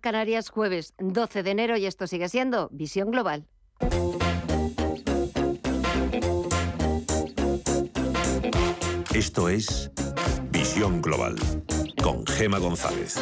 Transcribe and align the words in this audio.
Canarias, 0.00 0.50
jueves 0.50 0.94
12 0.98 1.44
de 1.44 1.50
enero, 1.52 1.76
y 1.76 1.86
esto 1.86 2.08
sigue 2.08 2.28
siendo 2.28 2.68
Visión 2.72 3.12
Global. 3.12 3.46
Esto 9.14 9.48
es 9.48 9.92
Visión 10.50 11.00
Global 11.00 11.36
con 12.02 12.26
Gema 12.26 12.58
González. 12.58 13.20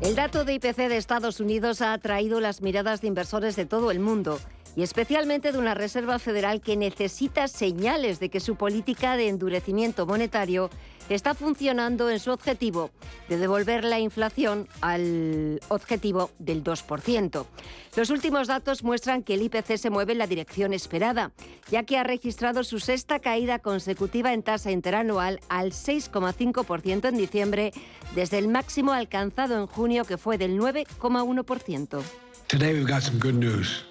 El 0.00 0.14
dato 0.14 0.44
de 0.44 0.54
IPC 0.54 0.76
de 0.88 0.96
Estados 0.96 1.40
Unidos 1.40 1.82
ha 1.82 1.92
atraído 1.92 2.40
las 2.40 2.62
miradas 2.62 3.00
de 3.00 3.08
inversores 3.08 3.56
de 3.56 3.66
todo 3.66 3.90
el 3.90 3.98
mundo 3.98 4.38
y 4.76 4.82
especialmente 4.82 5.52
de 5.52 5.58
una 5.58 5.74
Reserva 5.74 6.18
Federal 6.18 6.60
que 6.60 6.76
necesita 6.76 7.48
señales 7.48 8.20
de 8.20 8.28
que 8.28 8.40
su 8.40 8.56
política 8.56 9.16
de 9.16 9.28
endurecimiento 9.28 10.06
monetario 10.06 10.70
está 11.08 11.34
funcionando 11.34 12.08
en 12.08 12.20
su 12.20 12.30
objetivo 12.30 12.90
de 13.28 13.36
devolver 13.36 13.84
la 13.84 13.98
inflación 13.98 14.68
al 14.80 15.60
objetivo 15.68 16.30
del 16.38 16.62
2%. 16.62 17.46
Los 17.96 18.10
últimos 18.10 18.46
datos 18.46 18.84
muestran 18.84 19.24
que 19.24 19.34
el 19.34 19.42
IPC 19.42 19.76
se 19.76 19.90
mueve 19.90 20.12
en 20.12 20.18
la 20.18 20.28
dirección 20.28 20.72
esperada, 20.72 21.32
ya 21.70 21.82
que 21.82 21.98
ha 21.98 22.04
registrado 22.04 22.62
su 22.62 22.78
sexta 22.78 23.18
caída 23.18 23.58
consecutiva 23.58 24.32
en 24.32 24.42
tasa 24.42 24.70
interanual 24.70 25.40
al 25.48 25.72
6,5% 25.72 27.08
en 27.08 27.16
diciembre, 27.16 27.72
desde 28.14 28.38
el 28.38 28.48
máximo 28.48 28.92
alcanzado 28.92 29.56
en 29.58 29.66
junio 29.66 30.04
que 30.04 30.16
fue 30.16 30.38
del 30.38 30.58
9,1%. 30.58 32.02
Today 32.46 32.74
we've 32.74 32.90
got 32.90 33.02
some 33.02 33.18
good 33.18 33.34
news. 33.34 33.89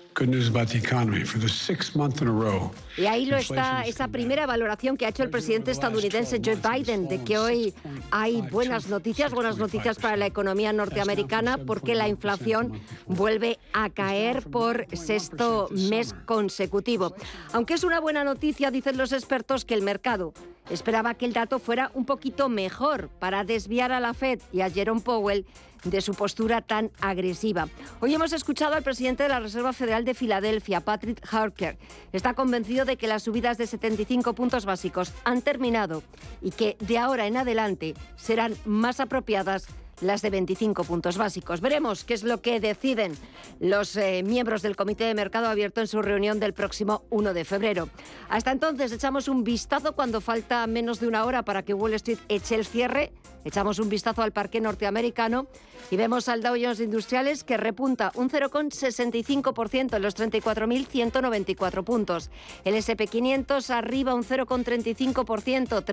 Y 2.98 3.06
ahí 3.06 3.26
lo 3.26 3.38
está 3.38 3.84
esa 3.84 4.08
primera 4.10 4.46
valoración 4.46 4.98
que 4.98 5.06
ha 5.06 5.10
hecho 5.10 5.24
el 5.24 5.30
presidente 5.30 5.72
estadounidense 5.72 6.42
Joe 6.44 6.58
Biden 6.58 7.08
de 7.08 7.24
que 7.24 7.38
hoy 7.38 7.74
hay 8.12 8.42
buenas 8.42 8.88
noticias, 8.88 9.34
buenas 9.34 9.58
noticias 9.58 9.98
para 9.98 10.18
la 10.18 10.26
economía 10.26 10.74
norteamericana 10.74 11.58
porque 11.58 11.96
la 11.96 12.08
inflación 12.08 12.74
vuelve 13.08 13.60
a 13.74 13.90
caer 13.90 14.44
por 14.44 14.86
sexto 14.94 15.70
mes 15.72 16.14
consecutivo. 16.26 17.16
Aunque 17.54 17.76
es 17.76 17.84
una 17.84 18.00
buena 18.00 18.24
noticia, 18.24 18.72
dicen 18.72 18.98
los 18.98 19.14
expertos 19.14 19.64
que 19.64 19.74
el 19.74 19.82
mercado 19.82 20.34
esperaba 20.70 21.14
que 21.14 21.26
el 21.26 21.34
dato 21.34 21.60
fuera 21.60 21.92
un 21.94 22.06
poquito 22.06 22.50
mejor 22.50 23.10
para 23.20 23.44
desviar 23.44 23.92
a 23.92 24.00
la 24.00 24.14
Fed 24.14 24.40
y 24.52 24.62
a 24.62 24.70
Jerome 24.70 25.02
Powell 25.02 25.46
de 25.84 26.02
su 26.02 26.14
postura 26.14 26.62
tan 26.62 26.92
agresiva. 27.02 27.68
Hoy 28.00 28.14
hemos 28.14 28.34
escuchado 28.34 28.76
al 28.76 28.84
presidente 28.84 29.24
de 29.24 29.30
la 29.30 29.40
Reserva 29.40 29.74
Federal 29.74 30.06
de 30.06 30.14
Filadelfia, 30.14 30.82
Patrick 30.82 31.22
Harker. 31.32 31.78
Está 32.12 32.34
convencido 32.34 32.86
de 32.86 32.98
que 32.98 33.08
las 33.08 33.24
subidas 33.24 33.58
de 33.58 33.68
75 33.68 34.34
puntos 34.34 34.66
básicos 34.66 35.14
han 35.24 35.42
terminado 35.42 36.04
y 36.42 36.52
que 36.52 36.78
de 36.80 36.98
ahora 36.98 37.28
en 37.28 37.38
adelante 37.38 37.96
serán 38.16 38.56
más 38.66 39.00
apropiadas 39.00 39.68
las 40.02 40.22
de 40.22 40.30
25 40.30 40.84
puntos 40.84 41.18
básicos. 41.18 41.62
Veremos 41.62 42.04
qué 42.04 42.14
es 42.14 42.24
lo 42.24 42.42
que 42.42 42.60
deciden 42.60 43.14
los 43.60 43.96
eh, 43.96 44.24
miembros 44.24 44.62
del 44.62 44.76
Comité 44.76 45.06
de 45.06 45.14
Mercado 45.14 45.48
Abierto 45.48 45.82
en 45.82 45.88
su 45.88 46.02
reunión 46.02 46.40
del 46.40 46.54
próximo 46.54 47.04
1 47.10 47.34
de 47.34 47.46
febrero. 47.46 47.90
Hasta 48.30 48.52
entonces 48.52 48.92
echamos 48.92 49.28
un 49.28 49.44
vistazo 49.44 49.94
cuando 49.94 50.22
falta 50.22 50.66
menos 50.68 51.00
de 51.00 51.08
una 51.08 51.26
hora 51.26 51.44
para 51.44 51.64
que 51.64 51.74
Wall 51.74 51.94
Street 51.96 52.20
eche 52.30 52.56
el 52.56 52.66
cierre. 52.66 53.12
Echamos 53.46 53.80
un 53.80 53.90
vistazo 53.90 54.22
al 54.22 54.32
parque 54.32 54.62
norteamericano 54.62 55.48
y 55.92 55.96
vemos 55.96 56.30
al 56.30 56.44
Dow 56.44 56.56
Jones 56.56 56.80
Industriales 56.80 57.44
que 57.44 57.58
repunta 57.58 58.12
un 58.16 58.30
0,65% 58.30 59.96
en 59.96 60.02
los 60.02 60.16
34.194 60.16 61.84
puntos. 61.84 62.30
El 62.66 62.76
SP500 62.76 63.70
arriba 63.70 64.14
un 64.14 64.24
0,35%, 64.24 65.84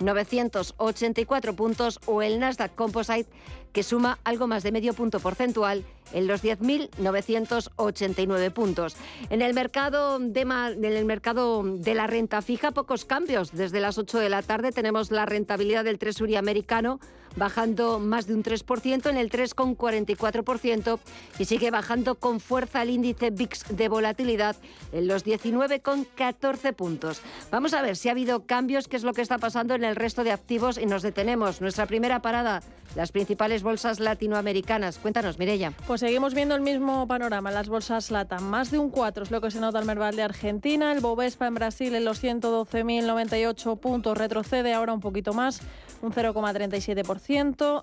3.984 0.00 1.54
puntos 1.54 2.00
o 2.06 2.22
el 2.22 2.40
Nasdaq 2.40 2.74
Composite 2.74 3.30
que 3.72 3.82
suma 3.82 4.18
algo 4.24 4.46
más 4.46 4.62
de 4.62 4.72
medio 4.72 4.94
punto 4.94 5.20
porcentual 5.20 5.84
en 6.12 6.26
los 6.26 6.42
10.989 6.42 8.50
puntos. 8.50 8.96
En 9.30 9.42
el, 9.42 9.54
mercado 9.54 10.18
de, 10.18 10.40
en 10.40 10.84
el 10.84 11.04
mercado 11.04 11.62
de 11.62 11.94
la 11.94 12.06
renta 12.06 12.42
fija, 12.42 12.72
pocos 12.72 13.04
cambios. 13.04 13.52
Desde 13.52 13.80
las 13.80 13.98
8 13.98 14.18
de 14.18 14.28
la 14.28 14.42
tarde 14.42 14.72
tenemos 14.72 15.10
la 15.10 15.26
rentabilidad 15.26 15.84
del 15.84 15.98
Tresury 15.98 16.36
americano 16.36 17.00
bajando 17.38 17.98
más 17.98 18.26
de 18.26 18.34
un 18.34 18.42
3% 18.42 19.08
en 19.08 19.16
el 19.16 19.30
3,44% 19.30 20.98
y 21.38 21.44
sigue 21.44 21.70
bajando 21.70 22.16
con 22.16 22.40
fuerza 22.40 22.82
el 22.82 22.90
índice 22.90 23.30
VIX 23.30 23.76
de 23.76 23.88
volatilidad 23.88 24.56
en 24.92 25.06
los 25.06 25.24
19,14 25.24 26.74
puntos. 26.74 27.20
Vamos 27.50 27.74
a 27.74 27.82
ver 27.82 27.96
si 27.96 28.08
ha 28.08 28.12
habido 28.12 28.44
cambios, 28.44 28.88
qué 28.88 28.96
es 28.96 29.04
lo 29.04 29.12
que 29.12 29.22
está 29.22 29.38
pasando 29.38 29.74
en 29.74 29.84
el 29.84 29.96
resto 29.96 30.24
de 30.24 30.32
activos 30.32 30.78
y 30.78 30.86
nos 30.86 31.02
detenemos. 31.02 31.60
Nuestra 31.60 31.86
primera 31.86 32.20
parada, 32.20 32.62
las 32.94 33.12
principales 33.12 33.62
bolsas 33.62 34.00
latinoamericanas. 34.00 34.98
Cuéntanos, 34.98 35.38
Mirella. 35.38 35.72
Pues 35.86 36.00
seguimos 36.00 36.34
viendo 36.34 36.54
el 36.54 36.60
mismo 36.60 37.06
panorama. 37.06 37.50
Las 37.50 37.68
bolsas 37.68 38.10
LATAM, 38.10 38.44
más 38.44 38.70
de 38.70 38.78
un 38.78 38.90
4 38.90 39.24
es 39.24 39.30
lo 39.30 39.40
que 39.40 39.50
se 39.50 39.60
nota 39.60 39.78
el 39.78 39.84
Merval 39.84 40.16
de 40.16 40.22
Argentina. 40.22 40.92
El 40.92 41.00
Bovespa 41.00 41.46
en 41.46 41.54
Brasil 41.54 41.94
en 41.94 42.04
los 42.04 42.22
112.098 42.22 43.78
puntos 43.78 44.18
retrocede 44.18 44.74
ahora 44.74 44.92
un 44.92 45.00
poquito 45.00 45.32
más, 45.32 45.60
un 46.02 46.12
0,37%. 46.12 47.27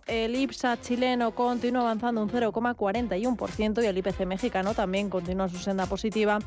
El 0.07 0.35
IPSA 0.35 0.81
chileno 0.81 1.35
continúa 1.35 1.81
avanzando 1.81 2.23
un 2.23 2.29
0,41% 2.31 3.83
y 3.83 3.85
el 3.85 3.97
IPC 4.00 4.25
mexicano 4.25 4.73
también 4.73 5.11
continúa 5.11 5.50
su 5.50 5.57
senda 5.57 5.85
positiva 5.85 6.39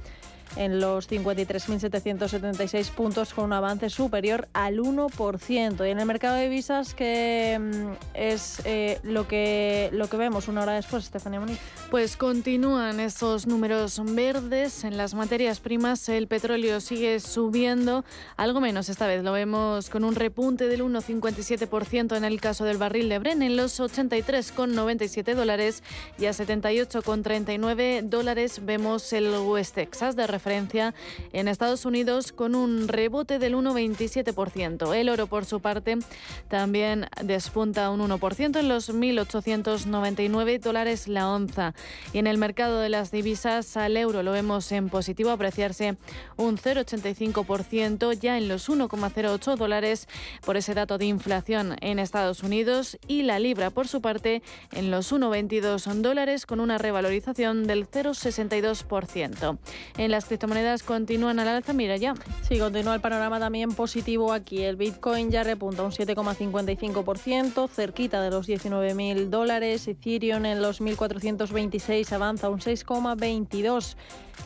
en 0.56 0.81
los 0.81 1.10
53.776 1.10 2.91
puntos 2.91 3.34
con 3.34 3.47
un 3.47 3.53
avance 3.53 3.91
superior 3.91 4.48
al 4.53 4.78
1%. 4.78 5.86
Y 5.86 5.91
en 5.91 5.98
el 5.98 6.06
mercado 6.06 6.36
de 6.36 6.48
divisas, 6.48 6.94
que 6.94 7.59
mm, 7.60 7.92
es 8.14 8.62
eh, 8.64 8.98
lo, 9.03 9.28
que, 9.28 9.91
lo 9.92 10.09
que 10.09 10.16
vemos 10.16 10.48
una 10.48 10.62
hora 10.62 10.75
después, 10.75 11.04
Estefanía 11.04 11.41
Moniz. 11.41 11.59
Pues 11.91 12.16
continúan 12.16 13.00
esos 13.00 13.47
números 13.47 14.00
verdes 14.04 14.84
en 14.84 14.97
las 14.97 15.14
materias 15.14 15.60
primas. 15.60 16.09
El 16.09 16.26
petróleo 16.26 16.80
sigue 16.80 17.20
subiendo, 17.20 18.04
algo 18.36 18.60
menos 18.60 18.88
esta 18.88 19.06
vez. 19.06 19.22
Lo 19.22 19.32
vemos 19.32 19.91
con 19.91 20.04
un 20.04 20.15
repunte 20.15 20.69
del 20.69 20.82
1,57% 20.82 22.16
en 22.16 22.25
el 22.25 22.41
caso 22.41 22.65
del 22.65 22.78
barril 22.78 23.09
de 23.09 23.19
Bren 23.19 23.42
en 23.42 23.56
los 23.56 23.80
83,97 23.80 25.34
dólares 25.34 25.82
y 26.19 26.26
a 26.26 26.30
78,39 26.30 28.03
dólares 28.03 28.60
vemos 28.65 29.12
el 29.12 29.28
West 29.38 29.75
Texas 29.75 30.16
de 30.16 30.26
referencia 30.38 30.94
en 31.32 31.49
Estados 31.49 31.84
Unidos 31.84 32.31
con 32.31 32.54
un 32.54 32.87
rebote 32.87 33.41
del 33.41 33.56
1,27%. 33.56 34.94
El 34.94 35.09
oro, 35.09 35.26
por 35.26 35.44
su 35.44 35.59
parte, 35.59 35.99
también 36.47 37.06
despunta 37.25 37.91
un 37.91 38.00
1% 38.00 38.60
en 38.60 38.69
los 38.69 38.94
1.899 38.94 40.60
dólares 40.60 41.09
la 41.09 41.28
onza. 41.28 41.75
Y 42.12 42.19
en 42.19 42.28
el 42.28 42.38
mercado 42.38 42.78
de 42.78 42.88
las 42.88 43.10
divisas, 43.10 43.77
al 43.77 43.97
euro 43.97 44.22
lo 44.22 44.31
vemos 44.31 44.71
en 44.71 44.91
positivo, 44.91 45.31
apreciarse 45.31 45.97
un 46.37 46.56
0,85% 46.56 48.12
ya 48.12 48.38
en 48.38 48.47
los 48.47 48.69
1,08 48.69 49.56
dólares 49.56 50.06
por 50.47 50.56
ese 50.56 50.75
dato 50.75 50.98
de 50.98 51.06
inflación 51.06 51.75
en 51.81 51.98
Estados 51.98 52.44
Unidos 52.44 52.97
y 53.09 53.22
la 53.22 53.41
libra, 53.41 53.71
por 53.71 53.88
su 53.88 54.00
parte, 54.00 54.41
en 54.71 54.93
los 54.93 55.12
1,22 55.12 55.88
dólares 56.00 56.47
con 56.47 56.60
una 56.60 56.78
revalorización 56.78 57.66
del 57.66 57.91
0,62%. 57.91 59.59
En 59.97 60.10
las 60.10 60.28
criptomonedas 60.28 60.83
continúan 60.83 61.41
al 61.41 61.49
alza, 61.49 61.72
mira 61.72 61.97
ya. 61.97 62.15
Sí, 62.43 62.59
continúa 62.59 62.94
el 62.94 63.00
panorama 63.00 63.41
también 63.41 63.72
positivo 63.72 64.33
aquí. 64.33 64.62
El 64.62 64.77
Bitcoin 64.77 65.31
ya 65.31 65.43
repunta 65.43 65.83
un 65.83 65.91
7,55%, 65.91 67.69
cerquita 67.69 68.22
de 68.22 68.31
los 68.31 68.49
19.000 68.49 69.28
dólares. 69.28 69.89
Ethereum 69.89 70.44
en 70.44 70.62
los 70.62 70.81
1.426 70.81 72.12
avanza 72.12 72.49
un 72.49 72.61
6,22%. 72.61 73.97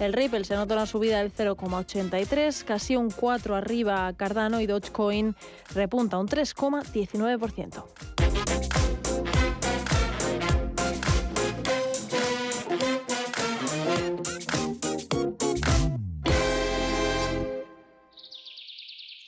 El 0.01 0.15
Ripple 0.15 0.45
se 0.45 0.57
nota 0.57 0.75
una 0.75 0.87
subida 0.87 1.19
del 1.19 1.33
0,83, 1.33 2.65
casi 2.65 2.97
un 2.97 3.11
4 3.11 3.55
arriba 3.55 4.13
Cardano 4.17 4.61
y 4.61 4.67
Dogecoin 4.67 5.37
repunta 5.75 6.19
un 6.19 6.29
3,19%. 6.29 9.02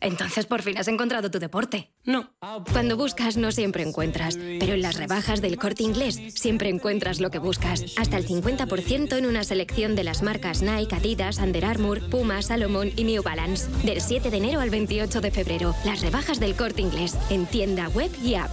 Entonces 0.00 0.46
por 0.46 0.62
fin 0.62 0.78
has 0.78 0.88
encontrado 0.88 1.30
tu 1.30 1.38
deporte. 1.38 1.90
No. 2.04 2.30
Cuando 2.72 2.96
buscas 2.96 3.36
no 3.36 3.50
siempre 3.52 3.82
encuentras, 3.82 4.36
pero 4.36 4.74
en 4.74 4.82
las 4.82 4.96
rebajas 4.96 5.40
del 5.40 5.56
corte 5.56 5.82
inglés 5.82 6.20
siempre 6.34 6.68
encuentras 6.68 7.20
lo 7.20 7.30
que 7.30 7.38
buscas. 7.38 7.84
Hasta 7.96 8.16
el 8.16 8.26
50% 8.26 9.16
en 9.16 9.26
una 9.26 9.44
selección 9.44 9.96
de 9.96 10.04
las 10.04 10.22
marcas 10.22 10.62
Nike, 10.62 10.94
Adidas, 10.94 11.38
Under 11.38 11.64
Armour, 11.64 12.10
Puma, 12.10 12.42
Salomon 12.42 12.92
y 12.96 13.04
New 13.04 13.22
Balance. 13.22 13.70
Del 13.84 14.00
7 14.00 14.30
de 14.30 14.36
enero 14.36 14.60
al 14.60 14.70
28 14.70 15.20
de 15.20 15.30
febrero, 15.30 15.74
las 15.84 16.00
rebajas 16.00 16.40
del 16.40 16.54
corte 16.54 16.82
inglés 16.82 17.16
en 17.30 17.46
tienda 17.46 17.88
web 17.88 18.10
y 18.22 18.34
app. 18.34 18.52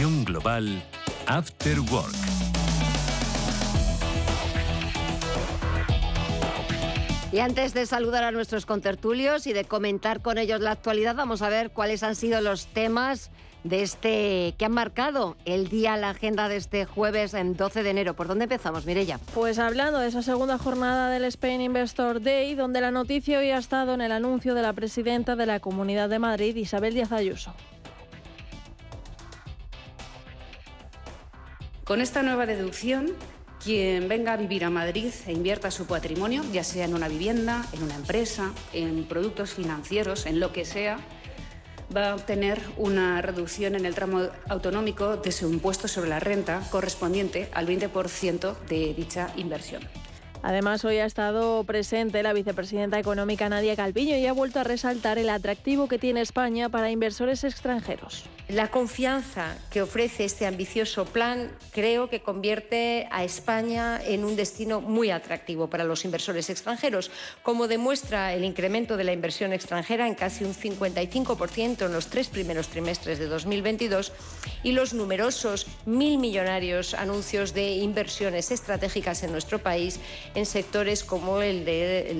Visión 0.00 0.24
Global, 0.24 0.82
After 1.26 1.78
Work. 1.92 2.14
Y 7.32 7.40
antes 7.40 7.74
de 7.74 7.84
saludar 7.84 8.24
a 8.24 8.30
nuestros 8.30 8.64
contertulios 8.64 9.46
y 9.46 9.52
de 9.52 9.66
comentar 9.66 10.22
con 10.22 10.38
ellos 10.38 10.62
la 10.62 10.70
actualidad, 10.70 11.16
vamos 11.16 11.42
a 11.42 11.50
ver 11.50 11.70
cuáles 11.70 12.02
han 12.02 12.16
sido 12.16 12.40
los 12.40 12.64
temas 12.68 13.30
de 13.62 13.82
este 13.82 14.54
que 14.56 14.64
han 14.64 14.72
marcado 14.72 15.36
el 15.44 15.68
día, 15.68 15.98
la 15.98 16.08
agenda 16.08 16.48
de 16.48 16.56
este 16.56 16.86
jueves 16.86 17.34
en 17.34 17.54
12 17.54 17.82
de 17.82 17.90
enero. 17.90 18.16
¿Por 18.16 18.26
dónde 18.26 18.44
empezamos, 18.44 18.86
Mirella? 18.86 19.20
Pues 19.34 19.58
hablando 19.58 19.98
de 19.98 20.08
esa 20.08 20.22
segunda 20.22 20.56
jornada 20.56 21.10
del 21.10 21.24
Spain 21.24 21.60
Investor 21.60 22.22
Day, 22.22 22.54
donde 22.54 22.80
la 22.80 22.90
noticia 22.90 23.38
hoy 23.38 23.50
ha 23.50 23.58
estado 23.58 23.92
en 23.92 24.00
el 24.00 24.12
anuncio 24.12 24.54
de 24.54 24.62
la 24.62 24.72
presidenta 24.72 25.36
de 25.36 25.44
la 25.44 25.60
Comunidad 25.60 26.08
de 26.08 26.18
Madrid, 26.18 26.56
Isabel 26.56 26.94
Díaz 26.94 27.12
Ayuso. 27.12 27.52
Con 31.90 32.00
esta 32.00 32.22
nueva 32.22 32.46
deducción, 32.46 33.08
quien 33.64 34.08
venga 34.08 34.34
a 34.34 34.36
vivir 34.36 34.64
a 34.64 34.70
Madrid 34.70 35.10
e 35.26 35.32
invierta 35.32 35.72
su 35.72 35.86
patrimonio, 35.86 36.44
ya 36.52 36.62
sea 36.62 36.84
en 36.84 36.94
una 36.94 37.08
vivienda, 37.08 37.66
en 37.72 37.82
una 37.82 37.96
empresa, 37.96 38.52
en 38.72 39.02
productos 39.06 39.54
financieros, 39.54 40.26
en 40.26 40.38
lo 40.38 40.52
que 40.52 40.64
sea, 40.64 40.98
va 41.92 42.10
a 42.10 42.14
obtener 42.14 42.60
una 42.76 43.20
reducción 43.22 43.74
en 43.74 43.86
el 43.86 43.96
tramo 43.96 44.28
autonómico 44.48 45.16
de 45.16 45.32
su 45.32 45.50
impuesto 45.50 45.88
sobre 45.88 46.10
la 46.10 46.20
renta 46.20 46.62
correspondiente 46.70 47.48
al 47.52 47.66
20% 47.66 48.56
de 48.68 48.94
dicha 48.94 49.32
inversión. 49.36 49.82
Además, 50.44 50.84
hoy 50.84 50.98
ha 50.98 51.06
estado 51.06 51.64
presente 51.64 52.22
la 52.22 52.32
vicepresidenta 52.32 53.00
económica 53.00 53.48
Nadia 53.48 53.74
Calviño 53.74 54.16
y 54.16 54.26
ha 54.26 54.32
vuelto 54.32 54.60
a 54.60 54.62
resaltar 54.62 55.18
el 55.18 55.28
atractivo 55.28 55.88
que 55.88 55.98
tiene 55.98 56.20
España 56.20 56.68
para 56.68 56.92
inversores 56.92 57.42
extranjeros. 57.42 58.26
La 58.50 58.68
confianza 58.68 59.56
que 59.70 59.80
ofrece 59.80 60.24
este 60.24 60.44
ambicioso 60.44 61.04
plan 61.04 61.52
creo 61.70 62.10
que 62.10 62.20
convierte 62.20 63.06
a 63.12 63.22
España 63.22 64.00
en 64.04 64.24
un 64.24 64.34
destino 64.34 64.80
muy 64.80 65.12
atractivo 65.12 65.70
para 65.70 65.84
los 65.84 66.04
inversores 66.04 66.50
extranjeros, 66.50 67.12
como 67.44 67.68
demuestra 67.68 68.34
el 68.34 68.42
incremento 68.42 68.96
de 68.96 69.04
la 69.04 69.12
inversión 69.12 69.52
extranjera 69.52 70.08
en 70.08 70.16
casi 70.16 70.42
un 70.42 70.54
55% 70.54 71.86
en 71.86 71.92
los 71.92 72.08
tres 72.08 72.26
primeros 72.26 72.66
trimestres 72.66 73.20
de 73.20 73.26
2022 73.26 74.12
y 74.64 74.72
los 74.72 74.94
numerosos 74.94 75.68
mil 75.86 76.18
millonarios 76.18 76.94
anuncios 76.94 77.54
de 77.54 77.76
inversiones 77.76 78.50
estratégicas 78.50 79.22
en 79.22 79.30
nuestro 79.30 79.60
país 79.60 80.00
en 80.34 80.44
sectores 80.44 81.04
como 81.04 81.40
el 81.40 81.64
de 81.64 82.10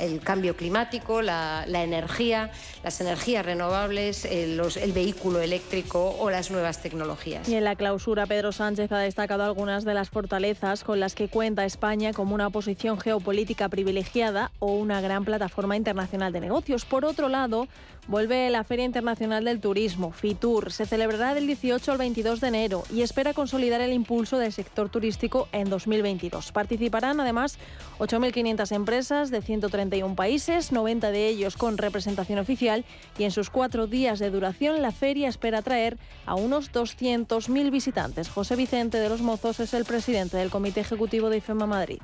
el 0.00 0.20
cambio 0.20 0.56
climático, 0.56 1.20
la, 1.20 1.66
energía, 1.66 2.50
las 2.82 3.02
energías 3.02 3.44
renovables, 3.44 4.26
los 4.56 4.77
el 4.78 4.92
vehículo 4.92 5.40
eléctrico 5.40 6.16
o 6.18 6.30
las 6.30 6.50
nuevas 6.50 6.80
tecnologías. 6.80 7.48
Y 7.48 7.54
en 7.54 7.64
la 7.64 7.76
clausura, 7.76 8.26
Pedro 8.26 8.52
Sánchez 8.52 8.90
ha 8.92 8.98
destacado 8.98 9.44
algunas 9.44 9.84
de 9.84 9.94
las 9.94 10.10
fortalezas 10.10 10.84
con 10.84 11.00
las 11.00 11.14
que 11.14 11.28
cuenta 11.28 11.64
España 11.64 12.12
como 12.12 12.34
una 12.34 12.50
posición 12.50 12.98
geopolítica 12.98 13.68
privilegiada 13.68 14.50
o 14.58 14.72
una 14.72 15.00
gran 15.00 15.24
plataforma 15.24 15.76
internacional 15.76 16.32
de 16.32 16.40
negocios. 16.40 16.84
Por 16.84 17.04
otro 17.04 17.28
lado, 17.28 17.68
Vuelve 18.08 18.48
la 18.48 18.64
Feria 18.64 18.86
Internacional 18.86 19.44
del 19.44 19.60
Turismo, 19.60 20.12
FITUR. 20.12 20.72
Se 20.72 20.86
celebrará 20.86 21.34
del 21.34 21.46
18 21.46 21.92
al 21.92 21.98
22 21.98 22.40
de 22.40 22.48
enero 22.48 22.84
y 22.90 23.02
espera 23.02 23.34
consolidar 23.34 23.82
el 23.82 23.92
impulso 23.92 24.38
del 24.38 24.50
sector 24.50 24.88
turístico 24.88 25.46
en 25.52 25.68
2022. 25.68 26.50
Participarán 26.52 27.20
además 27.20 27.58
8.500 27.98 28.72
empresas 28.74 29.30
de 29.30 29.42
131 29.42 30.14
países, 30.14 30.72
90 30.72 31.10
de 31.10 31.28
ellos 31.28 31.58
con 31.58 31.76
representación 31.76 32.38
oficial 32.38 32.86
y 33.18 33.24
en 33.24 33.30
sus 33.30 33.50
cuatro 33.50 33.86
días 33.86 34.18
de 34.20 34.30
duración 34.30 34.67
la 34.76 34.92
feria 34.92 35.28
espera 35.28 35.58
atraer 35.58 35.96
a 36.26 36.34
unos 36.34 36.70
200.000 36.72 37.70
visitantes. 37.70 38.28
José 38.28 38.56
Vicente 38.56 38.98
de 38.98 39.08
los 39.08 39.22
Mozos 39.22 39.60
es 39.60 39.72
el 39.74 39.84
presidente 39.84 40.36
del 40.36 40.50
Comité 40.50 40.80
Ejecutivo 40.80 41.30
de 41.30 41.38
IFEMA 41.38 41.66
Madrid. 41.66 41.98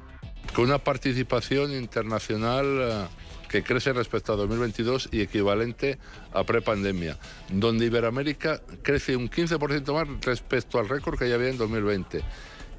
Con 0.55 0.65
una 0.65 0.79
participación 0.79 1.73
internacional 1.73 2.67
eh, 2.67 3.07
que 3.49 3.63
crece 3.63 3.93
respecto 3.93 4.33
a 4.33 4.37
2022 4.37 5.11
y 5.13 5.21
equivalente 5.21 5.99
a 6.33 6.45
prepandemia, 6.45 7.19
donde 7.51 7.87
Iberoamérica 7.87 8.61
crece 8.83 9.17
un 9.17 9.31
15% 9.31 9.93
más 9.93 10.25
respecto 10.25 10.79
al 10.79 10.89
récord 10.89 11.19
que 11.19 11.29
ya 11.29 11.37
había 11.37 11.51
en 11.51 11.59
2020. 11.59 12.23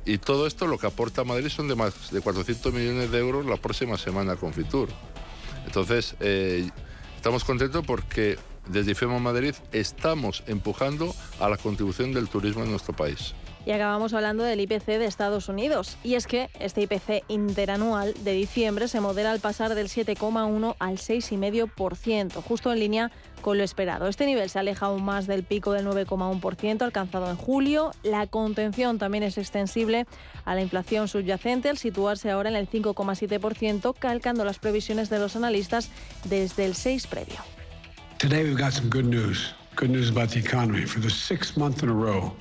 Y 0.06 0.18
todo 0.20 0.46
esto 0.46 0.68
lo 0.68 0.78
que 0.78 0.88
aporta 0.88 1.24
Madrid 1.24 1.50
son 1.50 1.68
de 1.68 1.76
más 1.76 2.12
de 2.12 2.22
400 2.22 2.74
millones 2.74 3.12
de 3.12 3.18
euros 3.18 3.46
la 3.46 3.58
próxima 3.58 3.98
semana 3.98 4.36
con 4.36 4.54
Fitur. 4.54 4.90
Entonces, 5.66 6.16
eh, 6.20 6.70
estamos 7.16 7.44
contentos 7.44 7.84
porque 7.86 8.38
desde 8.68 8.92
IFEMA 8.92 9.20
Madrid 9.20 9.56
estamos 9.72 10.44
empujando 10.48 11.14
a 11.40 11.50
la 11.50 11.58
contribución 11.58 12.14
del 12.14 12.28
turismo 12.30 12.64
en 12.64 12.72
nuestro 12.72 12.96
país. 12.96 13.34
Y 13.66 13.72
acabamos 13.72 14.14
hablando 14.14 14.44
del 14.44 14.60
IPC 14.60 14.86
de 14.86 15.06
Estados 15.06 15.50
Unidos. 15.50 15.98
Y 16.04 16.14
es 16.14 16.28
que 16.28 16.50
este 16.60 16.82
IPC 16.82 17.24
interanual 17.30 18.14
de 18.24 18.34
diciembre 18.34 18.88
se 18.88 19.02
modera 19.02 19.32
al 19.32 19.40
pasar 19.40 19.74
del 19.74 19.88
7,1 19.88 20.76
al 20.78 20.98
6,5%, 20.98 22.44
justo 22.44 22.72
en 22.72 22.80
línea 22.80 23.12
con 23.42 23.58
lo 23.58 23.64
esperado. 23.64 24.08
Este 24.08 24.28
nivel 24.28 24.52
se 24.52 24.60
aleja 24.60 24.86
aún 24.86 25.04
más 25.04 25.26
del 25.26 25.44
pico 25.44 25.72
del 25.72 25.88
9,1% 25.88 26.84
alcanzado 26.84 27.30
en 27.30 27.38
julio. 27.38 27.92
La 28.04 28.28
contención 28.28 29.00
también 29.00 29.24
es 29.24 29.40
extensible 29.40 30.06
a 30.46 30.54
la 30.54 30.62
inflación 30.62 31.08
subyacente 31.08 31.70
al 31.70 31.80
situarse 31.80 32.30
ahora 32.30 32.50
en 32.50 32.56
el 32.56 32.70
5,7%, 32.70 33.96
calcando 33.98 34.46
las 34.46 34.60
previsiones 34.60 35.10
de 35.10 35.18
los 35.18 35.36
analistas 35.36 35.90
desde 36.26 36.66
el 36.66 36.76
6 36.76 37.08
previo. 37.08 37.55
Today 38.18 38.44
we've 38.44 38.58
got 38.58 38.72
some 38.72 38.90
good 38.90 39.06
news. 39.06 39.54
Good 39.76 39.90
news 39.90 40.10
about 40.10 40.30
the 40.30 40.40
economy. 40.40 40.86
For 40.86 41.02
the 41.02 41.10
sixth 41.10 41.58
month 41.58 41.84
in 41.84 41.90
a 41.90 41.94
row, 41.94 42.32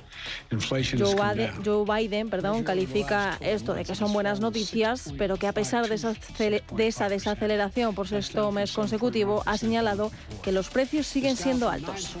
Joe 0.49 1.15
Biden, 1.15 1.63
Joe 1.63 1.85
Biden 1.85 2.29
perdón, 2.29 2.63
califica 2.63 3.37
esto 3.41 3.73
de 3.73 3.83
que 3.83 3.93
son 3.93 4.13
buenas 4.13 4.39
noticias, 4.39 5.13
pero 5.17 5.37
que 5.37 5.47
a 5.47 5.53
pesar 5.53 5.87
de 5.89 5.95
esa, 5.95 6.13
de 6.37 6.87
esa 6.87 7.09
desaceleración 7.09 7.93
por 7.93 8.07
sexto 8.07 8.51
mes 8.51 8.71
consecutivo, 8.71 9.43
ha 9.45 9.57
señalado 9.57 10.11
que 10.43 10.51
los 10.51 10.69
precios 10.69 11.07
siguen 11.07 11.35
siendo 11.35 11.69
altos. 11.69 12.15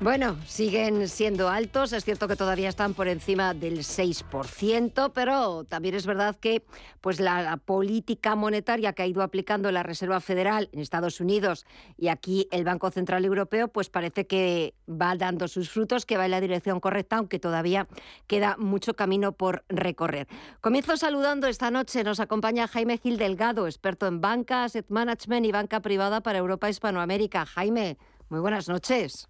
Bueno, 0.00 0.36
siguen 0.44 1.08
siendo 1.08 1.48
altos, 1.48 1.92
es 1.92 2.04
cierto 2.04 2.26
que 2.26 2.34
todavía 2.34 2.68
están 2.68 2.94
por 2.94 3.06
encima 3.06 3.54
del 3.54 3.78
6%, 3.78 5.12
pero 5.14 5.64
también 5.64 5.94
es 5.94 6.04
verdad 6.04 6.36
que 6.36 6.64
pues 7.00 7.20
la 7.20 7.56
política 7.58 8.34
monetaria 8.34 8.92
que 8.92 9.02
ha 9.02 9.06
ido 9.06 9.22
aplicando 9.22 9.70
la 9.70 9.84
Reserva 9.84 10.20
Federal 10.20 10.68
en 10.72 10.80
Estados 10.80 11.20
Unidos 11.20 11.64
y 11.96 12.08
aquí 12.08 12.48
el 12.50 12.64
Banco 12.64 12.90
Central 12.90 13.24
Europeo, 13.24 13.68
pues 13.68 13.88
parece 13.88 14.26
que 14.26 14.74
va 14.90 15.14
dando 15.14 15.46
sus 15.46 15.70
frutos, 15.70 16.04
que 16.04 16.18
va 16.18 16.24
en 16.24 16.32
la 16.32 16.40
dirección 16.40 16.80
correcta, 16.80 17.16
aunque 17.16 17.38
todavía 17.38 17.86
queda 18.26 18.56
mucho 18.58 18.94
camino 18.94 19.32
por 19.32 19.64
recorrer. 19.68 20.26
Comienzo 20.60 20.96
saludando 20.96 21.46
esta 21.46 21.70
noche, 21.70 22.02
nos 22.02 22.18
acompaña 22.18 22.66
Jaime 22.66 22.98
Gil 22.98 23.16
Delgado, 23.16 23.66
experto 23.66 24.08
en 24.08 24.20
banca, 24.20 24.64
asset 24.64 24.86
management 24.88 25.46
y 25.46 25.52
banca 25.52 25.80
privada 25.80 26.20
para 26.20 26.40
Europa 26.40 26.66
y 26.66 26.72
Hispanoamérica. 26.72 27.46
Jaime, 27.46 27.96
muy 28.28 28.40
buenas 28.40 28.68
noches. 28.68 29.28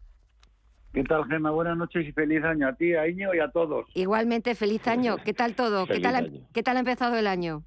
¿Qué 0.95 1.03
tal, 1.03 1.25
Gemma? 1.25 1.51
Buenas 1.51 1.77
noches 1.77 2.07
y 2.07 2.13
feliz 2.13 2.45
año 2.45 2.69
a 2.69 2.73
ti, 2.73 2.95
a 2.95 3.09
Iño 3.09 3.35
y 3.35 3.41
a 3.41 3.49
todos. 3.51 3.85
Igualmente, 3.95 4.55
feliz 4.55 4.87
año. 4.87 5.17
¿Qué 5.25 5.35
tal 5.35 5.57
todo? 5.57 5.87
¿Qué 5.89 5.99
tal, 5.99 6.15
ha, 6.15 6.23
¿Qué 6.53 6.63
tal 6.63 6.77
ha 6.77 6.81
empezado 6.81 7.17
el 7.17 7.27
año? 7.27 7.65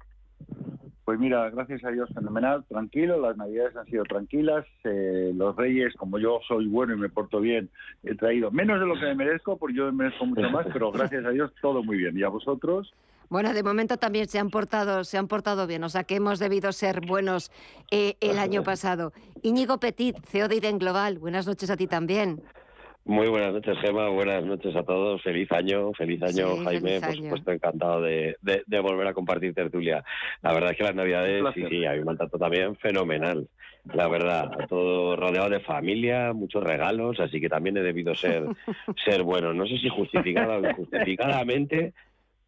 Pues 1.04 1.18
mira, 1.18 1.50
gracias 1.50 1.84
a 1.84 1.90
Dios, 1.90 2.08
fenomenal, 2.14 2.64
tranquilo, 2.68 3.20
las 3.20 3.36
navidades 3.36 3.76
han 3.76 3.84
sido 3.86 4.04
tranquilas, 4.04 4.64
eh, 4.84 5.32
los 5.34 5.56
reyes, 5.56 5.94
como 5.96 6.18
yo 6.18 6.40
soy 6.46 6.66
bueno 6.66 6.94
y 6.94 6.98
me 6.98 7.08
porto 7.08 7.40
bien, 7.40 7.70
he 8.02 8.14
traído 8.14 8.50
menos 8.50 8.78
de 8.80 8.86
lo 8.86 8.94
que 8.94 9.06
me 9.06 9.14
merezco, 9.14 9.58
porque 9.58 9.76
yo 9.76 9.86
me 9.86 10.04
merezco 10.04 10.26
mucho 10.26 10.50
más, 10.50 10.66
pero 10.72 10.90
gracias 10.92 11.24
a 11.24 11.30
Dios 11.30 11.50
todo 11.60 11.82
muy 11.82 11.98
bien. 11.98 12.18
¿Y 12.18 12.22
a 12.22 12.28
vosotros? 12.28 12.94
Bueno, 13.30 13.52
de 13.52 13.62
momento 13.62 13.98
también 13.98 14.26
se 14.26 14.38
han 14.38 14.48
portado, 14.48 15.04
se 15.04 15.18
han 15.18 15.28
portado 15.28 15.66
bien, 15.66 15.84
o 15.84 15.90
sea 15.90 16.04
que 16.04 16.16
hemos 16.16 16.38
debido 16.38 16.72
ser 16.72 17.02
buenos 17.06 17.50
eh, 17.90 18.16
el 18.20 18.38
año 18.38 18.62
pasado. 18.62 19.12
Íñigo 19.42 19.78
Petit, 19.80 20.16
CEO 20.26 20.48
de 20.48 20.56
Iden 20.56 20.78
Global, 20.78 21.18
buenas 21.18 21.46
noches 21.46 21.68
a 21.68 21.76
ti 21.76 21.86
también. 21.86 22.42
Muy 23.08 23.26
buenas 23.28 23.54
noches, 23.54 23.78
Gema. 23.80 24.10
Buenas 24.10 24.44
noches 24.44 24.76
a 24.76 24.82
todos. 24.82 25.22
Feliz 25.22 25.50
año, 25.50 25.94
feliz 25.94 26.22
año, 26.22 26.58
Jaime. 26.62 27.00
Por 27.00 27.16
supuesto, 27.16 27.52
encantado 27.52 28.02
de, 28.02 28.36
volver 28.82 29.06
a 29.06 29.14
compartir 29.14 29.54
tertulia. 29.54 30.04
La 30.42 30.52
verdad 30.52 30.72
es 30.72 30.76
que 30.76 30.84
las 30.84 30.94
Navidades, 30.94 31.42
sí, 31.54 31.64
sí, 31.70 31.86
hay 31.86 32.00
un 32.00 32.16
trato 32.18 32.38
también 32.38 32.76
fenomenal. 32.76 33.48
La 33.94 34.08
verdad, 34.08 34.50
todo 34.68 35.16
rodeado 35.16 35.48
de 35.48 35.60
familia, 35.60 36.34
muchos 36.34 36.62
regalos, 36.62 37.18
así 37.18 37.40
que 37.40 37.48
también 37.48 37.78
he 37.78 37.82
debido 37.82 38.14
ser, 38.14 38.44
ser 39.06 39.22
bueno. 39.22 39.54
No 39.54 39.66
sé 39.66 39.78
si 39.78 39.88
justificada 39.88 40.58
o 40.58 40.68
injustificadamente, 40.68 41.94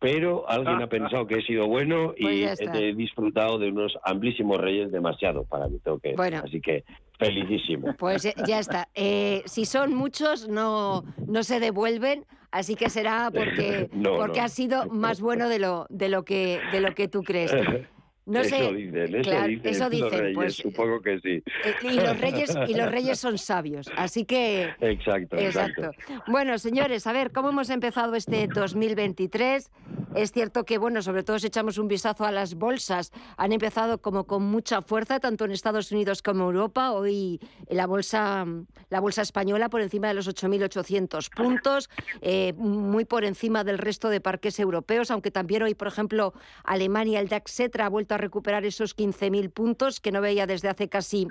pero 0.01 0.49
alguien 0.49 0.83
ha 0.83 0.87
pensado 0.89 1.27
que 1.27 1.37
he 1.37 1.43
sido 1.43 1.69
bueno 1.69 2.15
y 2.17 2.45
pues 2.45 2.61
he 2.61 2.95
disfrutado 2.95 3.59
de 3.59 3.69
unos 3.69 3.97
amplísimos 4.03 4.59
reyes 4.59 4.91
demasiado 4.91 5.45
para 5.45 5.69
mi 5.69 5.79
toque. 5.79 6.17
Así 6.43 6.61
que 6.61 6.85
felicísimo. 7.19 7.95
Pues 7.99 8.23
ya 8.47 8.59
está. 8.59 8.89
Eh, 8.95 9.43
si 9.45 9.67
son 9.67 9.95
muchos, 9.95 10.49
no, 10.49 11.05
no 11.27 11.43
se 11.45 11.61
devuelven, 11.61 12.25
así 12.51 12.75
que 12.75 12.89
será 12.89 13.31
porque, 13.33 13.89
porque 14.19 14.41
ha 14.41 14.49
sido 14.49 14.87
más 14.87 15.21
bueno 15.21 15.49
de 15.49 15.59
lo, 15.59 15.87
de 15.91 16.09
lo 16.09 16.25
que 16.25 16.61
de 16.73 16.81
lo 16.81 16.95
que 16.95 17.07
tú 17.07 17.23
crees. 17.23 17.53
No 18.31 18.41
eso 18.41 18.57
sé, 18.57 18.73
dicen, 18.73 19.15
eso 19.17 19.43
dicen, 19.43 19.61
eso 19.65 19.91
dicen 19.91 20.11
reyes, 20.11 20.35
pues, 20.35 20.55
supongo 20.55 21.01
que 21.01 21.19
sí. 21.19 21.43
Eh, 21.65 21.75
y 21.83 21.95
los 21.95 22.21
reyes 22.21 22.57
y 22.69 22.75
los 22.75 22.91
reyes 22.91 23.19
son 23.19 23.39
sabios, 23.39 23.91
así 23.97 24.25
que 24.25 24.71
exacto, 24.81 25.37
exacto, 25.37 25.91
Bueno, 26.29 26.57
señores, 26.59 27.09
a 27.09 27.13
ver 27.13 27.33
cómo 27.33 27.49
hemos 27.49 27.71
empezado 27.71 28.15
este 28.15 28.47
2023. 28.47 29.71
Es 30.15 30.33
cierto 30.33 30.65
que 30.65 30.79
bueno, 30.79 31.03
sobre 31.03 31.23
todo 31.23 31.39
si 31.39 31.49
echamos 31.49 31.79
un 31.79 31.89
vistazo 31.89 32.25
a 32.25 32.33
las 32.33 32.55
bolsas, 32.55 33.13
han 33.37 33.53
empezado 33.53 34.01
como 34.01 34.25
con 34.25 34.45
mucha 34.45 34.83
fuerza 34.83 35.21
tanto 35.21 35.45
en 35.45 35.53
Estados 35.53 35.91
Unidos 35.91 36.23
como 36.23 36.51
en 36.51 36.57
Europa. 36.57 36.93
Hoy 36.93 37.41
la 37.69 37.87
bolsa 37.87 38.47
la 38.91 39.01
bolsa 39.01 39.23
española 39.23 39.69
por 39.69 39.81
encima 39.81 40.09
de 40.09 40.15
los 40.15 40.29
8.800 40.29 41.31
puntos, 41.35 41.91
eh, 42.21 42.53
muy 42.57 43.05
por 43.05 43.25
encima 43.25 43.65
del 43.65 43.79
resto 43.79 44.09
de 44.09 44.21
parques 44.21 44.59
europeos, 44.59 45.11
aunque 45.11 45.31
también 45.31 45.63
hoy, 45.63 45.75
por 45.75 45.89
ejemplo, 45.89 46.35
Alemania 46.65 47.21
el 47.21 47.29
DAX 47.29 47.53
Cetra 47.55 47.87
ha 47.87 47.89
vuelto 47.89 48.15
a 48.15 48.19
recuperar 48.21 48.65
esos 48.65 48.97
15.000 48.97 49.53
puntos 49.53 50.01
que 50.01 50.13
no 50.13 50.21
veía 50.21 50.47
desde 50.47 50.69
hace 50.69 50.89
casi, 50.89 51.29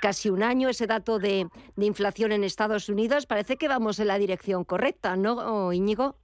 casi 0.00 0.30
un 0.30 0.42
año. 0.42 0.68
Ese 0.68 0.86
dato 0.86 1.18
de, 1.18 1.46
inflación 1.76 2.32
en 2.32 2.44
Estados 2.44 2.88
Unidos 2.88 3.26
parece 3.26 3.56
que 3.56 3.68
vamos 3.68 4.00
en 4.00 4.08
la 4.08 4.18
dirección 4.18 4.64
correcta, 4.64 5.16
¿no, 5.16 5.72
Íñigo? 5.72 6.16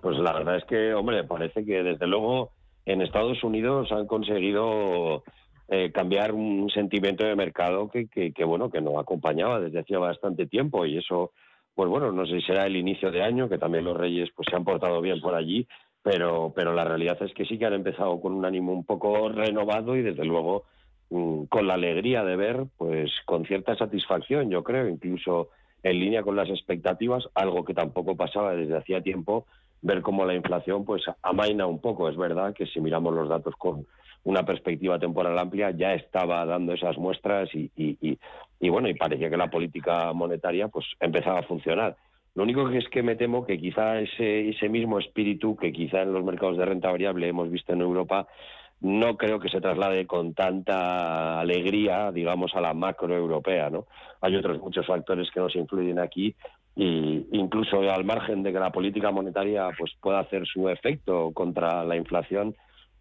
Pues 0.00 0.18
la 0.18 0.32
verdad 0.32 0.56
es 0.56 0.64
que, 0.64 0.94
hombre, 0.94 1.24
parece 1.24 1.64
que 1.64 1.82
desde 1.82 2.06
luego 2.06 2.50
en 2.84 3.02
Estados 3.02 3.42
Unidos 3.44 3.92
han 3.92 4.06
conseguido 4.06 5.22
eh, 5.68 5.92
cambiar 5.92 6.32
un 6.32 6.68
sentimiento 6.70 7.24
de 7.24 7.36
mercado 7.36 7.88
que, 7.88 8.08
que, 8.08 8.44
bueno, 8.44 8.70
que 8.70 8.80
no 8.80 8.98
acompañaba 8.98 9.60
desde 9.60 9.80
hacía 9.80 9.98
bastante 9.98 10.46
tiempo 10.46 10.84
y 10.84 10.98
eso, 10.98 11.32
pues 11.74 11.88
bueno, 11.88 12.12
no 12.12 12.26
sé 12.26 12.40
si 12.40 12.46
será 12.46 12.66
el 12.66 12.76
inicio 12.76 13.10
de 13.10 13.22
año, 13.22 13.48
que 13.48 13.58
también 13.58 13.84
los 13.84 13.96
Reyes 13.96 14.28
pues 14.34 14.46
se 14.50 14.56
han 14.56 14.64
portado 14.64 15.00
bien 15.00 15.20
por 15.20 15.34
allí, 15.34 15.66
pero, 16.02 16.52
pero 16.54 16.72
la 16.74 16.84
realidad 16.84 17.22
es 17.22 17.32
que 17.32 17.44
sí 17.44 17.58
que 17.58 17.66
han 17.66 17.74
empezado 17.74 18.20
con 18.20 18.32
un 18.32 18.44
ánimo 18.44 18.72
un 18.72 18.84
poco 18.84 19.28
renovado 19.28 19.96
y 19.96 20.02
desde 20.02 20.24
luego 20.24 20.64
mm, 21.10 21.44
con 21.44 21.66
la 21.66 21.74
alegría 21.74 22.24
de 22.24 22.36
ver, 22.36 22.64
pues 22.76 23.10
con 23.24 23.44
cierta 23.46 23.76
satisfacción, 23.76 24.50
yo 24.50 24.64
creo, 24.64 24.88
incluso 24.88 25.50
en 25.82 25.98
línea 25.98 26.22
con 26.22 26.36
las 26.36 26.48
expectativas, 26.48 27.28
algo 27.34 27.64
que 27.64 27.74
tampoco 27.74 28.16
pasaba 28.16 28.54
desde 28.54 28.76
hacía 28.76 29.00
tiempo, 29.02 29.46
ver 29.80 30.00
cómo 30.02 30.24
la 30.24 30.34
inflación 30.34 30.84
pues 30.84 31.02
amaina 31.22 31.66
un 31.66 31.80
poco. 31.80 32.08
Es 32.08 32.16
verdad 32.16 32.54
que 32.54 32.66
si 32.66 32.80
miramos 32.80 33.14
los 33.14 33.28
datos 33.28 33.54
con 33.56 33.86
una 34.24 34.44
perspectiva 34.44 34.98
temporal 34.98 35.38
amplia 35.38 35.72
ya 35.72 35.94
estaba 35.94 36.44
dando 36.46 36.72
esas 36.72 36.96
muestras 36.96 37.48
y, 37.54 37.70
y, 37.76 38.18
y 38.60 38.68
bueno, 38.68 38.88
y 38.88 38.94
parecía 38.94 39.28
que 39.28 39.36
la 39.36 39.50
política 39.50 40.12
monetaria 40.12 40.68
pues 40.68 40.86
empezaba 41.00 41.40
a 41.40 41.44
funcionar. 41.44 41.96
Lo 42.34 42.44
único 42.44 42.68
que 42.68 42.78
es 42.78 42.88
que 42.88 43.02
me 43.02 43.16
temo 43.16 43.44
que 43.44 43.58
quizá 43.58 44.00
ese, 44.00 44.48
ese 44.48 44.68
mismo 44.68 44.98
espíritu 44.98 45.56
que 45.56 45.72
quizá 45.72 46.02
en 46.02 46.12
los 46.12 46.24
mercados 46.24 46.56
de 46.56 46.64
renta 46.64 46.90
variable 46.90 47.28
hemos 47.28 47.50
visto 47.50 47.72
en 47.72 47.82
Europa 47.82 48.26
no 48.82 49.16
creo 49.16 49.38
que 49.38 49.48
se 49.48 49.60
traslade 49.60 50.06
con 50.06 50.34
tanta 50.34 51.38
alegría, 51.38 52.10
digamos, 52.10 52.52
a 52.56 52.60
la 52.60 52.74
macro 52.74 53.14
europea, 53.14 53.70
¿no? 53.70 53.86
Hay 54.20 54.34
otros 54.34 54.60
muchos 54.60 54.86
factores 54.86 55.30
que 55.30 55.38
nos 55.38 55.54
influyen 55.54 56.00
aquí 56.00 56.34
y 56.74 57.24
incluso 57.32 57.78
al 57.80 58.04
margen 58.04 58.42
de 58.42 58.52
que 58.52 58.58
la 58.58 58.72
política 58.72 59.12
monetaria 59.12 59.68
pues 59.78 59.92
pueda 60.00 60.18
hacer 60.18 60.46
su 60.46 60.68
efecto 60.68 61.30
contra 61.32 61.84
la 61.84 61.96
inflación, 61.96 62.56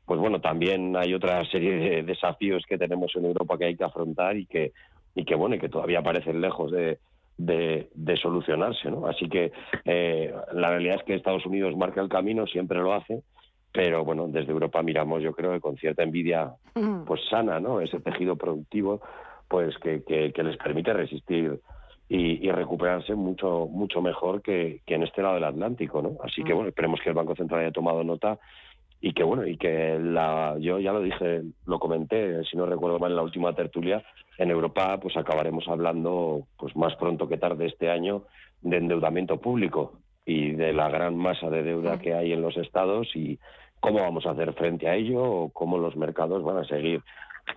pues 0.05 0.19
bueno, 0.19 0.39
también 0.39 0.95
hay 0.95 1.15
otra 1.15 1.43
serie 1.45 1.77
de 1.77 2.03
desafíos 2.03 2.63
que 2.67 2.77
tenemos 2.77 3.15
en 3.15 3.25
Europa 3.25 3.57
que 3.57 3.65
hay 3.65 3.75
que 3.75 3.83
afrontar 3.83 4.37
y 4.37 4.45
que 4.45 4.73
y 5.15 5.25
que 5.25 5.35
bueno, 5.35 5.55
y 5.55 5.59
que 5.59 5.67
todavía 5.67 6.01
parecen 6.01 6.39
lejos 6.39 6.71
de, 6.71 6.99
de, 7.45 8.17
solucionarse. 8.21 8.89
¿no? 8.89 9.07
Así 9.07 9.27
que 9.27 9.51
eh, 9.85 10.33
la 10.53 10.69
realidad 10.69 10.97
es 10.97 11.03
que 11.03 11.15
Estados 11.15 11.45
Unidos 11.45 11.75
marca 11.75 12.01
el 12.01 12.09
camino, 12.09 12.45
siempre 12.47 12.79
lo 12.79 12.93
hace, 12.93 13.23
pero 13.71 14.03
bueno, 14.03 14.27
desde 14.27 14.51
Europa 14.51 14.83
miramos, 14.83 15.21
yo 15.23 15.33
creo 15.33 15.53
que 15.53 15.61
con 15.61 15.77
cierta 15.77 16.03
envidia 16.03 16.53
pues 17.05 17.21
sana, 17.29 17.59
¿no? 17.59 17.79
Ese 17.79 18.01
tejido 18.01 18.35
productivo 18.35 19.01
pues 19.47 19.77
que, 19.77 20.03
que, 20.03 20.43
les 20.43 20.57
permite 20.57 20.93
resistir 20.93 21.59
y, 22.09 22.49
recuperarse 22.51 23.15
mucho 23.15 23.67
mucho 23.71 24.01
mejor 24.01 24.41
que, 24.41 24.81
que, 24.85 24.95
en 24.95 25.03
este 25.03 25.21
lado 25.21 25.35
del 25.35 25.45
Atlántico, 25.45 26.01
¿no? 26.01 26.17
Así 26.21 26.43
que 26.43 26.53
bueno, 26.53 26.67
esperemos 26.69 26.99
que 27.01 27.09
el 27.09 27.15
Banco 27.15 27.35
Central 27.35 27.61
haya 27.61 27.71
tomado 27.71 28.03
nota 28.03 28.39
y 29.01 29.13
que 29.13 29.23
bueno, 29.23 29.45
y 29.47 29.57
que 29.57 29.97
la 29.99 30.55
yo 30.59 30.79
ya 30.79 30.93
lo 30.93 31.01
dije, 31.01 31.41
lo 31.65 31.79
comenté, 31.79 32.43
si 32.45 32.55
no 32.55 32.67
recuerdo 32.67 32.99
mal 32.99 33.11
en 33.11 33.17
la 33.17 33.23
última 33.23 33.53
tertulia, 33.53 34.03
en 34.37 34.51
Europa 34.51 34.99
pues 35.01 35.17
acabaremos 35.17 35.67
hablando 35.67 36.45
pues 36.57 36.75
más 36.75 36.95
pronto 36.95 37.27
que 37.27 37.37
tarde 37.37 37.65
este 37.65 37.89
año 37.89 38.23
de 38.61 38.77
endeudamiento 38.77 39.41
público 39.41 39.93
y 40.25 40.51
de 40.51 40.71
la 40.71 40.89
gran 40.89 41.17
masa 41.17 41.49
de 41.49 41.63
deuda 41.63 41.99
que 41.99 42.13
hay 42.13 42.31
en 42.31 42.41
los 42.41 42.55
estados 42.57 43.07
y 43.15 43.39
cómo 43.79 43.99
vamos 43.99 44.25
a 44.25 44.31
hacer 44.31 44.53
frente 44.53 44.87
a 44.87 44.95
ello 44.95 45.23
o 45.23 45.49
cómo 45.49 45.79
los 45.79 45.95
mercados 45.95 46.43
van 46.43 46.57
a 46.57 46.65
seguir 46.65 47.01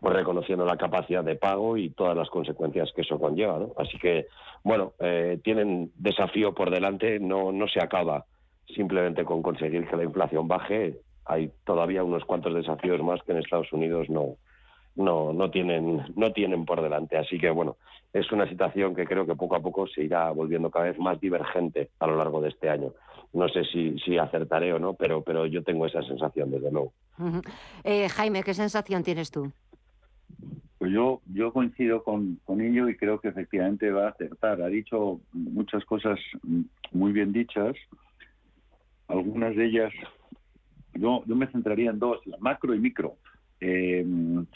pues, 0.01 0.15
reconociendo 0.15 0.65
la 0.65 0.79
capacidad 0.79 1.23
de 1.23 1.37
pago 1.37 1.77
y 1.77 1.91
todas 1.91 2.17
las 2.17 2.31
consecuencias 2.31 2.91
que 2.97 3.03
eso 3.03 3.21
conlleva. 3.21 3.59
¿no? 3.59 3.73
Así 3.77 3.99
que, 3.99 4.27
bueno, 4.63 4.95
eh, 4.99 5.39
tienen 5.45 5.93
desafío 5.97 6.55
por 6.55 6.71
delante, 6.71 7.21
no, 7.21 7.53
no 7.53 7.69
se 7.69 7.83
acaba 7.83 8.25
simplemente 8.75 9.25
con 9.25 9.43
conseguir 9.43 9.87
que 9.87 9.97
la 9.97 10.05
inflación 10.05 10.49
baje, 10.49 10.99
hay 11.25 11.51
todavía 11.65 12.05
unos 12.05 12.25
cuantos 12.25 12.55
desafíos 12.55 13.03
más 13.03 13.23
que 13.23 13.33
en 13.33 13.39
Estados 13.39 13.73
Unidos 13.73 14.09
no, 14.11 14.37
no, 14.97 15.33
no, 15.33 15.51
tienen, 15.51 16.03
no 16.17 16.33
tienen 16.33 16.65
por 16.65 16.83
delante. 16.83 17.17
Así 17.17 17.39
que, 17.39 17.51
bueno, 17.51 17.77
es 18.13 18.31
una 18.31 18.49
situación 18.49 18.95
que 18.95 19.07
creo 19.07 19.27
que 19.27 19.35
poco 19.35 19.57
a 19.57 19.61
poco 19.61 19.87
se 19.87 20.03
irá 20.05 20.31
volviendo 20.31 20.71
cada 20.71 20.87
vez 20.87 20.99
más 20.99 21.21
divergente 21.21 21.91
a 21.99 22.07
lo 22.07 22.17
largo 22.17 22.41
de 22.41 22.51
este 22.51 22.69
año. 22.71 22.93
No 23.33 23.49
sé 23.49 23.65
si, 23.65 23.99
si 23.99 24.17
acertaré 24.17 24.73
o 24.73 24.79
no, 24.79 24.95
pero, 24.95 25.23
pero 25.23 25.47
yo 25.47 25.63
tengo 25.65 25.87
esa 25.87 26.03
sensación, 26.03 26.51
desde 26.51 26.71
luego. 26.71 26.93
Eh, 27.83 28.09
Jaime, 28.09 28.43
¿qué 28.43 28.55
sensación 28.55 29.03
tienes 29.03 29.31
tú? 29.31 29.51
Pues 30.79 30.93
yo, 30.93 31.21
yo 31.33 31.53
coincido 31.53 32.05
con, 32.05 32.39
con 32.45 32.61
ello 32.61 32.89
y 32.89 32.97
creo 32.97 33.21
que 33.21 33.29
efectivamente 33.29 33.91
va 33.91 34.07
a 34.07 34.11
acertar. 34.11 34.63
Ha 34.63 34.69
dicho 34.69 35.21
muchas 35.33 35.85
cosas 35.85 36.21
muy 36.93 37.13
bien 37.13 37.33
dichas. 37.33 37.75
Algunas 39.09 39.57
de 39.57 39.67
ellas, 39.67 39.93
yo, 40.95 41.23
yo 41.27 41.37
me 41.37 41.47
centraría 41.49 41.91
en 41.91 41.99
dos, 41.99 42.25
la 42.27 42.37
macro 42.39 42.75
y 42.75 42.79
micro. 42.79 43.17
Eh, 43.61 44.05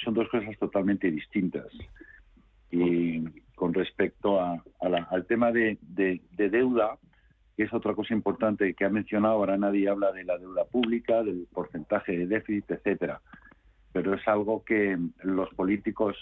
son 0.03 0.15
dos 0.15 0.29
cosas 0.29 0.57
totalmente 0.59 1.11
distintas. 1.11 1.67
Y 2.71 3.25
con 3.55 3.75
respecto 3.75 4.41
a, 4.41 4.63
al 4.81 5.27
tema 5.27 5.51
de, 5.51 5.79
deuda, 6.37 6.99
que 7.57 7.65
es 7.65 7.73
otra 7.73 7.95
cosa 7.95 8.15
importante 8.15 8.75
que 8.75 8.85
ha 8.85 8.91
mencionado, 8.91 9.35
ahora 9.35 9.57
nadie 9.57 9.89
habla 9.89 10.13
de 10.13 10.25
la 10.25 10.39
deuda 10.39 10.65
pública, 10.65 11.23
del 11.23 11.47
porcentaje 11.53 12.17
de 12.17 12.27
déficit, 12.27 12.71
etcétera. 12.71 13.21
Pero 13.93 14.15
es 14.15 14.29
algo 14.29 14.63
que 14.65 14.97
los 15.23 15.49
políticos 15.55 16.17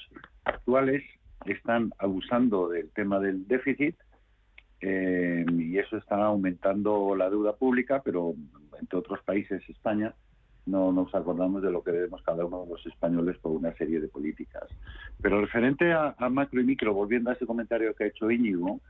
actuales 0.45 1.03
están 1.45 1.93
abusando 1.99 2.69
del 2.69 2.89
tema 2.91 3.21
del 3.21 3.47
déficit 3.47 3.97
eh, 4.81 5.45
y 5.53 5.79
eso 5.79 5.97
está 5.97 6.17
aumentando 6.25 7.15
la 7.15 7.31
deuda 7.31 7.55
pública, 7.55 8.03
pero 8.05 8.35
entre 8.81 8.99
otros 8.99 9.23
países, 9.23 9.63
España, 9.69 10.15
no 10.67 10.93
nos 10.93 11.15
acordamos 11.15 11.63
de 11.63 11.71
lo 11.71 11.83
que 11.83 11.93
debemos 11.93 12.23
cada 12.23 12.45
uno 12.45 12.65
de 12.65 12.71
los 12.71 12.87
españoles 12.87 13.39
por 13.39 13.53
una 13.53 13.73
serie 13.75 14.01
de 14.01 14.09
políticas. 14.09 14.65
Pero 15.23 15.41
referente 15.41 15.93
a, 15.93 16.15
macro 16.29 16.61
y 16.61 16.65
micro, 16.65 16.93
volviendo 16.93 17.31
a 17.31 17.35
ese 17.35 17.47
comentario 17.47 17.95
que 17.95 18.05
ha 18.05 18.09
hecho 18.09 18.31
Íñigo, 18.31 18.81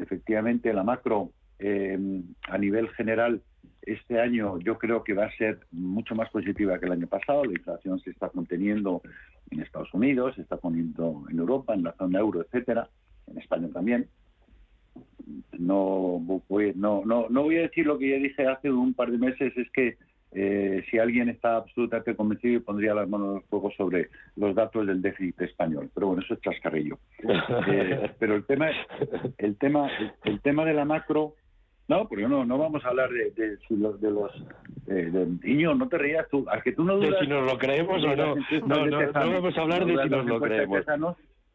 efectivamente 0.00 0.72
la 0.72 0.82
macro 0.82 1.30
eh, 1.58 2.22
a 2.48 2.58
nivel 2.58 2.88
general 2.90 3.42
este 3.86 4.20
año 4.20 4.58
yo 4.58 4.76
creo 4.78 5.04
que 5.04 5.14
va 5.14 5.26
a 5.26 5.36
ser 5.36 5.60
mucho 5.70 6.14
más 6.14 6.28
positiva 6.30 6.78
que 6.78 6.86
el 6.86 6.92
año 6.92 7.06
pasado. 7.06 7.44
La 7.44 7.52
inflación 7.52 8.00
se 8.00 8.10
está 8.10 8.28
conteniendo 8.28 9.00
en 9.50 9.60
Estados 9.60 9.92
Unidos, 9.94 10.34
se 10.34 10.42
está 10.42 10.56
poniendo 10.56 11.24
en 11.30 11.38
Europa, 11.38 11.72
en 11.72 11.84
la 11.84 11.92
zona 11.92 12.18
euro, 12.18 12.42
etcétera, 12.42 12.88
en 13.28 13.38
España 13.38 13.68
también. 13.72 14.08
No 15.58 16.20
voy, 16.48 16.72
no, 16.76 17.02
no, 17.04 17.26
no 17.28 17.42
voy 17.42 17.58
a 17.58 17.62
decir 17.62 17.86
lo 17.86 17.98
que 17.98 18.10
ya 18.10 18.16
dije 18.16 18.46
hace 18.46 18.70
un 18.70 18.94
par 18.94 19.10
de 19.10 19.18
meses, 19.18 19.56
es 19.56 19.70
que 19.70 19.96
eh, 20.32 20.84
si 20.90 20.98
alguien 20.98 21.30
está 21.30 21.56
absolutamente 21.56 22.14
convencido, 22.14 22.60
pondría 22.62 22.94
las 22.94 23.08
manos 23.08 23.30
en 23.30 23.36
el 23.36 23.42
fuego 23.44 23.70
sobre 23.70 24.10
los 24.36 24.54
datos 24.54 24.86
del 24.86 25.00
déficit 25.00 25.40
español. 25.40 25.90
Pero 25.94 26.08
bueno, 26.08 26.22
eso 26.22 26.34
es 26.34 26.40
chascarrillo. 26.40 26.98
Eh, 27.68 28.10
pero 28.18 28.36
el 28.36 28.44
tema, 28.44 28.68
el 29.38 29.56
tema, 29.56 29.88
el, 30.24 30.40
tema 30.40 30.64
de 30.64 30.74
la 30.74 30.84
macro, 30.84 31.34
no, 31.88 32.06
porque 32.08 32.28
no, 32.28 32.44
no 32.44 32.58
vamos 32.58 32.84
a 32.84 32.88
hablar 32.88 33.10
de, 33.10 33.30
de, 33.30 33.56
de 33.56 34.10
los, 34.10 34.32
de, 34.86 35.26
niño, 35.42 35.74
no 35.74 35.88
te 35.88 35.98
rías 35.98 36.28
tú, 36.30 36.44
a 36.48 36.60
que 36.60 36.72
tú 36.72 36.84
no 36.84 36.96
dudas. 36.96 37.20
si 37.20 37.26
nos 37.26 37.50
lo 37.50 37.58
creemos 37.58 38.04
o 38.04 38.16
no. 38.16 38.36
No, 38.66 38.86
no, 38.86 39.00
no, 39.00 39.12
vamos 39.12 39.56
a 39.56 39.60
hablar 39.62 39.84
de 39.84 40.02
si 40.02 40.08
nos 40.08 40.26
lo 40.26 40.40
creemos. 40.40 40.84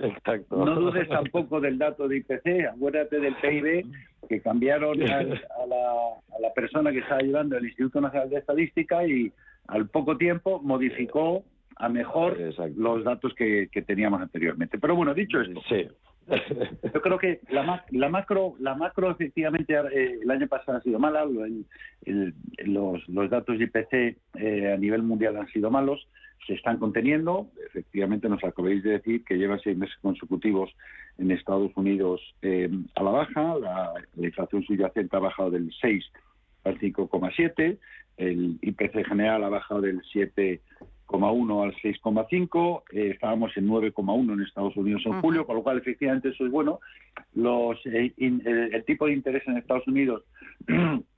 Exacto. 0.01 0.65
No 0.65 0.75
dudes 0.75 1.07
tampoco 1.09 1.59
del 1.59 1.77
dato 1.77 2.07
de 2.07 2.17
IPC, 2.17 2.67
acuérdate 2.73 3.19
del 3.19 3.35
PIB, 3.35 3.85
que 4.27 4.41
cambiaron 4.41 5.01
a, 5.11 5.23
la, 5.23 6.53
persona 6.55 6.91
que 6.91 6.99
estaba 6.99 7.21
llevando 7.21 7.57
el 7.57 7.65
Instituto 7.65 8.01
Nacional 8.01 8.29
de 8.29 8.37
Estadística 8.37 9.05
y 9.05 9.31
al 9.67 9.87
poco 9.87 10.17
tiempo 10.17 10.61
modificó 10.61 11.43
a 11.77 11.89
mejor 11.89 12.37
los 12.75 13.03
datos 13.03 13.33
que, 13.33 13.69
teníamos 13.87 14.21
anteriormente. 14.21 14.77
Pero 14.77 14.95
bueno, 14.95 15.13
dicho 15.13 15.41
esto, 15.41 15.61
yo 16.93 17.01
creo 17.01 17.17
que 17.17 17.39
la, 17.49 17.83
la 17.89 18.09
macro, 18.09 18.53
la 18.59 18.75
macro 18.75 19.09
efectivamente 19.11 19.73
eh, 19.73 20.19
el 20.21 20.29
año 20.29 20.47
pasado 20.47 20.77
ha 20.77 20.81
sido 20.81 20.99
mala, 20.99 21.25
los, 21.25 23.09
los 23.09 23.29
datos 23.29 23.57
de 23.57 23.65
IPC 23.65 24.17
eh, 24.35 24.73
a 24.73 24.77
nivel 24.77 25.01
mundial 25.03 25.37
han 25.37 25.47
sido 25.47 25.71
malos 25.71 26.07
se 26.45 26.53
están 26.53 26.77
conteniendo. 26.77 27.47
Efectivamente, 27.67 28.29
nos 28.29 28.43
acabáis 28.43 28.83
de 28.83 28.91
decir 28.91 29.23
que 29.23 29.37
lleva 29.37 29.59
seis 29.59 29.77
meses 29.77 29.95
consecutivos 30.01 30.71
en 31.17 31.31
Estados 31.31 31.71
Unidos 31.75 32.21
eh, 32.41 32.69
a 32.95 33.03
la 33.03 33.11
baja. 33.11 33.55
La, 33.57 33.93
inflación 34.17 34.63
subyacente 34.63 35.15
ha 35.15 35.19
bajado 35.19 35.51
del 35.51 35.71
6 35.79 36.03
al 36.63 36.79
5,7. 36.79 37.77
El 38.17 38.59
IPC 38.61 39.07
general 39.07 39.43
ha 39.43 39.49
bajado 39.49 39.81
del 39.81 40.01
7,1 40.13 41.63
al 41.63 41.73
6,5. 41.75 42.83
Eh, 42.91 43.11
estábamos 43.13 43.55
en 43.57 43.67
9,1 43.67 44.33
en 44.33 44.41
Estados 44.41 44.75
Unidos 44.75 45.03
en 45.05 45.21
julio, 45.21 45.45
con 45.45 45.55
lo 45.55 45.63
cual, 45.63 45.77
efectivamente, 45.77 46.29
eso 46.29 46.45
es 46.45 46.51
bueno. 46.51 46.79
Los, 47.33 47.79
eh, 47.85 48.13
el 48.17 48.83
tipo 48.85 49.05
de 49.05 49.13
interés 49.13 49.43
en 49.47 49.57
Estados 49.57 49.87
Unidos 49.87 50.23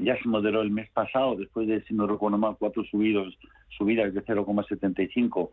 ya 0.00 0.16
se 0.16 0.28
moderó 0.28 0.62
el 0.62 0.70
mes 0.70 0.90
pasado, 0.90 1.36
después 1.36 1.66
de, 1.66 1.82
si 1.82 1.94
no 1.94 2.06
recuerdo 2.06 2.38
mal, 2.38 2.56
cuatro 2.58 2.84
subidos, 2.84 3.36
subidas 3.76 4.14
de 4.14 4.24
0,75, 4.24 5.50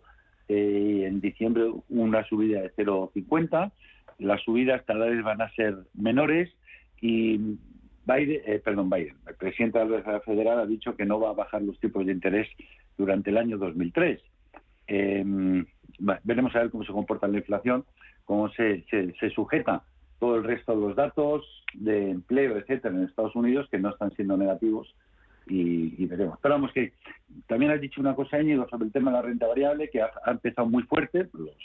eh, 0.49 1.05
en 1.07 1.19
diciembre 1.19 1.71
una 1.89 2.23
subida 2.25 2.61
de 2.61 2.73
0,50, 2.73 3.71
las 4.19 4.41
subidas 4.43 4.83
cada 4.83 5.05
vez 5.05 5.23
van 5.23 5.41
a 5.41 5.51
ser 5.51 5.75
menores 5.93 6.51
y 7.01 7.37
Biden, 8.05 8.41
eh, 8.45 8.61
perdón, 8.63 8.89
Biden, 8.89 9.15
el 9.27 9.35
presidente 9.35 9.79
de 9.79 9.85
la 9.85 9.97
Reserva 9.97 10.19
Federal 10.21 10.59
ha 10.59 10.65
dicho 10.65 10.95
que 10.95 11.05
no 11.05 11.19
va 11.19 11.31
a 11.31 11.33
bajar 11.33 11.61
los 11.61 11.79
tipos 11.79 12.05
de 12.05 12.13
interés 12.13 12.47
durante 12.97 13.29
el 13.29 13.37
año 13.37 13.57
2003. 13.57 14.21
Em, 14.87 15.65
veremos 16.23 16.55
a 16.55 16.59
ver 16.59 16.71
cómo 16.71 16.85
se 16.85 16.93
comporta 16.93 17.27
la 17.27 17.37
inflación, 17.37 17.83
cómo 18.23 18.49
se, 18.49 18.85
se 18.89 19.29
sujeta 19.31 19.83
todo 20.19 20.37
el 20.37 20.43
resto 20.43 20.75
de 20.75 20.81
los 20.81 20.95
datos 20.95 21.45
de 21.73 22.11
empleo, 22.11 22.57
etcétera, 22.57 22.95
en 22.95 23.03
Estados 23.03 23.35
Unidos 23.35 23.67
que 23.69 23.79
no 23.79 23.89
están 23.89 24.11
siendo 24.11 24.37
negativos 24.37 24.93
y, 25.49 26.05
veremos. 26.05 26.35
Esperamos 26.35 26.71
que 26.73 26.93
también 27.47 27.71
has 27.71 27.79
dicho 27.79 28.01
una 28.01 28.15
cosa, 28.15 28.41
Íñigo, 28.41 28.67
sobre 28.69 28.85
el 28.87 28.91
tema 28.91 29.11
de 29.11 29.17
la 29.17 29.21
renta 29.23 29.47
variable, 29.47 29.89
que 29.89 30.01
ha, 30.01 30.11
empezado 30.27 30.67
muy 30.67 30.83
fuerte. 30.83 31.29
Los, 31.33 31.55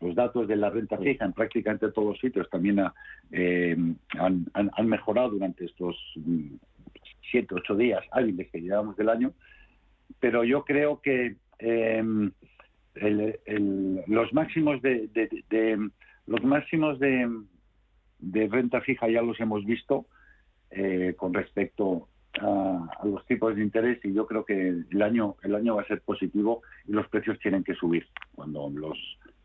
los 0.00 0.14
datos 0.14 0.46
de 0.46 0.56
la 0.56 0.70
renta 0.70 0.98
fija 0.98 1.24
en 1.24 1.32
prácticamente 1.32 1.90
todos 1.90 2.08
los 2.08 2.18
sitios 2.20 2.48
también 2.50 2.80
eh, 3.32 3.76
han, 4.18 4.46
han, 4.52 4.88
mejorado 4.88 5.30
durante 5.30 5.64
estos 5.64 5.96
mm, 6.16 6.54
siete, 7.30 7.54
ocho 7.54 7.74
días 7.74 8.04
hábiles 8.12 8.48
que 8.50 8.60
llevamos 8.60 8.96
del 8.96 9.08
año. 9.08 9.32
Pero 10.20 10.44
yo 10.44 10.64
creo 10.64 11.00
que 11.00 11.36
em, 11.58 12.30
los 14.06 14.32
máximos 14.32 14.80
de 14.82 15.10
los 16.26 16.42
máximos 16.42 16.98
de, 16.98 17.28
de 18.18 18.48
renta 18.48 18.80
fija 18.80 19.08
ya 19.08 19.22
los 19.22 19.38
hemos 19.40 19.64
visto 19.64 20.06
eh, 20.70 21.14
con 21.16 21.34
respecto 21.34 22.08
a, 22.40 22.88
los 23.04 23.24
tipos 23.26 23.54
de 23.56 23.62
interés 23.62 24.04
y 24.04 24.12
yo 24.12 24.26
creo 24.26 24.44
que 24.44 24.68
el 24.68 25.02
año 25.02 25.36
el 25.42 25.54
año 25.54 25.76
va 25.76 25.82
a 25.82 25.86
ser 25.86 26.00
positivo 26.00 26.62
y 26.86 26.92
los 26.92 27.08
precios 27.08 27.38
tienen 27.38 27.64
que 27.64 27.74
subir 27.74 28.06
cuando 28.34 28.68
los 28.70 28.98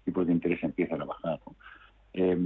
tipos 0.04 0.28
de 0.28 0.34
interés 0.34 0.64
empiezan 0.64 1.02
a 1.02 1.06
bajar. 1.06 1.40
Eh, 2.14 2.38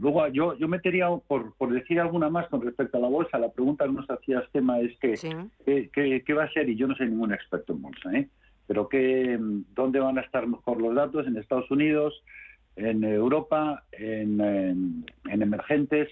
luego 0.00 0.26
yo 0.28 0.56
yo 0.56 0.68
metería 0.68 1.08
por, 1.26 1.54
por 1.54 1.70
decir 1.70 2.00
alguna 2.00 2.30
más 2.30 2.48
con 2.48 2.62
respecto 2.62 2.96
a 2.96 3.00
la 3.00 3.08
bolsa 3.08 3.38
la 3.38 3.52
pregunta 3.52 3.84
que 3.84 3.92
nos 3.92 4.10
hacías 4.10 4.50
tema 4.52 4.80
es 4.80 4.96
que 4.98 6.22
¿qué, 6.24 6.34
va 6.34 6.44
a 6.44 6.52
ser 6.52 6.70
y 6.70 6.76
yo 6.76 6.88
no 6.88 6.94
soy 6.94 7.10
ningún 7.10 7.34
experto 7.34 7.74
en 7.74 7.82
bolsa 7.82 8.12
¿eh? 8.14 8.28
pero 8.66 8.88
que 8.88 9.38
dónde 9.74 10.00
van 10.00 10.16
a 10.16 10.22
estar 10.22 10.46
mejor 10.46 10.80
los 10.80 10.94
datos 10.94 11.26
en 11.26 11.36
Estados 11.36 11.70
Unidos 11.70 12.22
en 12.76 13.04
Europa, 13.04 13.84
en, 13.92 15.04
emergentes, 15.24 16.08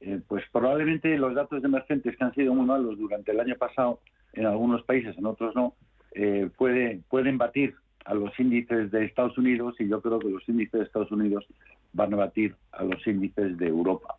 eh, 0.00 0.20
pues 0.28 0.44
probablemente 0.52 1.16
los 1.18 1.34
datos 1.34 1.62
de 1.62 1.68
emergentes 1.68 2.16
que 2.16 2.24
han 2.24 2.34
sido 2.34 2.54
muy 2.54 2.66
malos 2.66 2.98
durante 2.98 3.32
el 3.32 3.40
año 3.40 3.56
pasado 3.56 4.00
en 4.32 4.46
algunos 4.46 4.82
países, 4.82 5.16
en 5.16 5.26
otros 5.26 5.54
no, 5.54 5.74
eh, 6.12 6.50
puede, 6.56 7.00
pueden 7.08 7.38
batir 7.38 7.74
a 8.04 8.14
los 8.14 8.38
índices 8.38 8.90
de 8.90 9.04
Estados 9.04 9.36
Unidos 9.38 9.74
y 9.78 9.88
yo 9.88 10.00
creo 10.00 10.18
que 10.18 10.28
los 10.28 10.46
índices 10.48 10.80
de 10.80 10.86
Estados 10.86 11.10
Unidos 11.10 11.46
van 11.92 12.12
a 12.12 12.18
batir 12.18 12.54
a 12.72 12.84
los 12.84 13.04
índices 13.06 13.56
de 13.56 13.68
Europa. 13.68 14.16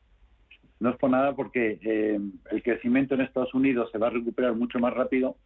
No 0.80 0.90
es 0.90 0.98
por 0.98 1.10
nada 1.10 1.36
porque 1.36 1.80
eh, 1.82 2.20
el 2.52 2.64
crecimiento 2.64 3.16
en 3.16 3.22
Estados 3.22 3.54
Unidos 3.54 3.90
se 3.92 3.98
va 3.98 4.08
a 4.08 4.12
recuperar 4.12 4.56
mucho 4.56 4.80
más 4.80 4.94
rápido 4.94 5.38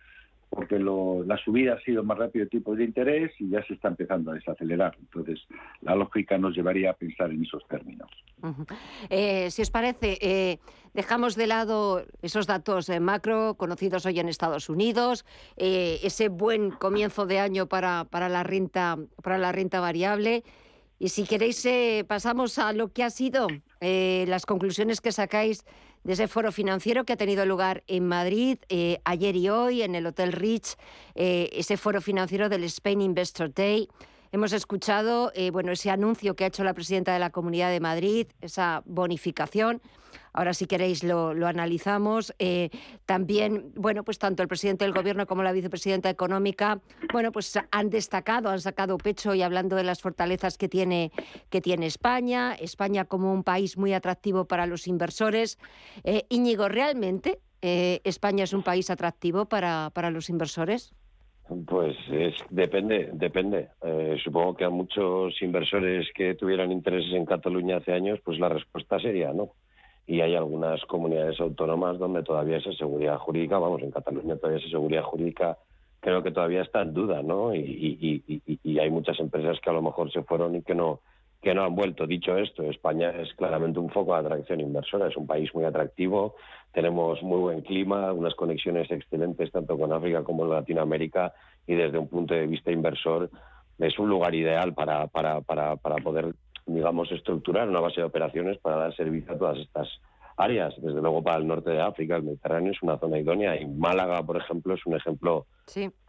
porque 0.49 0.79
la 0.79 1.37
subida 1.37 1.73
ha 1.75 1.81
sido 1.81 2.03
más 2.03 2.17
rápido 2.17 2.45
de 2.45 2.49
tipos 2.49 2.77
de 2.77 2.83
interés 2.83 3.31
y 3.39 3.49
ya 3.49 3.63
se 3.65 3.75
está 3.75 3.89
empezando 3.89 4.31
a 4.31 4.33
desacelerar. 4.33 4.95
Entonces, 4.99 5.39
la 5.81 5.95
lógica 5.95 6.37
nos 6.37 6.55
llevaría 6.55 6.89
a 6.91 6.93
pensar 6.93 7.29
en 7.29 7.43
esos 7.43 7.65
términos. 7.67 8.09
Eh, 9.09 9.51
si 9.51 9.61
os 9.61 9.69
parece, 9.69 10.17
eh, 10.21 10.57
dejamos 10.93 11.35
de 11.35 11.45
lado 11.45 12.03
esos 12.23 12.47
datos 12.47 12.89
eh, 12.89 12.99
macro 12.99 13.55
conocidos 13.55 14.05
hoy 14.07 14.19
en 14.19 14.27
Estados 14.27 14.69
Unidos, 14.69 15.23
ese 15.55 16.29
buen 16.29 16.71
comienzo 16.71 17.27
de 17.27 17.39
año 17.39 17.67
para, 17.67 18.05
para, 18.05 18.27
la 18.27 18.43
renta, 18.43 18.97
para 19.21 19.37
la 19.37 19.51
renta 19.51 19.79
variable. 19.79 20.43
Y 20.97 21.09
si 21.09 21.25
queréis, 21.25 21.65
pasamos 22.07 22.57
a 22.57 22.73
lo 22.73 22.91
que 22.91 23.03
ha 23.03 23.09
sido 23.09 23.47
las 23.79 24.45
conclusiones 24.45 24.99
que 24.99 25.11
sacáis 25.11 25.63
de 26.03 26.13
ese 26.13 26.27
foro 26.27 26.51
financiero 26.51 27.05
que 27.05 27.13
ha 27.13 27.17
tenido 27.17 27.45
lugar 27.45 27.83
en 27.87 28.07
Madrid 28.07 28.57
eh, 28.69 28.99
ayer 29.03 29.35
y 29.35 29.49
hoy 29.49 29.81
en 29.81 29.95
el 29.95 30.05
Hotel 30.05 30.31
Rich, 30.31 30.75
eh, 31.15 31.49
ese 31.53 31.77
foro 31.77 32.01
financiero 32.01 32.49
del 32.49 32.63
Spain 32.63 33.01
Investor 33.01 33.53
Day. 33.53 33.87
Hemos 34.31 34.53
escuchado 34.53 35.31
eh, 35.35 35.51
bueno, 35.51 35.71
ese 35.71 35.89
anuncio 35.89 36.35
que 36.35 36.43
ha 36.43 36.47
hecho 36.47 36.63
la 36.63 36.73
presidenta 36.73 37.13
de 37.13 37.19
la 37.19 37.29
Comunidad 37.29 37.69
de 37.71 37.79
Madrid, 37.79 38.27
esa 38.41 38.83
bonificación 38.85 39.81
Ahora, 40.33 40.53
si 40.53 40.65
queréis, 40.65 41.03
lo, 41.03 41.31
analizamos. 41.47 42.33
Eh, 42.39 42.69
también, 43.05 43.71
bueno, 43.75 44.03
pues 44.03 44.19
tanto 44.19 44.43
el 44.43 44.47
presidente 44.47 44.85
del 44.85 44.93
Gobierno 44.93 45.25
como 45.25 45.43
la 45.43 45.51
vicepresidenta 45.51 46.09
económica, 46.09 46.81
bueno, 47.11 47.31
pues 47.31 47.57
han 47.71 47.89
destacado, 47.89 48.49
han 48.49 48.61
sacado 48.61 48.97
pecho 48.97 49.33
y 49.33 49.41
hablando 49.41 49.75
de 49.75 49.83
las 49.83 50.01
fortalezas 50.01 50.57
que 50.57 50.69
tiene, 50.69 51.11
que 51.49 51.61
tiene 51.61 51.87
España, 51.87 52.53
España 52.53 53.05
como 53.05 53.33
un 53.33 53.43
país 53.43 53.77
muy 53.77 53.93
atractivo 53.93 54.45
para 54.45 54.65
los 54.65 54.87
inversores. 54.87 55.57
Eh, 56.03 56.25
Íñigo, 56.29 56.69
¿realmente 56.69 57.39
eh, 57.61 58.01
España 58.03 58.43
es 58.43 58.53
un 58.53 58.63
país 58.63 58.89
atractivo 58.89 59.45
para, 59.45 59.91
para 59.93 60.11
los 60.11 60.29
inversores? 60.29 60.93
Pues 61.67 61.97
es, 62.11 62.35
depende, 62.49 63.09
depende. 63.13 63.69
supongo 64.23 64.55
que 64.55 64.65
a 64.65 64.69
muchos 64.69 65.41
inversores 65.41 66.07
que 66.13 66.35
tuvieran 66.35 66.71
intereses 66.71 67.13
en 67.13 67.25
Cataluña 67.25 67.77
hace 67.77 67.93
años, 67.93 68.19
pues 68.23 68.39
la 68.39 68.49
respuesta 68.49 68.99
sería 68.99 69.33
no 69.33 69.49
y 70.09 70.21
hay 70.21 70.33
algunas 70.33 70.83
comunidades 70.85 71.39
autónomas 71.39 71.99
donde 71.99 72.23
todavía 72.23 72.57
esa 72.57 72.73
seguridad 72.73 73.19
jurídica, 73.19 73.59
vamos, 73.59 73.83
en 73.83 73.91
Cataluña 73.91 74.37
todavía 74.37 74.57
esa 74.57 74.69
seguridad 74.69 75.03
jurídica 75.03 75.55
creo 75.99 76.23
que 76.23 76.31
todavía 76.31 76.63
está 76.63 76.81
en 76.81 76.95
duda, 76.95 77.21
¿no? 77.21 77.53
Y, 77.53 78.23
hay 78.79 78.89
muchas 78.89 79.19
empresas 79.19 79.59
que 79.59 79.69
a 79.69 79.73
lo 79.73 79.83
mejor 79.83 80.11
se 80.11 80.23
fueron 80.23 80.55
y 80.55 80.63
que 80.63 80.73
no 80.73 81.01
que 81.41 81.53
no 81.53 81.63
han 81.63 81.75
vuelto. 81.75 82.05
Dicho 82.05 82.37
esto, 82.37 82.63
España 82.63 83.11
es 83.11 83.33
claramente 83.35 83.79
un 83.79 83.89
foco 83.89 84.13
de 84.13 84.19
atracción 84.19 84.59
inversora, 84.59 85.07
es 85.07 85.17
un 85.17 85.27
país 85.27 85.53
muy 85.53 85.63
atractivo, 85.63 86.35
tenemos 86.73 87.21
muy 87.23 87.39
buen 87.39 87.61
clima, 87.61 88.11
unas 88.11 88.35
conexiones 88.35 88.91
excelentes 88.91 89.51
tanto 89.51 89.77
con 89.77 89.93
África 89.93 90.23
como 90.23 90.43
con 90.43 90.51
Latinoamérica 90.51 91.33
y 91.65 91.75
desde 91.75 91.97
un 91.97 92.07
punto 92.07 92.33
de 92.33 92.47
vista 92.47 92.71
inversor 92.71 93.29
es 93.77 93.97
un 93.97 94.09
lugar 94.09 94.35
ideal 94.35 94.73
para, 94.73 95.07
para, 95.07 95.41
para, 95.41 95.77
para 95.77 95.95
poder 95.97 96.33
digamos, 96.65 97.11
estructurar 97.11 97.67
una 97.67 97.79
base 97.79 98.01
de 98.01 98.07
operaciones 98.07 98.57
para 98.59 98.77
dar 98.77 98.95
servicio 98.95 99.33
a 99.33 99.37
todas 99.37 99.57
estas 99.57 99.87
áreas. 100.39 100.73
Desde 100.77 101.01
luego 101.01 101.21
para 101.21 101.37
el 101.37 101.47
norte 101.47 101.69
de 101.71 101.81
África, 101.81 102.15
el 102.15 102.23
Mediterráneo 102.23 102.71
es 102.71 102.81
una 102.81 102.97
zona 102.97 103.19
idónea 103.19 103.59
y 103.59 103.67
Málaga, 103.67 104.23
por 104.23 104.37
ejemplo, 104.37 104.73
es 104.73 104.85
un 104.85 104.95
ejemplo 104.95 105.45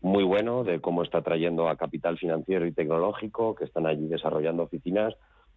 muy 0.00 0.24
bueno 0.24 0.64
de 0.64 0.80
cómo 0.80 1.02
está 1.02 1.20
trayendo 1.22 1.68
a 1.68 1.76
capital 1.76 2.16
financiero 2.16 2.66
y 2.66 2.72
tecnológico, 2.72 3.54
que 3.54 3.64
están 3.64 3.86
allí 3.86 4.06
desarrollando 4.06 4.62
oficinas 4.62 5.14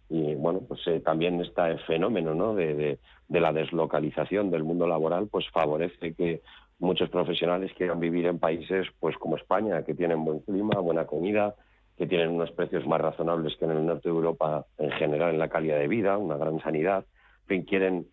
y 0.08 0.34
bueno, 0.34 0.60
pues 0.68 0.80
eh, 0.86 1.00
también 1.00 1.40
este 1.40 1.78
fenómeno 1.86 2.34
¿no? 2.34 2.54
de, 2.54 2.98
de, 3.28 3.40
la 3.40 3.52
deslocalización 3.52 4.50
del 4.50 4.62
mundo 4.62 4.86
laboral 4.86 5.28
pues 5.28 5.48
favorece 5.50 6.14
que 6.14 6.42
muchos 6.78 7.08
profesionales 7.08 7.72
quieran 7.74 8.00
vivir 8.00 8.26
en 8.26 8.38
países 8.38 8.86
pues 9.00 9.16
como 9.16 9.36
España, 9.36 9.82
que 9.82 9.94
tienen 9.94 10.24
buen 10.24 10.40
clima, 10.40 10.78
buena 10.80 11.06
comida, 11.06 11.54
que 11.96 12.06
tienen 12.06 12.30
unos 12.30 12.50
precios 12.50 12.86
más 12.86 13.00
razonables 13.00 13.56
que 13.56 13.64
en 13.64 13.70
el 13.70 13.86
norte 13.86 14.08
de 14.08 14.14
Europa 14.14 14.66
en 14.78 14.90
general 14.92 15.30
en 15.30 15.38
la 15.38 15.48
calidad 15.48 15.78
de 15.78 15.88
vida, 15.88 16.18
una 16.18 16.36
gran 16.36 16.60
sanidad, 16.60 17.06
en 17.42 17.46
fin, 17.46 17.62
quieren 17.62 18.06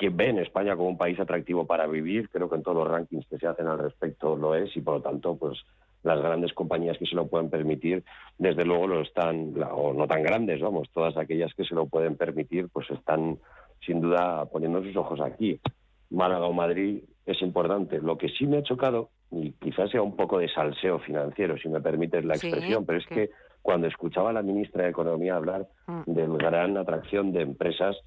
que 0.00 0.08
ven 0.08 0.38
España 0.38 0.74
como 0.76 0.88
un 0.88 0.96
país 0.96 1.20
atractivo 1.20 1.66
para 1.66 1.86
vivir, 1.86 2.30
creo 2.30 2.48
que 2.48 2.56
en 2.56 2.62
todos 2.62 2.78
los 2.78 2.88
rankings 2.88 3.26
que 3.26 3.36
se 3.36 3.46
hacen 3.46 3.66
al 3.66 3.78
respecto 3.78 4.34
lo 4.34 4.54
es 4.54 4.74
y 4.74 4.80
por 4.80 4.94
lo 4.94 5.02
tanto 5.02 5.36
pues 5.36 5.58
las 6.02 6.18
grandes 6.18 6.54
compañías 6.54 6.96
que 6.96 7.04
se 7.04 7.14
lo 7.14 7.26
pueden 7.26 7.50
permitir, 7.50 8.02
desde 8.38 8.64
luego 8.64 8.86
lo 8.86 9.02
están, 9.02 9.52
o 9.70 9.92
no 9.92 10.06
tan 10.06 10.22
grandes, 10.22 10.58
vamos, 10.62 10.88
todas 10.94 11.18
aquellas 11.18 11.52
que 11.52 11.64
se 11.64 11.74
lo 11.74 11.84
pueden 11.84 12.16
permitir, 12.16 12.70
pues 12.72 12.90
están 12.90 13.36
sin 13.84 14.00
duda 14.00 14.46
poniendo 14.46 14.82
sus 14.82 14.96
ojos 14.96 15.20
aquí. 15.20 15.60
Málaga 16.08 16.46
o 16.46 16.54
Madrid 16.54 17.02
es 17.26 17.42
importante. 17.42 18.00
Lo 18.00 18.16
que 18.16 18.30
sí 18.30 18.46
me 18.46 18.56
ha 18.56 18.62
chocado, 18.62 19.10
y 19.30 19.52
quizás 19.52 19.90
sea 19.90 20.00
un 20.00 20.16
poco 20.16 20.38
de 20.38 20.48
salseo 20.48 20.98
financiero, 21.00 21.58
si 21.58 21.68
me 21.68 21.82
permites 21.82 22.24
la 22.24 22.36
expresión, 22.36 22.86
pero 22.86 22.98
es 22.98 23.06
que 23.06 23.28
cuando 23.60 23.86
escuchaba 23.86 24.30
a 24.30 24.32
la 24.32 24.42
ministra 24.42 24.84
de 24.84 24.90
Economía 24.90 25.36
hablar 25.36 25.68
mm. 25.86 26.02
de 26.06 26.26
gran 26.38 26.78
atracción 26.78 27.32
de 27.32 27.42
empresas, 27.42 27.98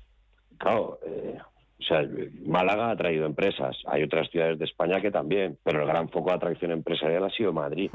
claro, 0.57 0.97
eh, 1.05 1.37
o 1.79 1.83
sea, 1.83 2.07
Málaga 2.45 2.91
ha 2.91 2.95
traído 2.95 3.25
empresas, 3.25 3.75
hay 3.87 4.03
otras 4.03 4.29
ciudades 4.29 4.57
de 4.57 4.65
España 4.65 5.01
que 5.01 5.11
también, 5.11 5.57
pero 5.63 5.81
el 5.81 5.87
gran 5.87 6.09
foco 6.09 6.29
de 6.29 6.35
atracción 6.35 6.71
empresarial 6.71 7.23
ha 7.25 7.29
sido 7.29 7.51
Madrid. 7.51 7.91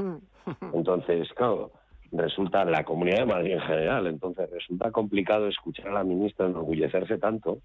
Entonces, 0.75 1.29
claro, 1.35 1.71
resulta 2.13 2.65
la 2.65 2.85
Comunidad 2.85 3.21
de 3.21 3.27
Madrid 3.27 3.53
en 3.53 3.61
general, 3.61 4.07
entonces 4.07 4.51
resulta 4.51 4.91
complicado 4.91 5.49
escuchar 5.49 5.89
a 5.89 5.93
la 5.93 6.05
ministra 6.05 6.47
enorgullecerse 6.47 7.19
tanto 7.19 7.59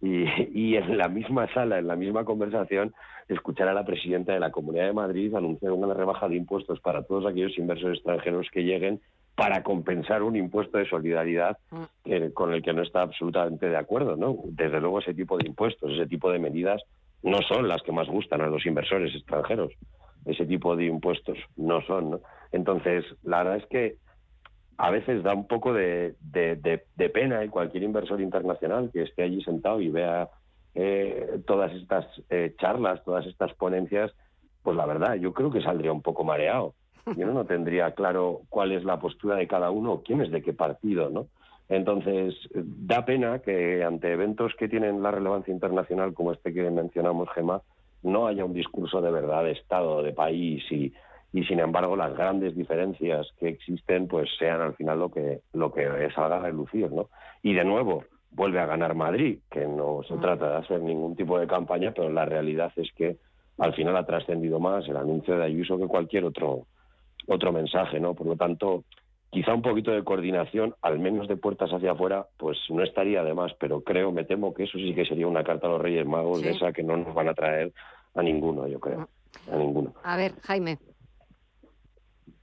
y, 0.00 0.24
y 0.52 0.76
en 0.76 0.98
la 0.98 1.08
misma 1.08 1.52
sala, 1.54 1.78
en 1.78 1.86
la 1.86 1.96
misma 1.96 2.24
conversación, 2.24 2.92
escuchar 3.28 3.68
a 3.68 3.74
la 3.74 3.84
presidenta 3.84 4.32
de 4.32 4.40
la 4.40 4.50
Comunidad 4.50 4.86
de 4.86 4.92
Madrid 4.92 5.34
anunciar 5.34 5.72
una 5.72 5.94
rebaja 5.94 6.28
de 6.28 6.36
impuestos 6.36 6.80
para 6.80 7.04
todos 7.04 7.24
aquellos 7.24 7.56
inversores 7.56 7.98
extranjeros 7.98 8.48
que 8.52 8.64
lleguen 8.64 9.00
para 9.34 9.62
compensar 9.62 10.22
un 10.22 10.36
impuesto 10.36 10.78
de 10.78 10.88
solidaridad 10.88 11.58
mm. 11.70 12.32
con 12.34 12.52
el 12.52 12.62
que 12.62 12.72
no 12.72 12.82
está 12.82 13.02
absolutamente 13.02 13.68
de 13.68 13.76
acuerdo, 13.76 14.16
¿no? 14.16 14.38
Desde 14.44 14.80
luego 14.80 14.98
ese 15.00 15.14
tipo 15.14 15.38
de 15.38 15.46
impuestos, 15.46 15.90
ese 15.92 16.06
tipo 16.06 16.30
de 16.30 16.38
medidas 16.38 16.82
no 17.22 17.40
son 17.42 17.68
las 17.68 17.82
que 17.82 17.92
más 17.92 18.08
gustan 18.08 18.40
a 18.42 18.48
los 18.48 18.66
inversores 18.66 19.14
extranjeros. 19.14 19.72
Ese 20.26 20.44
tipo 20.44 20.76
de 20.76 20.86
impuestos 20.86 21.38
no 21.56 21.80
son, 21.82 22.10
¿no? 22.10 22.20
Entonces, 22.52 23.04
la 23.22 23.38
verdad 23.38 23.56
es 23.56 23.66
que 23.66 23.96
a 24.76 24.90
veces 24.90 25.22
da 25.22 25.34
un 25.34 25.46
poco 25.46 25.72
de, 25.72 26.14
pena 27.12 27.42
en 27.42 27.50
cualquier 27.50 27.84
inversor 27.84 28.20
internacional 28.20 28.90
que 28.92 29.02
esté 29.02 29.22
allí 29.22 29.42
sentado 29.42 29.80
y 29.80 29.88
vea 29.88 30.28
eh, 30.74 31.40
todas 31.46 31.72
estas 31.72 32.06
eh, 32.30 32.54
charlas, 32.58 33.02
todas 33.04 33.26
estas 33.26 33.52
ponencias, 33.54 34.12
pues 34.62 34.76
la 34.76 34.86
verdad, 34.86 35.14
yo 35.14 35.32
creo 35.32 35.50
que 35.50 35.62
saldría 35.62 35.92
un 35.92 36.02
poco 36.02 36.24
mareado 36.24 36.74
yo 37.16 37.26
no 37.26 37.44
tendría 37.44 37.92
claro 37.92 38.42
cuál 38.48 38.72
es 38.72 38.84
la 38.84 38.98
postura 38.98 39.36
de 39.36 39.46
cada 39.46 39.70
uno, 39.70 40.02
quién 40.04 40.20
es 40.20 40.30
de 40.30 40.42
qué 40.42 40.52
partido, 40.52 41.10
¿no? 41.10 41.26
Entonces, 41.68 42.34
da 42.54 43.04
pena 43.04 43.38
que 43.38 43.82
ante 43.82 44.12
eventos 44.12 44.52
que 44.58 44.68
tienen 44.68 45.02
la 45.02 45.10
relevancia 45.10 45.52
internacional 45.52 46.12
como 46.12 46.32
este 46.32 46.52
que 46.52 46.70
mencionamos, 46.70 47.30
Gema, 47.30 47.62
no 48.02 48.26
haya 48.26 48.44
un 48.44 48.52
discurso 48.52 49.00
de 49.00 49.10
verdad 49.10 49.44
de 49.44 49.52
Estado, 49.52 50.02
de 50.02 50.12
país 50.12 50.62
y, 50.70 50.92
y 51.32 51.44
sin 51.44 51.60
embargo 51.60 51.96
las 51.96 52.14
grandes 52.14 52.54
diferencias 52.56 53.26
que 53.38 53.48
existen 53.48 54.06
pues 54.06 54.28
sean 54.38 54.60
al 54.60 54.74
final 54.74 54.98
lo 54.98 55.10
que 55.10 55.40
lo 55.52 55.72
que 55.72 55.86
salga 56.14 56.36
a 56.36 56.40
relucir, 56.40 56.90
¿no? 56.92 57.08
Y 57.42 57.54
de 57.54 57.64
nuevo, 57.64 58.04
vuelve 58.32 58.60
a 58.60 58.66
ganar 58.66 58.94
Madrid, 58.94 59.38
que 59.50 59.66
no 59.66 60.00
se 60.06 60.16
trata 60.16 60.50
de 60.50 60.56
hacer 60.56 60.80
ningún 60.82 61.16
tipo 61.16 61.38
de 61.38 61.46
campaña, 61.46 61.92
pero 61.94 62.10
la 62.10 62.24
realidad 62.24 62.72
es 62.76 62.90
que 62.92 63.16
al 63.58 63.74
final 63.74 63.96
ha 63.96 64.06
trascendido 64.06 64.58
más 64.58 64.86
el 64.88 64.96
anuncio 64.96 65.36
de 65.36 65.44
Ayuso 65.44 65.78
que 65.78 65.86
cualquier 65.86 66.24
otro 66.24 66.66
otro 67.26 67.52
mensaje, 67.52 68.00
¿no? 68.00 68.14
Por 68.14 68.26
lo 68.26 68.36
tanto, 68.36 68.84
quizá 69.30 69.54
un 69.54 69.62
poquito 69.62 69.90
de 69.90 70.04
coordinación, 70.04 70.74
al 70.82 70.98
menos 70.98 71.28
de 71.28 71.36
puertas 71.36 71.70
hacia 71.70 71.92
afuera, 71.92 72.26
pues 72.36 72.58
no 72.68 72.82
estaría 72.82 73.24
de 73.24 73.34
más, 73.34 73.52
pero 73.58 73.80
creo, 73.80 74.12
me 74.12 74.24
temo 74.24 74.52
que 74.52 74.64
eso 74.64 74.78
sí 74.78 74.94
que 74.94 75.06
sería 75.06 75.26
una 75.26 75.42
carta 75.44 75.66
a 75.66 75.70
los 75.70 75.80
Reyes 75.80 76.06
Magos 76.06 76.42
de 76.42 76.50
esa 76.50 76.72
que 76.72 76.82
no 76.82 76.96
nos 76.96 77.14
van 77.14 77.28
a 77.28 77.34
traer 77.34 77.72
a 78.14 78.22
ninguno, 78.22 78.68
yo 78.68 78.78
creo, 78.78 79.08
a 79.50 79.56
ninguno. 79.56 79.94
A 80.04 80.16
ver, 80.16 80.32
Jaime. 80.42 80.78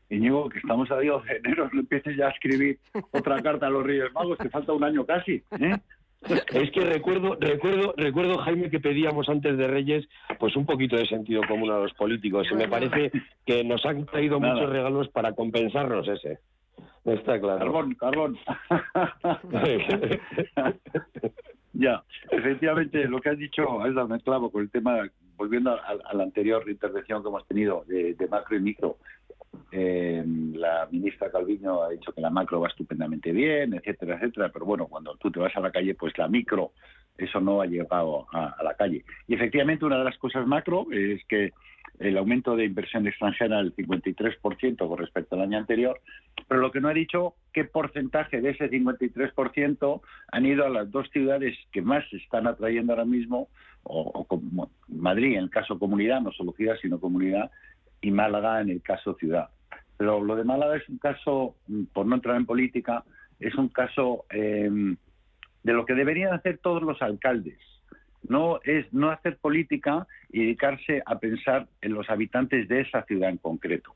Íñigo, 0.09 0.49
que 0.49 0.57
estamos 0.57 0.89
a 0.89 0.97
Dios 0.97 1.23
de 1.25 1.37
enero, 1.37 1.69
no 1.71 1.81
empieces 1.81 2.17
ya 2.17 2.27
a 2.27 2.31
escribir 2.31 2.79
otra 3.11 3.39
carta 3.43 3.67
a 3.67 3.69
los 3.69 3.85
Reyes 3.85 4.11
Magos, 4.11 4.39
que 4.39 4.49
falta 4.49 4.73
un 4.73 4.83
año 4.83 5.05
casi, 5.05 5.43
¿eh? 5.59 5.77
Es 6.21 6.71
que 6.71 6.81
recuerdo, 6.81 7.37
recuerdo, 7.39 7.93
recuerdo, 7.95 8.37
Jaime, 8.39 8.69
que 8.69 8.79
pedíamos 8.79 9.29
antes 9.29 9.57
de 9.57 9.67
Reyes 9.67 10.07
pues 10.37 10.55
un 10.55 10.65
poquito 10.65 10.97
de 10.97 11.05
sentido 11.05 11.41
común 11.47 11.71
a 11.71 11.79
los 11.79 11.93
políticos. 11.93 12.47
Y 12.51 12.55
me 12.55 12.67
parece 12.67 13.11
que 13.45 13.63
nos 13.63 13.85
han 13.85 14.05
traído 14.05 14.39
muchos 14.39 14.69
regalos 14.69 15.07
para 15.09 15.33
compensarnos 15.33 16.07
ese. 16.07 16.39
Está 17.05 17.39
claro. 17.39 17.59
Carbón, 17.59 17.95
carbón. 17.95 18.37
ya, 21.73 22.03
efectivamente, 22.29 23.05
lo 23.05 23.21
que 23.21 23.29
has 23.29 23.37
dicho 23.37 23.85
es 23.85 23.95
darme 23.95 24.19
clavo 24.19 24.51
con 24.51 24.63
el 24.63 24.69
tema, 24.69 25.09
volviendo 25.37 25.71
a, 25.71 26.13
la 26.13 26.23
anterior 26.23 26.69
intervención 26.69 27.23
que 27.23 27.29
hemos 27.29 27.47
tenido 27.47 27.85
de 27.87 28.27
macro 28.29 28.57
y 28.57 28.61
micro. 28.61 28.97
Eh, 29.71 30.23
la 30.53 30.87
ministra 30.91 31.31
Calviño 31.31 31.83
ha 31.83 31.89
dicho 31.89 32.11
que 32.11 32.21
la 32.21 32.29
macro 32.29 32.59
va 32.59 32.69
estupendamente 32.69 33.31
bien, 33.31 33.73
etcétera, 33.73 34.15
etcétera, 34.15 34.49
pero 34.51 34.65
bueno, 34.65 34.87
cuando 34.87 35.15
tú 35.17 35.31
te 35.31 35.39
vas 35.39 35.55
a 35.55 35.59
la 35.59 35.71
calle, 35.71 35.93
pues 35.93 36.17
la 36.17 36.27
micro, 36.27 36.71
eso 37.17 37.39
no 37.39 37.61
ha 37.61 37.65
llegado 37.65 38.27
a, 38.31 38.63
la 38.63 38.73
calle. 38.75 39.03
Y 39.27 39.35
efectivamente, 39.35 39.85
una 39.85 39.99
de 39.99 40.05
las 40.05 40.17
cosas 40.17 40.47
macro 40.47 40.87
es 40.91 41.23
que 41.25 41.51
el 41.99 42.17
aumento 42.17 42.55
de 42.55 42.65
inversión 42.65 43.05
extranjera 43.07 43.57
del 43.57 43.75
53% 43.75 44.87
con 44.87 44.97
respecto 44.97 45.35
al 45.35 45.41
año 45.41 45.57
anterior, 45.57 45.99
pero 46.47 46.61
lo 46.61 46.71
que 46.71 46.79
no 46.79 46.87
ha 46.87 46.93
dicho, 46.93 47.35
qué 47.51 47.65
porcentaje 47.65 48.41
de 48.41 48.51
ese 48.51 48.69
53% 48.71 50.01
han 50.31 50.45
ido 50.45 50.65
a 50.65 50.69
las 50.69 50.89
dos 50.89 51.09
ciudades 51.11 51.57
que 51.71 51.81
más 51.81 52.05
están 52.13 52.47
atrayendo 52.47 52.93
ahora 52.93 53.05
mismo, 53.05 53.49
o, 53.83 54.25
Madrid 54.87 55.35
en 55.35 55.43
el 55.43 55.49
caso 55.49 55.77
comunidad, 55.77 56.21
no 56.21 56.31
solo 56.31 56.53
ciudad, 56.53 56.75
sino 56.81 56.99
comunidad, 56.99 57.51
y 58.01 58.11
Málaga 58.11 58.61
en 58.61 58.69
el 58.69 58.81
caso 58.81 59.15
ciudad. 59.15 59.49
Pero 59.99 60.23
lo 60.23 60.37
de 60.37 60.45
Málaga 60.45 60.77
es 60.77 60.87
un 60.87 60.97
caso, 60.97 61.55
mm, 61.67 61.83
por 61.91 62.05
no 62.05 62.15
entrar 62.15 62.37
en 62.37 62.45
política, 62.45 63.03
es 63.37 63.53
un 63.55 63.67
caso 63.67 64.23
em, 64.29 64.95
de 65.61 65.73
lo 65.73 65.85
que 65.85 65.93
deberían 65.93 66.33
hacer 66.33 66.57
todos 66.59 66.81
los 66.81 67.01
alcaldes. 67.01 67.59
No 68.23 68.61
es 68.63 68.91
no 68.93 69.09
hacer 69.09 69.35
política 69.39 70.07
y 70.29 70.39
dedicarse 70.39 71.03
a 71.05 71.19
pensar 71.19 71.67
en 71.81 71.93
los 71.93 72.09
habitantes 72.09 72.69
de 72.69 72.79
esa 72.79 73.03
ciudad 73.03 73.29
en 73.29 73.39
concreto. 73.39 73.93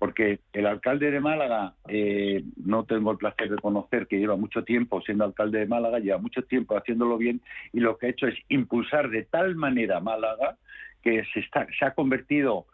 Porque 0.00 0.40
el 0.52 0.66
alcalde 0.66 1.12
de 1.12 1.20
Málaga, 1.20 1.74
eh, 1.86 2.42
no 2.56 2.82
tengo 2.84 3.12
el 3.12 3.18
placer 3.18 3.50
de 3.50 3.58
conocer 3.58 4.08
que 4.08 4.18
lleva 4.18 4.34
mucho 4.34 4.64
tiempo 4.64 5.00
siendo 5.00 5.24
alcalde 5.24 5.60
de 5.60 5.66
Málaga, 5.66 6.00
lleva 6.00 6.18
mucho 6.18 6.42
tiempo 6.42 6.76
haciéndolo 6.76 7.16
bien 7.18 7.40
y 7.72 7.78
lo 7.78 7.96
que 7.98 8.06
ha 8.06 8.10
hecho 8.10 8.26
es 8.26 8.36
impulsar 8.48 9.10
de 9.10 9.22
tal 9.22 9.54
manera 9.54 10.00
Málaga 10.00 10.56
que 11.02 11.22
se, 11.32 11.38
está, 11.38 11.68
se 11.78 11.84
ha 11.84 11.94
convertido 11.94 12.66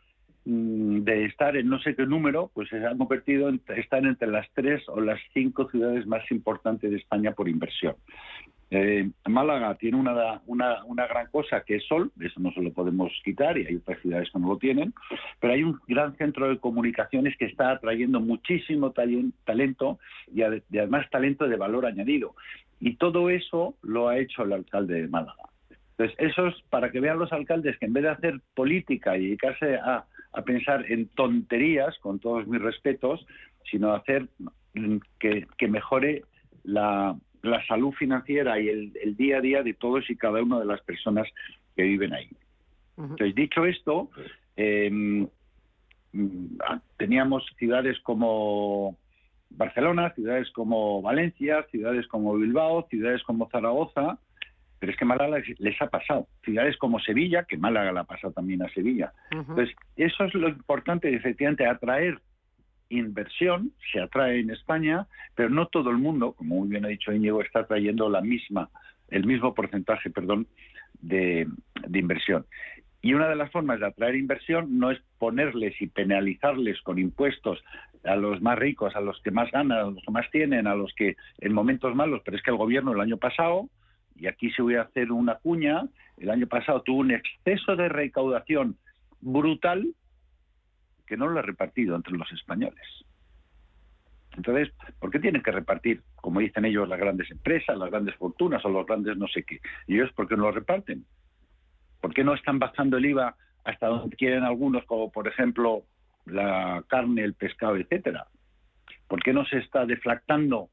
de 0.47 1.25
estar 1.25 1.57
en 1.57 1.69
no 1.69 1.81
sé 1.81 1.97
qué 1.97 2.07
número, 2.07 2.53
pues 2.55 2.69
se 2.69 2.85
han 2.85 2.99
convertido 2.99 3.49
en 3.49 3.61
estar 3.77 4.05
entre 4.07 4.29
las 4.29 4.47
tres 4.55 4.81
o 4.89 5.01
las 5.01 5.21
cinco 5.35 5.69
ciudades 5.69 6.07
más 6.07 6.23
importantes 6.31 6.89
de 6.89 6.99
España 6.99 7.33
por 7.33 7.49
inversión. 7.49 7.97
Eh, 8.71 9.11
Málaga 9.29 9.75
tiene 9.75 9.97
una, 9.97 10.41
una, 10.47 10.85
una, 10.85 11.07
gran 11.07 11.29
cosa 11.31 11.63
que 11.63 11.77
es 11.77 11.85
sol, 11.87 12.13
eso 12.21 12.41
no 12.41 12.53
se 12.53 12.63
lo 12.63 12.73
podemos 12.73 13.13
quitar 13.25 13.59
y 13.59 13.67
hay 13.67 13.77
otras 13.77 14.01
ciudades 14.01 14.29
que 14.33 14.39
no 14.39 14.49
lo 14.49 14.59
tienen, 14.59 14.93
pero 15.41 15.53
hay 15.53 15.63
un 15.63 15.81
gran 15.87 16.17
centro 16.17 16.49
de 16.49 16.59
comunicaciones 16.59 17.37
que 17.37 17.47
está 17.47 17.73
atrayendo 17.73 18.21
muchísimo 18.21 18.93
talento 18.93 19.99
y 20.33 20.43
además 20.43 21.11
talento 21.11 21.49
de 21.49 21.57
valor 21.57 21.87
añadido. 21.87 22.35
Y 22.81 22.97
todo 22.97 23.31
eso 23.31 23.75
lo 23.83 24.09
ha 24.09 24.19
hecho 24.19 24.43
el 24.43 24.53
alcalde 24.53 25.03
de 25.03 25.09
Málaga. 25.09 25.49
Entonces, 25.91 26.17
eso 26.19 26.49
es 26.49 26.55
para 26.69 26.91
que 26.91 27.01
vean 27.01 27.19
los 27.19 27.33
alcaldes 27.33 27.79
que 27.79 27.87
en 27.87 27.95
vez 27.95 28.03
de 28.03 28.11
hacer 28.11 28.41
política 28.55 29.17
y 29.17 29.27
dedicarse 29.27 29.77
a 29.77 30.05
a 30.37 30.43
pensar 30.43 30.85
en 30.93 31.09
tonterías, 31.09 31.99
con 31.99 32.19
todos 32.19 32.47
mis 32.47 32.61
respetos, 32.61 33.27
sino 33.71 33.95
hacer 33.95 34.29
que, 35.19 35.69
mejore 35.69 36.25
la, 36.63 37.17
salud 37.67 37.93
financiera 37.93 38.61
y 38.61 38.69
el, 38.69 39.17
día 39.17 39.39
a 39.39 39.41
día 39.41 39.63
de 39.63 39.73
todos 39.73 40.09
y 40.11 40.17
cada 40.17 40.43
una 40.43 40.59
de 40.59 40.67
las 40.67 40.83
personas 40.83 41.27
que 41.75 41.85
viven 41.85 42.13
ahí. 42.13 42.29
Entonces, 42.99 43.35
dicho 43.35 43.65
esto, 43.65 44.11
em, 44.57 45.27
teníamos 46.99 47.47
ciudades 47.57 47.99
como 48.01 48.99
Barcelona, 49.49 50.13
ciudades 50.15 50.51
como 50.51 51.01
Valencia, 51.01 51.67
ciudades 51.71 52.07
como 52.09 52.35
Bilbao, 52.35 52.87
ciudades 52.91 53.23
como 53.23 53.49
Zaragoza, 53.49 54.19
pero 54.79 54.93
es 54.93 54.99
que 54.99 55.05
Málaga 55.05 55.39
les, 55.59 55.83
ha 55.83 55.89
pasado. 55.89 56.29
Ciudades 56.45 56.77
como 56.77 57.01
Sevilla, 57.01 57.45
que 57.45 57.57
Málaga 57.57 57.93
la 57.93 58.01
ha 58.01 58.05
pasado 58.05 58.33
también 58.33 58.63
a 58.63 58.69
Sevilla. 58.71 59.13
Entonces, 59.31 59.75
eso 59.97 60.25
es 60.25 60.35
lo 60.35 60.49
importante, 60.49 61.15
efectivamente, 61.15 61.67
atraer 61.67 62.21
inversión, 62.89 63.73
se 63.93 64.01
atrae 64.01 64.41
en 64.41 64.51
España, 64.51 65.07
pero 65.35 65.51
no 65.51 65.67
todo 65.67 65.91
el 65.91 65.99
mundo, 65.99 66.33
como 66.33 66.57
muy 66.57 66.69
bien 66.69 66.85
ha 66.85 66.89
dicho 66.89 67.13
Íñigo, 67.13 67.43
está 67.43 67.67
trayendo 67.67 68.09
la 68.09 68.21
misma, 68.21 68.71
el 69.09 69.27
mismo 69.27 69.55
porcentaje, 69.55 70.11
perdón, 70.11 70.47
de, 71.01 71.49
de 71.89 71.99
inversión. 71.99 72.47
Y 73.03 73.15
una 73.15 73.29
de 73.29 73.37
las 73.37 73.51
formas 73.51 73.81
de 73.81 73.87
atraer 73.87 74.17
inversión 74.17 74.79
no 74.79 74.91
es 74.91 75.01
ponerles 75.19 75.81
y 75.81 75.87
penalizarles 75.87 76.81
con 76.83 76.99
impuestos 76.99 77.63
a 78.05 78.17
los 78.17 78.41
más 78.41 78.59
ricos, 78.59 78.95
a 78.97 79.01
los 79.01 79.21
que 79.23 79.31
más 79.31 79.51
ganan, 79.51 79.79
a 79.79 79.91
los 79.91 80.03
que 80.03 80.13
más 80.13 80.31
tienen, 80.31 80.67
a 80.67 80.75
los 80.75 80.93
que 80.95 81.17
en 81.39 81.53
momentos 81.53 81.95
malos, 81.95 82.23
pero 82.25 82.37
es 82.37 82.43
que 82.43 82.51
el 82.51 82.57
gobierno 82.57 82.93
el 82.93 83.01
año 83.01 83.17
pasado, 83.17 83.69
y 84.19 84.27
aquí 84.27 84.51
se 84.51 84.63
voy 84.63 84.77
a 84.77 84.83
hacer 84.83 85.13
una 85.13 85.37
cuña, 85.37 85.87
el 86.17 86.31
año 86.31 86.47
pasado 86.47 86.83
tuvo 86.83 87.01
un 87.01 87.11
exceso 87.11 87.77
de 87.77 87.89
recaudación 87.89 88.77
brutal 89.21 89.87
que 91.07 91.17
no 91.17 91.29
lo 91.29 91.39
ha 91.39 91.43
repartido 91.43 91.95
entre 91.95 92.17
los 92.17 92.31
españoles. 92.33 92.85
Entonces, 94.37 94.73
¿por 94.99 95.11
qué 95.11 95.19
tienen 95.19 95.43
que 95.43 95.51
repartir, 95.51 96.03
como 96.17 96.41
dicen 96.41 96.65
ellos, 96.65 96.89
las 96.89 96.99
grandes 96.99 97.31
empresas, 97.31 97.77
las 97.79 97.91
grandes 97.91 98.15
fortunas 98.17 98.65
o 98.65 98.69
los 98.69 98.87
grandes 98.87 99.17
no 99.17 99.29
sé 99.29 99.45
qué? 99.45 99.61
¿Y 99.87 99.95
ellos 99.95 100.13
por 100.13 100.29
qué 100.29 100.37
no 100.37 100.45
lo 100.45 100.53
reparten? 100.53 101.05
¿Por 102.01 102.13
qué 102.13 102.23
no 102.23 102.35
están 102.35 102.59
bajando 102.59 102.99
el 102.99 103.07
IVA 103.07 103.35
hasta 103.65 103.87
donde 103.87 104.17
quieren 104.17 104.45
algunos, 104.45 104.85
como 104.85 105.11
por 105.11 105.27
ejemplo 105.27 105.85
la 106.27 106.85
carne, 106.89 107.23
el 107.23 107.35
pescado, 107.35 107.77
etcétera? 107.77 108.27
¿Por 109.09 109.23
qué 109.23 109.33
no 109.33 109.45
se 109.47 109.59
está 109.59 109.87
deflactando 109.87 110.69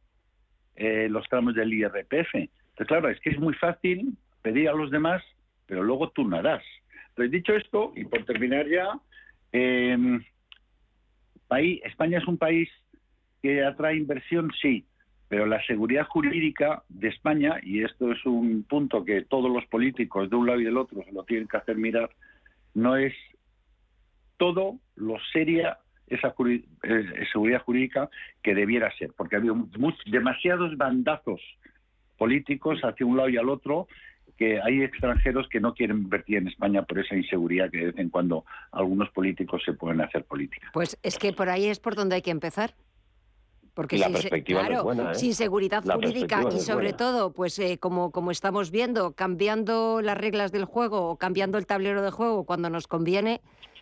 eh, 0.76 1.08
los 1.10 1.28
tramos 1.30 1.56
del 1.56 1.74
IRPF? 1.74 2.50
Claro, 2.76 3.10
es 3.10 3.20
que 3.20 3.30
es 3.30 3.40
muy 3.40 3.54
fácil 3.54 4.18
pedir 4.42 4.70
a 4.70 4.74
los 4.74 4.92
demás, 4.92 5.24
pero 5.66 5.84
luego 5.84 6.10
tú 6.10 6.28
harás. 6.36 6.64
Entonces, 7.10 7.32
dicho 7.32 7.54
esto, 7.54 7.94
y 7.96 8.06
por 8.06 8.26
terminar 8.26 8.68
ya, 8.68 9.00
país, 11.48 11.82
España 11.84 12.18
es 12.18 12.28
un 12.28 12.38
país 12.38 12.70
que 13.42 13.64
atrae 13.64 13.98
inversión, 13.98 14.52
sí, 14.62 14.86
pero 15.28 15.46
la 15.46 15.64
seguridad 15.66 16.06
jurídica 16.08 16.84
de 16.90 17.10
España, 17.10 17.60
y 17.62 17.84
esto 17.84 18.12
es 18.12 18.26
un 18.26 18.64
punto 18.64 19.06
que 19.06 19.24
todos 19.24 19.52
los 19.52 19.66
políticos 19.68 20.30
de 20.30 20.36
un 20.36 20.48
lado 20.48 20.60
y 20.60 20.64
del 20.64 20.78
otro 20.78 21.04
se 21.04 21.12
lo 21.12 21.24
tienen 21.24 21.48
que 21.48 21.58
hacer 21.58 21.76
mirar, 21.76 22.10
no 22.74 22.96
es 22.96 23.14
todo 24.38 24.80
lo 24.96 25.18
seria 25.32 25.78
esa 26.08 26.34
eh, 26.48 27.26
seguridad 27.32 27.62
jurídica 27.62 28.10
que 28.42 28.56
debiera 28.56 28.92
ser, 28.98 29.12
porque 29.16 29.36
ha 29.36 29.40
habido 29.40 29.68
demasiados 30.06 30.76
bandazos 30.78 31.42
políticos 32.18 32.80
hacia 32.84 33.06
un 33.06 33.18
lado 33.18 33.30
y 33.30 33.38
al 33.38 33.50
otro 33.50 33.88
que 34.38 34.60
hay 34.62 34.82
extranjeros 34.82 35.48
que 35.50 35.60
no 35.60 35.74
quieren 35.74 35.98
invertir 35.98 36.38
en 36.38 36.48
España 36.48 36.84
por 36.84 37.00
esa 37.00 37.16
inseguridad 37.16 37.70
que 37.70 37.78
de 37.78 37.86
vez 37.88 38.00
en 38.00 38.10
cuando 38.10 38.46
algunos 38.72 39.10
políticos 39.12 39.62
se 39.64 39.74
pueden 39.74 40.02
hacer 40.02 40.26
política. 40.26 40.70
Pues 40.74 40.98
es 41.04 41.18
que 41.18 41.34
por 41.34 41.50
ahí 41.50 41.68
es 41.68 41.80
por 41.80 41.96
donde 41.96 42.16
hay 42.16 42.22
que 42.22 42.32
empezar. 42.32 42.74
Porque 43.74 43.98
la 43.98 44.06
sin, 44.06 44.14
perspectiva 44.14 44.68
claro, 44.68 44.84
buena, 44.84 45.12
¿eh? 45.12 45.16
sin 45.16 45.34
seguridad 45.34 45.84
jurídica 45.84 46.44
y 46.56 46.60
sobre 46.60 46.94
todo, 46.94 47.34
pues 47.34 47.58
eh, 47.58 47.80
como, 47.80 48.12
como 48.12 48.30
estamos 48.30 48.70
viendo, 48.70 49.14
cambiando 49.14 50.00
las 50.02 50.16
reglas 50.16 50.52
del 50.52 50.66
juego 50.66 51.10
o 51.10 51.18
cambiando 51.18 51.58
el 51.58 51.66
tablero 51.66 52.04
de 52.04 52.12
juego 52.12 52.46
cuando 52.46 52.70
nos 52.70 52.88
conviene, 52.88 53.42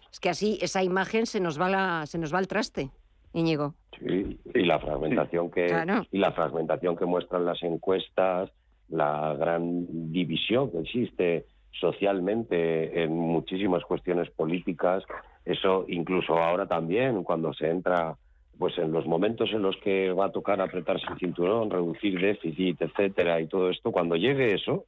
es 0.10 0.22
que 0.22 0.30
así 0.30 0.58
esa 0.62 0.82
imagen 0.82 1.26
se 1.26 1.41
nos 1.41 1.60
va 1.60 1.70
la, 1.70 2.06
se 2.06 2.17
nos 2.17 2.34
va 2.34 2.38
al 2.38 2.48
traste, 2.48 2.89
Íñigo. 3.34 3.76
Sí, 3.98 4.39
y 4.54 4.63
la 4.65 4.80
fragmentación 4.80 5.52
que 5.52 5.67
y 6.12 6.17
la 6.17 6.32
fragmentación 6.32 6.96
que 6.98 7.06
muestran 7.06 7.46
las 7.46 7.62
encuestas, 7.63 8.52
la 8.89 9.36
gran 9.36 10.12
división 10.12 10.72
que 10.72 10.80
existe 10.80 11.46
socialmente 11.72 13.04
en 13.04 13.13
muchísimas 13.13 13.84
cuestiones 13.84 14.30
políticas, 14.32 15.04
eso 15.46 15.86
incluso 15.88 16.38
ahora 16.38 16.67
también 16.67 17.24
cuando 17.24 17.54
se 17.54 17.70
entra 17.70 18.17
pues 18.58 18.78
en 18.78 18.91
los 18.91 19.08
momentos 19.08 19.50
en 19.54 19.63
los 19.63 19.76
que 19.78 20.12
va 20.12 20.26
a 20.26 20.32
tocar 20.32 20.62
apretarse 20.62 21.06
el 21.12 21.17
cinturón, 21.17 21.72
reducir 21.72 22.20
déficit, 22.22 22.80
etcétera, 22.80 23.41
y 23.41 23.48
todo 23.48 23.72
esto, 23.72 23.91
cuando 23.91 24.15
llegue 24.15 24.54
eso, 24.54 24.86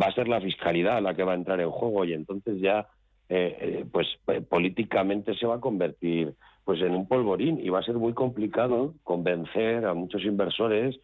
va 0.00 0.06
a 0.06 0.14
ser 0.14 0.28
la 0.28 0.40
fiscalidad 0.40 1.02
la 1.02 1.14
que 1.14 1.24
va 1.24 1.32
a 1.32 1.36
entrar 1.36 1.60
en 1.60 1.70
juego 1.70 2.04
y 2.04 2.12
entonces 2.12 2.60
ya, 2.60 2.86
eh, 3.28 3.56
eh, 3.60 3.84
pues 3.90 4.06
eh, 4.28 4.42
políticamente 4.42 5.34
se 5.34 5.46
va 5.46 5.56
a 5.56 5.60
convertir 5.60 6.34
pues 6.64 6.80
en 6.80 6.94
un 6.94 7.06
polvorín 7.06 7.58
y 7.58 7.68
va 7.68 7.80
a 7.80 7.84
ser 7.84 7.96
muy 7.96 8.14
complicado 8.14 8.94
convencer 9.02 9.84
a 9.84 9.94
muchos 9.94 10.22
inversores 10.22 10.98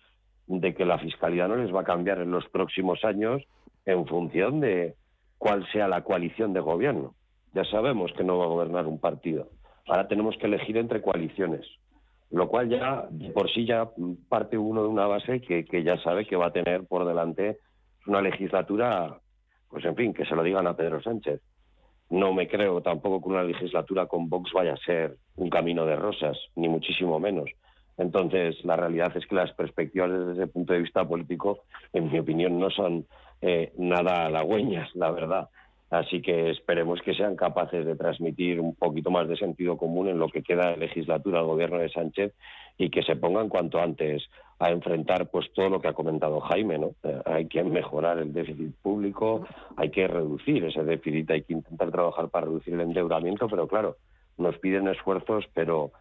de 0.46 0.74
que 0.74 0.84
la 0.84 0.98
fiscalidad 0.98 1.48
no 1.48 1.56
les 1.56 1.74
va 1.74 1.80
a 1.80 1.84
cambiar 1.84 2.20
en 2.20 2.30
los 2.30 2.48
próximos 2.48 3.04
años 3.04 3.42
en 3.84 4.06
función 4.06 4.60
de 4.60 4.94
cuál 5.36 5.66
sea 5.72 5.88
la 5.88 6.02
coalición 6.02 6.52
de 6.52 6.60
gobierno. 6.60 7.14
Ya 7.54 7.64
sabemos 7.64 8.12
que 8.12 8.24
no 8.24 8.38
va 8.38 8.44
a 8.44 8.48
gobernar 8.48 8.86
un 8.86 8.98
partido 8.98 9.48
Ahora 9.88 10.06
tenemos 10.06 10.36
que 10.36 10.46
elegir 10.46 10.76
entre 10.76 11.00
coaliciones, 11.00 11.66
lo 12.30 12.48
cual 12.48 12.68
ya 12.68 13.08
por 13.32 13.50
sí 13.50 13.64
ya 13.64 13.88
parte 14.28 14.58
uno 14.58 14.82
de 14.82 14.88
una 14.88 15.06
base 15.06 15.40
que, 15.40 15.82
ya 15.82 15.96
sabe 16.02 16.26
que 16.26 16.36
va 16.36 16.48
a 16.48 16.52
tener 16.52 16.86
por 16.86 17.06
delante 17.06 17.58
una 18.06 18.20
legislatura, 18.20 19.18
pues 19.70 19.84
en 19.86 19.96
fin, 19.96 20.12
que 20.12 20.26
se 20.26 20.34
lo 20.34 20.42
digan 20.42 20.66
a 20.66 20.76
Pedro 20.76 21.02
Sánchez. 21.02 21.40
No 22.10 22.32
me 22.32 22.48
creo 22.48 22.80
tampoco 22.80 23.20
que 23.22 23.28
una 23.28 23.42
legislatura 23.42 24.06
con 24.06 24.28
Vox 24.28 24.52
vaya 24.52 24.72
a 24.72 24.78
ser 24.78 25.16
un 25.36 25.50
camino 25.50 25.84
de 25.84 25.96
rosas, 25.96 26.38
ni 26.56 26.68
muchísimo 26.68 27.20
menos. 27.20 27.50
Entonces, 27.98 28.64
la 28.64 28.76
realidad 28.76 29.14
es 29.16 29.26
que 29.26 29.34
las 29.34 29.52
perspectivas 29.52 30.10
desde 30.10 30.32
ese 30.32 30.46
punto 30.46 30.72
de 30.72 30.80
vista 30.80 31.06
político, 31.06 31.64
en 31.92 32.10
mi 32.10 32.18
opinión, 32.18 32.58
no 32.58 32.70
son 32.70 33.06
eh, 33.42 33.72
nada 33.76 34.26
halagüeñas, 34.26 34.94
la 34.94 35.10
verdad. 35.10 35.48
Así 35.90 36.20
que 36.20 36.50
esperemos 36.50 37.00
que 37.00 37.14
sean 37.14 37.34
capaces 37.34 37.86
de 37.86 37.96
transmitir 37.96 38.60
un 38.60 38.74
poquito 38.74 39.10
más 39.10 39.26
de 39.26 39.36
sentido 39.36 39.78
común 39.78 40.08
en 40.08 40.18
lo 40.18 40.28
que 40.28 40.42
queda 40.42 40.70
de 40.70 40.76
legislatura 40.76 41.40
al 41.40 41.46
gobierno 41.46 41.78
de 41.78 41.88
Sánchez 41.88 42.34
y 42.76 42.90
que 42.90 43.02
se 43.02 43.16
pongan 43.16 43.48
cuanto 43.48 43.80
antes 43.80 44.28
a 44.58 44.70
enfrentar 44.70 45.28
pues 45.30 45.50
todo 45.54 45.70
lo 45.70 45.80
que 45.80 45.88
ha 45.88 45.94
comentado 45.94 46.40
Jaime, 46.40 46.78
¿no? 46.78 46.90
Eh, 47.04 47.22
hay 47.24 47.46
que 47.46 47.62
mejorar 47.64 48.18
el 48.18 48.32
déficit 48.32 48.74
público, 48.82 49.46
hay 49.76 49.90
que 49.90 50.06
reducir 50.06 50.64
ese 50.64 50.84
déficit, 50.84 51.30
hay 51.30 51.42
que 51.42 51.54
intentar 51.54 51.90
trabajar 51.90 52.28
para 52.28 52.46
reducir 52.46 52.74
el 52.74 52.80
endeudamiento, 52.80 53.48
pero 53.48 53.66
claro, 53.66 53.96
nos 54.36 54.58
piden 54.58 54.88
esfuerzos, 54.88 55.46
pero 55.54 55.92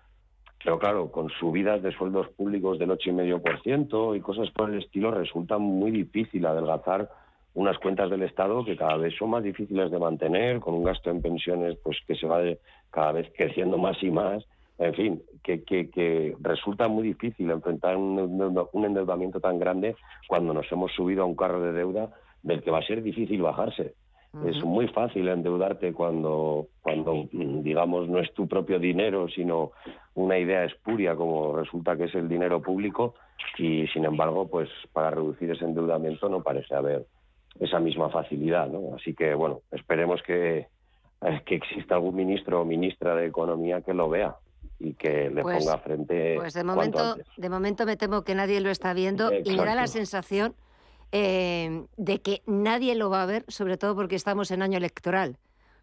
pero 0.64 0.80
claro, 0.80 1.12
con 1.12 1.30
subidas 1.30 1.84
de 1.84 1.92
sueldos 1.92 2.30
públicos 2.30 2.80
del 2.80 2.90
8,5% 2.90 4.18
y 4.18 4.22
cosas 4.22 4.50
por 4.52 4.70
el 4.70 4.80
estilo 4.80 5.12
resulta 5.12 5.60
muy 5.60 5.92
difícil 5.92 6.46
adelgazar 6.46 7.10
unas 7.58 7.80
cuentas 7.80 8.12
del 8.12 8.22
Estado 8.22 8.64
que 8.64 8.78
cada 8.78 8.98
vez 8.98 9.16
son 9.18 9.32
más 9.32 9.44
difíciles 9.44 9.90
de 9.90 9.98
mantener, 9.98 10.60
con 10.60 10.76
un 10.76 10.84
gasto 10.84 11.10
en 11.10 11.24
pensiones 11.24 11.76
pues 11.84 11.98
que 12.06 12.14
se 12.14 12.28
va 12.28 12.40
cada 12.92 13.14
vez 13.14 13.32
creciendo 13.36 13.80
más 13.80 13.98
y 14.04 14.12
más. 14.12 14.46
En 14.78 14.94
fin, 14.94 15.24
que, 15.44 15.64
que, 15.64 16.36
resulta 16.40 16.88
muy 16.88 17.08
difícil 17.08 17.50
enfrentar 17.50 17.98
un, 17.98 18.86
endeudamiento 18.86 19.40
tan 19.40 19.58
grande 19.58 19.96
cuando 20.28 20.54
nos 20.54 20.72
hemos 20.72 20.92
subido 20.92 21.24
a 21.24 21.26
un 21.26 21.36
carro 21.36 21.60
de 21.60 21.74
deuda 21.74 22.12
del 22.44 22.62
que 22.62 22.70
va 22.70 22.78
a 22.78 22.86
ser 22.86 23.02
difícil 23.02 23.42
bajarse. 23.42 23.96
Es 24.46 24.64
muy 24.64 24.88
fácil 24.90 25.28
endeudarte 25.28 25.94
cuando, 25.94 26.68
cuando, 26.84 27.28
digamos, 27.32 28.08
no 28.08 28.20
es 28.20 28.32
tu 28.36 28.48
propio 28.48 28.78
dinero, 28.78 29.28
sino 29.30 29.72
una 30.14 30.38
idea 30.38 30.64
espuria 30.64 31.16
como 31.16 31.56
resulta 31.56 31.98
que 31.98 32.04
es 32.04 32.14
el 32.14 32.30
dinero 32.30 32.62
público 32.62 33.16
y, 33.58 33.88
sin 33.88 34.06
embargo, 34.06 34.48
pues 34.48 34.70
para 34.94 35.10
reducir 35.10 35.50
ese 35.50 35.66
endeudamiento 35.66 36.30
no 36.30 36.44
parece 36.44 36.76
haber 36.76 37.08
esa 37.60 37.80
misma 37.80 38.10
facilidad. 38.10 38.68
¿no? 38.68 38.96
Así 38.96 39.14
que, 39.14 39.34
bueno, 39.34 39.62
esperemos 39.72 40.22
que, 40.24 40.68
eh, 41.22 41.42
que 41.46 41.56
exista 41.56 41.96
algún 41.96 42.16
ministro 42.16 42.62
o 42.62 42.66
ministra 42.66 43.16
de 43.16 43.28
Economía 43.28 43.82
que 43.82 43.94
lo 43.94 44.10
vea 44.10 44.36
y 44.80 44.94
que 44.94 45.30
le 45.30 45.42
pues, 45.42 45.66
ponga 45.66 45.78
frente. 45.80 46.36
Pues 46.38 46.54
de 46.54 46.64
momento, 46.64 47.18
de 47.36 47.50
momento 47.50 47.86
me 47.86 47.98
temo 47.98 48.24
que 48.24 48.36
nadie 48.36 48.62
lo 48.62 48.70
está 48.70 48.94
viendo 48.94 49.32
y 49.34 49.56
me 49.56 49.66
da 49.66 49.76
la 49.76 49.88
sensación 49.88 50.56
eh, 51.12 51.86
de 51.96 52.22
que 52.22 52.42
nadie 52.46 52.96
lo 52.96 53.10
va 53.10 53.24
a 53.24 53.26
ver, 53.26 53.46
sobre 53.48 53.78
todo 53.78 53.96
porque 53.96 54.16
estamos 54.16 54.52
en 54.52 54.62
año 54.62 54.78
electoral. 54.78 55.38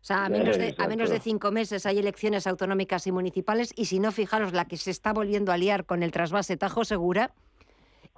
O 0.05 0.07
sea, 0.07 0.27
a 0.27 0.29
menos, 0.29 0.59
de, 0.59 0.75
a 0.77 0.87
menos 0.87 1.09
de 1.09 1.19
cinco 1.19 1.51
meses 1.51 1.87
hay 1.87 1.99
elecciones 1.99 2.47
autonómicas 2.47 3.07
y 3.07 3.13
municipales 3.13 3.73
y 3.75 3.87
si 3.87 4.01
no, 4.01 4.13
fijaros 4.13 4.53
la 4.53 4.67
que 4.67 4.77
se 4.77 4.91
está 4.91 5.15
volviendo 5.15 5.51
a 5.51 5.57
liar 5.57 5.87
con 5.87 6.03
el 6.03 6.13
trasvase 6.13 6.59
Tajo 6.59 6.85
Segura, 6.85 7.33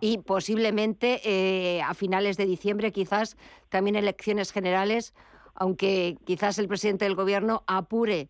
y 0.01 0.19
posiblemente 0.19 1.21
eh, 1.25 1.83
a 1.83 1.95
finales 1.95 2.37
de 2.37 2.47
diciembre 2.47 2.93
quizás 2.93 3.37
también 3.69 3.97
elecciones 3.97 4.53
generales, 4.53 5.15
aunque 5.55 6.17
quizás 6.25 6.59
el 6.59 6.69
presidente 6.69 7.05
del 7.05 7.15
gobierno 7.15 7.63
apure 7.67 8.29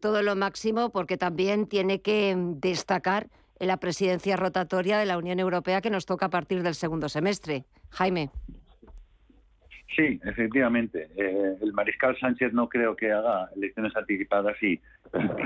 todo 0.00 0.22
lo 0.22 0.36
máximo 0.36 0.90
porque 0.90 1.16
también 1.16 1.66
tiene 1.66 2.00
que 2.00 2.34
destacar 2.36 3.28
en 3.58 3.68
la 3.68 3.78
presidencia 3.78 4.36
rotatoria 4.36 4.98
de 4.98 5.06
la 5.06 5.18
Unión 5.18 5.40
Europea 5.40 5.80
que 5.80 5.90
nos 5.90 6.06
toca 6.06 6.26
a 6.26 6.30
partir 6.30 6.62
del 6.62 6.74
segundo 6.74 7.08
semestre. 7.08 7.64
Jaime. 7.90 8.30
Sí, 9.96 10.20
efectivamente. 10.24 11.08
Eh, 11.16 11.56
el 11.60 11.72
mariscal 11.72 12.16
Sánchez 12.20 12.52
no 12.52 12.68
creo 12.68 12.94
que 12.94 13.10
haga 13.10 13.48
elecciones 13.56 13.96
anticipadas 13.96 14.56
y, 14.62 14.80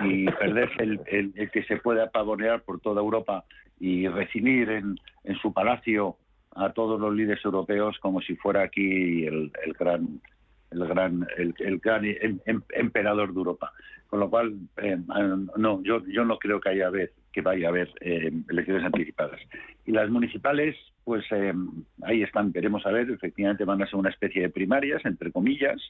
y 0.04 0.26
el, 0.42 1.00
el, 1.06 1.50
que 1.50 1.64
se 1.64 1.78
puede 1.78 2.02
apavonear 2.02 2.60
por 2.62 2.80
toda 2.80 3.00
Europa 3.00 3.44
y 3.82 4.06
recibir 4.06 4.70
en, 4.70 4.96
su 5.42 5.52
palacio 5.52 6.16
a 6.54 6.72
todos 6.72 7.00
los 7.00 7.12
líderes 7.12 7.44
europeos 7.44 7.98
como 7.98 8.20
si 8.20 8.36
fuera 8.36 8.62
aquí 8.62 9.24
el, 9.26 9.50
gran 9.76 10.20
el 10.70 10.86
gran 10.86 11.26
el, 11.36 11.78
gran 11.80 12.04
em, 12.04 12.38
em, 12.46 12.62
emperador 12.70 13.32
de 13.32 13.38
Europa. 13.38 13.72
Con 14.06 14.20
lo 14.20 14.30
cual 14.30 14.54
eh, 14.76 14.96
no 15.56 15.82
yo 15.82 16.06
yo 16.06 16.24
no 16.24 16.38
creo 16.38 16.60
que 16.60 16.68
haya 16.68 16.90
vez 16.90 17.10
que 17.32 17.40
vaya 17.40 17.66
a 17.66 17.70
haber 17.70 17.90
eh, 18.00 18.30
elecciones 18.48 18.84
anticipadas. 18.84 19.40
Y 19.84 19.90
las 19.90 20.08
municipales 20.10 20.76
pues 21.02 21.24
eh, 21.32 21.52
ahí 22.02 22.22
están 22.22 22.52
veremos 22.52 22.86
a 22.86 22.92
ver 22.92 23.10
efectivamente 23.10 23.64
van 23.64 23.82
a 23.82 23.86
ser 23.86 23.96
una 23.96 24.10
especie 24.10 24.42
de 24.42 24.50
primarias 24.50 25.04
entre 25.04 25.32
comillas. 25.32 25.82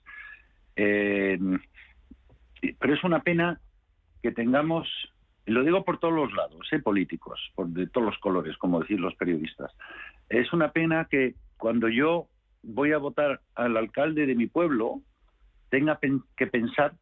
Pero 0.74 1.60
es 2.94 3.04
una 3.04 3.20
pena 3.22 3.60
que 4.22 4.32
tengamos 4.32 4.88
lo 5.46 5.64
digo 5.64 5.84
por 5.84 5.98
todos 5.98 6.14
los 6.14 6.32
lados, 6.34 6.68
¿eh? 6.72 6.78
políticos, 6.78 7.40
por 7.54 7.68
de 7.68 7.86
todos 7.88 8.06
los 8.06 8.18
colores, 8.18 8.56
como 8.58 8.80
decir 8.80 9.00
los 9.00 9.14
periodistas. 9.16 9.72
Es 10.28 10.52
una 10.52 10.72
pena 10.72 11.08
que 11.10 11.34
cuando 11.56 11.88
yo 11.88 12.28
voy 12.62 12.92
a 12.92 12.98
votar 12.98 13.40
al 13.54 13.76
alcalde 13.76 14.26
de 14.26 14.34
mi 14.34 14.46
pueblo, 14.46 15.00
tenga 15.70 15.98
que 16.36 16.46
pensar 16.46 16.92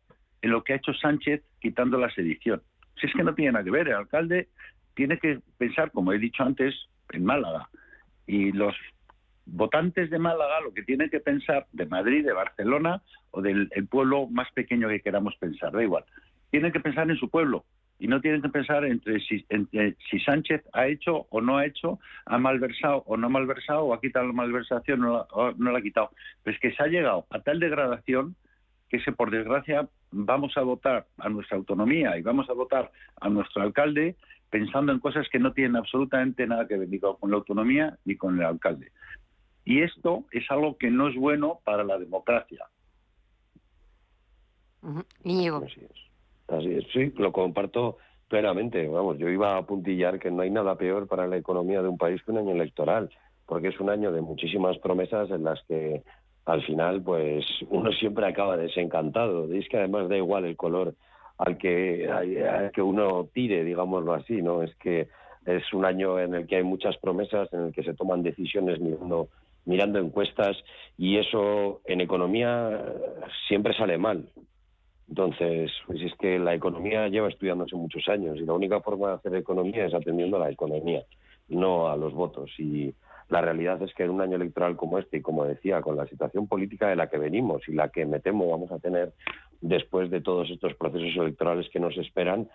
en 0.43 0.51
lo 0.51 0.65
que 0.65 0.73
ha 0.73 0.77
hecho 0.77 0.95
Sánchez 0.95 1.43
quitando 1.61 1.99
la 1.99 2.11
sedición. 2.11 2.63
Si 2.99 3.07
es 3.07 3.13
que 3.13 3.23
no 3.23 3.35
tiene 3.35 3.53
nada 3.53 3.65
que 3.65 3.71
ver, 3.71 3.89
el 3.89 3.95
alcalde 3.95 4.49
tiene 4.95 5.19
que 5.19 5.41
pensar, 5.59 5.91
como 5.91 6.13
he 6.13 6.19
dicho 6.19 6.43
antes, 6.43 6.75
en 7.13 7.25
Málaga. 7.25 7.69
Y 8.27 8.53
los 8.53 8.75
votantes 9.47 10.11
de 10.11 10.19
Málaga 10.19 10.61
lo 10.61 10.73
que 10.73 10.83
tienen 10.83 11.11
que 11.11 11.21
pensar 11.21 11.67
de 11.73 11.87
Madrid, 11.87 12.25
de 12.25 12.33
Barcelona 12.33 13.03
o 13.31 13.43
del 13.43 13.69
pueblo 13.91 14.29
más 14.29 14.51
pequeño 14.53 14.89
que 14.89 15.01
queramos 15.01 15.37
pensar, 15.37 15.73
da 15.73 15.83
igual. 15.83 16.05
Tienen 16.51 16.73
que 16.73 16.81
pensar 16.81 17.11
en 17.11 17.17
su 17.17 17.29
pueblo, 17.29 17.65
y 18.01 18.09
no 18.09 18.21
tienen 18.21 18.41
que 18.41 18.49
pensar 18.49 18.85
entre 18.87 19.21
si, 19.21 19.47
si 20.11 20.21
Sánchez 20.21 20.63
ha 20.73 20.87
hecho 20.87 21.27
o 21.29 21.43
no 21.43 21.59
ha 21.59 21.67
hecho, 21.67 22.01
ha 22.25 22.39
malversado 22.39 23.05
o 23.07 23.19
no 23.19 23.27
ha 23.27 23.31
malversado, 23.31 23.85
o 23.85 23.95
ha 23.95 24.01
quitado 24.01 24.27
la 24.27 24.33
malversación 24.33 25.05
o 25.05 25.53
no 25.59 25.71
la, 25.71 25.79
ha 25.79 25.83
quitado. 25.83 26.11
Pues 26.43 26.59
que 26.61 26.73
se 26.73 26.83
ha 26.83 26.87
llegado 26.87 27.27
a 27.29 27.41
tal 27.41 27.61
degradación 27.61 28.37
que 28.89 29.01
se, 29.01 29.13
por 29.13 29.31
desgracia, 29.31 29.87
vamos 30.11 30.57
a 30.57 30.63
votar 30.63 31.07
a 31.19 31.29
nuestra 31.29 31.59
autonomía 31.59 32.17
y 32.17 32.23
vamos 32.23 32.49
a 32.49 32.55
votar 32.55 32.91
a 33.21 33.29
nuestro 33.29 33.63
alcalde 33.63 34.17
pensando 34.49 34.93
en 34.93 34.99
cosas 34.99 35.29
que 35.29 35.39
no 35.39 35.53
tienen 35.53 35.77
absolutamente 35.77 36.47
nada 36.47 36.67
que 36.67 36.79
ver 36.79 36.89
ni 36.89 36.99
con 36.99 37.31
la 37.31 37.37
autonomía 37.37 37.99
ni 38.07 38.17
con 38.17 38.39
el 38.39 38.47
alcalde. 38.47 38.93
Y 39.67 39.83
esto 39.83 40.25
es 40.33 40.51
algo 40.51 40.79
que 40.79 40.91
no 40.91 41.09
es 41.09 41.17
bueno 41.17 41.61
para 41.65 41.85
la 41.85 41.99
democracia. 41.99 42.65
Así 45.63 45.83
es, 45.85 46.10
sí, 46.93 47.13
lo 47.17 47.33
comparto 47.33 47.99
plenamente. 48.29 48.87
Vamos, 48.89 49.19
yo 49.19 49.29
iba 49.29 49.57
a 49.57 49.67
puntillar 49.67 50.19
que 50.19 50.31
no 50.31 50.43
hay 50.43 50.51
nada 50.51 50.77
peor 50.77 51.07
para 51.07 51.27
la 51.27 51.37
economía 51.37 51.83
de 51.83 51.89
un 51.89 51.99
país 51.99 52.23
que 52.23 52.31
un 52.31 52.39
año 52.39 52.53
electoral, 52.53 53.11
porque 53.47 53.69
es 53.69 53.81
un 53.81 53.91
año 53.91 54.13
de 54.13 54.21
muchísimas 54.21 54.79
promesas 54.79 55.31
en 55.31 55.45
las 55.45 55.63
que 55.65 56.03
al 56.47 56.63
final, 56.63 57.03
pues 57.03 57.45
uno 57.69 57.93
siempre 57.93 58.27
acaba 58.27 58.57
desencantado. 58.57 59.53
Es 59.53 59.69
que 59.69 59.79
además 59.79 60.09
da 60.09 60.17
igual 60.17 60.45
el 60.45 60.57
color 60.57 60.95
al 61.39 61.57
que, 61.59 62.09
uno 62.83 63.29
tire, 63.33 63.65
digámoslo 63.65 64.15
así, 64.15 64.43
¿no? 64.43 64.63
Es 64.63 64.75
que 64.77 65.09
es 65.47 65.73
un 65.73 65.85
año 65.85 66.19
en 66.19 66.35
el 66.35 66.47
que 66.47 66.57
hay 66.57 66.63
muchas 66.63 66.97
promesas, 66.99 67.53
en 67.53 67.67
el 67.67 67.73
que 67.73 67.83
se 67.83 67.95
toman 67.95 68.23
decisiones 68.23 68.79
mirando 69.65 69.99
encuestas 69.99 70.57
y 70.99 71.17
eso 71.17 71.81
en 71.87 72.01
economía 72.01 72.85
siempre 73.49 73.75
sale 73.75 73.97
mal. 73.97 74.29
Entonces, 75.11 75.73
pues 75.89 76.01
es 76.03 76.15
que 76.21 76.39
la 76.39 76.55
economía 76.55 77.09
lleva 77.09 77.29
estudiándose 77.29 77.75
muchos 77.75 78.09
años 78.09 78.39
y 78.39 78.47
la 78.47 78.53
única 78.53 78.81
forma 78.81 79.09
de 79.09 79.15
hacer 79.15 79.35
economía 79.35 79.85
es 79.85 79.93
atendiendo 79.93 80.37
a 80.37 80.41
la 80.47 80.51
economía, 80.51 81.03
no 81.49 81.89
a 81.89 81.97
los 81.97 82.15
votos. 82.15 82.49
Y 82.59 82.95
la 83.29 83.41
realidad 83.41 83.83
es 83.83 83.93
que 83.93 84.05
en 84.05 84.11
un 84.11 84.21
año 84.21 84.37
electoral 84.37 84.77
como 84.77 85.01
este, 85.01 85.17
y 85.17 85.21
como 85.21 85.45
decía, 85.45 85.83
con 85.83 85.97
la 85.97 86.07
situación 86.07 86.47
política 86.47 86.89
de 86.89 86.95
la 86.95 87.09
que 87.09 87.19
venimos 87.19 87.69
y 87.69 87.73
la 87.73 87.89
que 87.89 88.07
me 88.07 88.21
temo 88.21 88.49
vamos 88.49 88.71
a 88.71 88.79
tener 88.79 89.13
después 89.61 90.13
de 90.13 90.21
todos 90.21 90.49
estos 90.49 90.75
procesos 90.75 91.17
electorales 91.17 91.69
que 91.73 91.81
nos 91.81 91.97
esperan, 91.99 92.49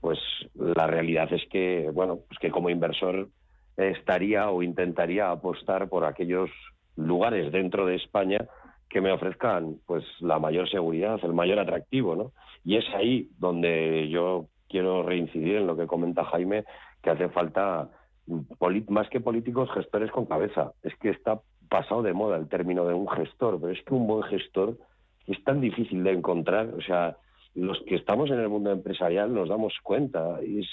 pues 0.00 0.18
la 0.56 0.88
realidad 0.88 1.32
es 1.32 1.48
que, 1.50 1.88
bueno, 1.94 2.18
pues 2.26 2.40
que 2.40 2.50
como 2.50 2.68
inversor 2.68 3.28
estaría 3.76 4.50
o 4.50 4.64
intentaría 4.64 5.30
apostar 5.30 5.88
por 5.88 6.04
aquellos 6.04 6.50
lugares 6.96 7.52
dentro 7.52 7.86
de 7.86 7.94
España 7.94 8.48
que 8.92 9.00
me 9.00 9.10
ofrezcan 9.10 9.76
pues 9.86 10.04
la 10.20 10.38
mayor 10.38 10.68
seguridad, 10.68 11.18
el 11.22 11.32
mayor 11.32 11.58
atractivo, 11.58 12.14
¿no? 12.14 12.32
Y 12.62 12.76
es 12.76 12.84
ahí 12.94 13.30
donde 13.38 14.10
yo 14.10 14.48
quiero 14.68 15.02
reincidir 15.02 15.56
en 15.56 15.66
lo 15.66 15.76
que 15.78 15.86
comenta 15.86 16.26
Jaime, 16.26 16.64
que 17.02 17.10
hace 17.10 17.30
falta 17.30 17.88
más 18.88 19.08
que 19.08 19.20
políticos, 19.20 19.70
gestores 19.72 20.10
con 20.10 20.26
cabeza. 20.26 20.72
Es 20.82 20.94
que 20.96 21.08
está 21.08 21.40
pasado 21.70 22.02
de 22.02 22.12
moda 22.12 22.36
el 22.36 22.48
término 22.48 22.84
de 22.86 22.92
un 22.92 23.08
gestor, 23.08 23.58
pero 23.58 23.72
es 23.72 23.82
que 23.82 23.94
un 23.94 24.06
buen 24.06 24.24
gestor 24.24 24.76
es 25.26 25.42
tan 25.42 25.62
difícil 25.62 26.04
de 26.04 26.12
encontrar, 26.12 26.68
o 26.76 26.82
sea, 26.82 27.16
los 27.54 27.80
que 27.86 27.94
estamos 27.94 28.30
en 28.30 28.40
el 28.40 28.48
mundo 28.50 28.70
empresarial 28.70 29.32
nos 29.32 29.48
damos 29.48 29.72
cuenta, 29.82 30.38
es, 30.42 30.66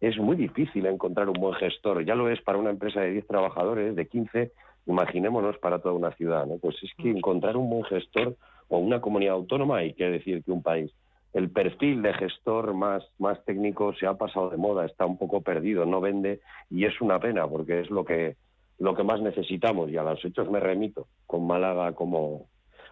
es 0.00 0.18
muy 0.18 0.36
difícil 0.36 0.84
encontrar 0.84 1.28
un 1.28 1.40
buen 1.40 1.54
gestor, 1.54 2.04
ya 2.04 2.14
lo 2.14 2.28
es 2.28 2.42
para 2.42 2.58
una 2.58 2.70
empresa 2.70 3.00
de 3.00 3.12
10 3.12 3.26
trabajadores, 3.26 3.96
de 3.96 4.06
15, 4.06 4.52
imaginémonos 4.88 5.58
para 5.58 5.78
toda 5.78 5.94
una 5.94 6.12
ciudad, 6.12 6.46
¿no? 6.46 6.56
Pues 6.56 6.76
es 6.82 6.90
que 6.96 7.10
encontrar 7.10 7.56
un 7.56 7.70
buen 7.70 7.84
gestor 7.84 8.36
o 8.68 8.78
una 8.78 9.00
comunidad 9.00 9.34
autónoma, 9.34 9.78
hay 9.78 9.92
que 9.92 10.10
decir 10.10 10.42
que 10.42 10.50
un 10.50 10.62
país, 10.62 10.90
el 11.34 11.50
perfil 11.50 12.02
de 12.02 12.14
gestor 12.14 12.74
más, 12.74 13.04
más 13.18 13.42
técnico 13.44 13.92
se 13.94 14.06
ha 14.06 14.14
pasado 14.14 14.48
de 14.48 14.56
moda, 14.56 14.86
está 14.86 15.04
un 15.04 15.18
poco 15.18 15.42
perdido, 15.42 15.84
no 15.84 16.00
vende 16.00 16.40
y 16.70 16.86
es 16.86 17.00
una 17.00 17.20
pena 17.20 17.46
porque 17.46 17.80
es 17.80 17.90
lo 17.90 18.04
que, 18.04 18.36
lo 18.78 18.94
que 18.94 19.04
más 19.04 19.20
necesitamos 19.20 19.90
y 19.90 19.98
a 19.98 20.02
los 20.02 20.24
hechos 20.24 20.50
me 20.50 20.58
remito, 20.58 21.06
con 21.26 21.46
Málaga 21.46 21.92
como, 21.92 22.46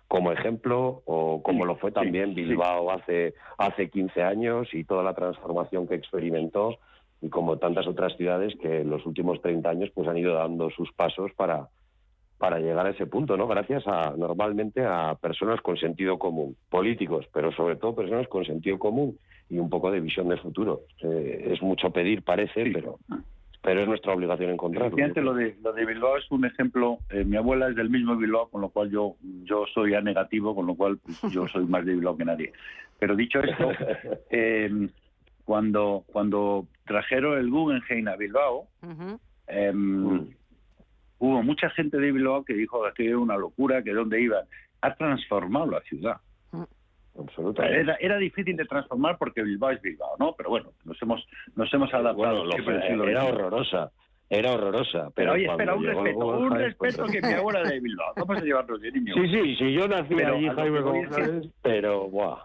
como 0.06 0.32
ejemplo 0.32 1.02
o 1.06 1.42
como 1.42 1.64
lo 1.64 1.76
fue 1.76 1.92
también 1.92 2.35
Bilbao 2.35 2.90
hace, 2.90 3.35
hace 3.56 3.88
15 3.88 4.22
años 4.22 4.68
y 4.74 4.85
toda 4.85 5.02
la 5.02 5.14
transformación 5.14 5.88
que 5.88 5.94
experimentó 5.94 6.76
y 7.22 7.30
como 7.30 7.56
tantas 7.56 7.87
otras 7.87 8.14
ciudades 8.18 8.54
que 8.61 8.82
en 8.82 8.90
los 8.90 9.06
últimos 9.06 9.40
30 9.40 9.68
años 9.68 9.90
pues 9.94 10.06
han 10.06 10.18
ido 10.18 10.35
dando 10.35 10.68
sus 10.70 10.92
pasos 10.92 11.32
para, 11.35 11.68
para 12.38 12.59
llegar 12.59 12.87
a 12.87 12.90
ese 12.90 13.07
punto, 13.07 13.37
¿no? 13.37 13.46
Gracias 13.46 13.87
a 13.87 14.14
normalmente 14.16 14.85
a 14.85 15.14
personas 15.20 15.61
con 15.62 15.77
sentido 15.77 16.18
común, 16.18 16.57
políticos, 16.68 17.27
pero 17.33 17.53
sobre 17.53 17.77
todo 17.77 17.94
personas 17.94 18.29
con 18.29 18.44
sentido 18.44 18.79
común 18.79 19.18
y 19.49 19.59
un 19.59 19.70
poco 19.70 19.90
de 19.90 20.01
visión 20.01 20.29
de 20.29 20.37
futuro. 20.37 20.83
Eh, 21.03 21.53
es 21.53 21.62
mucho 21.62 21.90
pedir, 21.90 22.22
parece, 22.22 22.70
pero 22.72 22.99
pero 23.62 23.81
es 23.81 23.88
nuestra 23.88 24.12
obligación 24.12 24.51
encontrarlo. 24.51 24.96
lo 24.96 25.35
de 25.35 25.57
lo 25.61 25.72
de 25.72 25.87
Bilbao 25.87 26.16
es 26.18 26.31
un 26.31 26.44
ejemplo. 26.44 26.99
Eh, 27.11 27.25
mi 27.25 27.37
abuela 27.37 27.68
es 27.68 27.75
del 27.75 27.90
mismo 27.90 28.16
Bilbao, 28.16 28.49
con 28.49 28.61
lo 28.61 28.68
cual 28.68 28.90
yo 28.90 29.16
yo 29.42 29.64
soy 29.75 29.94
a 29.94 30.01
negativo, 30.01 30.55
con 30.55 30.66
lo 30.66 30.77
cual 30.77 30.99
pues, 30.99 31.33
yo 31.33 31.49
soy 31.49 31.64
más 31.64 31.85
de 31.85 31.94
Bilbao 31.94 32.16
que 32.16 32.25
nadie. 32.25 32.53
Pero 32.99 33.16
dicho 33.16 33.40
esto, 33.40 33.70
eh, 34.31 34.88
cuando 35.44 36.05
cuando 36.07 36.66
trajeron 36.87 37.38
el 37.38 37.51
Guggenheim 37.51 38.07
a 38.09 38.16
Bilbao. 38.16 38.68
Em, 39.49 40.29
hubo 41.18 41.42
mucha 41.42 41.70
gente 41.70 41.98
de 41.98 42.12
Bilbao 42.12 42.44
que 42.44 42.55
dijo 42.55 42.83
que 42.94 43.09
era 43.09 43.18
una 43.18 43.37
locura, 43.37 43.83
que 43.83 43.92
dónde 43.92 44.20
iba. 44.20 44.42
Ha 44.81 44.94
transformado 44.94 45.70
la 45.70 45.81
ciudad. 45.81 46.16
Mm. 46.52 46.64
Absolutamente. 47.18 47.81
Era, 47.81 47.96
era, 48.00 48.18
difícil 48.18 48.57
de 48.57 48.64
transformar 48.66 49.16
porque 49.18 49.42
Bilbao 49.42 49.70
es 49.70 49.81
Bilbao, 49.81 50.16
¿no? 50.18 50.35
Pero 50.37 50.50
bueno, 50.50 50.72
nos 50.85 51.00
hemos, 51.00 51.26
nos 51.55 51.72
hemos 51.72 51.92
adaptado. 51.92 52.44
era 53.07 53.24
horrorosa. 53.24 53.90
Era 54.29 54.52
horrorosa. 54.52 55.11
Pero, 55.14 55.33
oye, 55.33 55.46
espera, 55.46 55.74
un 55.74 55.85
respeto, 55.85 56.26
un 56.26 56.50
respeto 56.50 57.05
que 57.07 57.22
mi 57.22 57.33
abuela 57.33 57.62
de 57.62 57.79
Bilbao. 57.79 58.12
Vamos 58.16 58.38
a 58.38 58.40
llevarnos 58.40 58.81
de 58.81 58.92
niño. 58.92 59.14
Sí, 59.14 59.29
sí, 59.29 59.57
sí, 59.57 59.72
yo 59.72 59.87
nací 59.87 60.14
allí, 60.14 60.48
Jaime 60.48 60.81
González, 60.81 61.48
pero, 61.62 62.09
buah, 62.09 62.38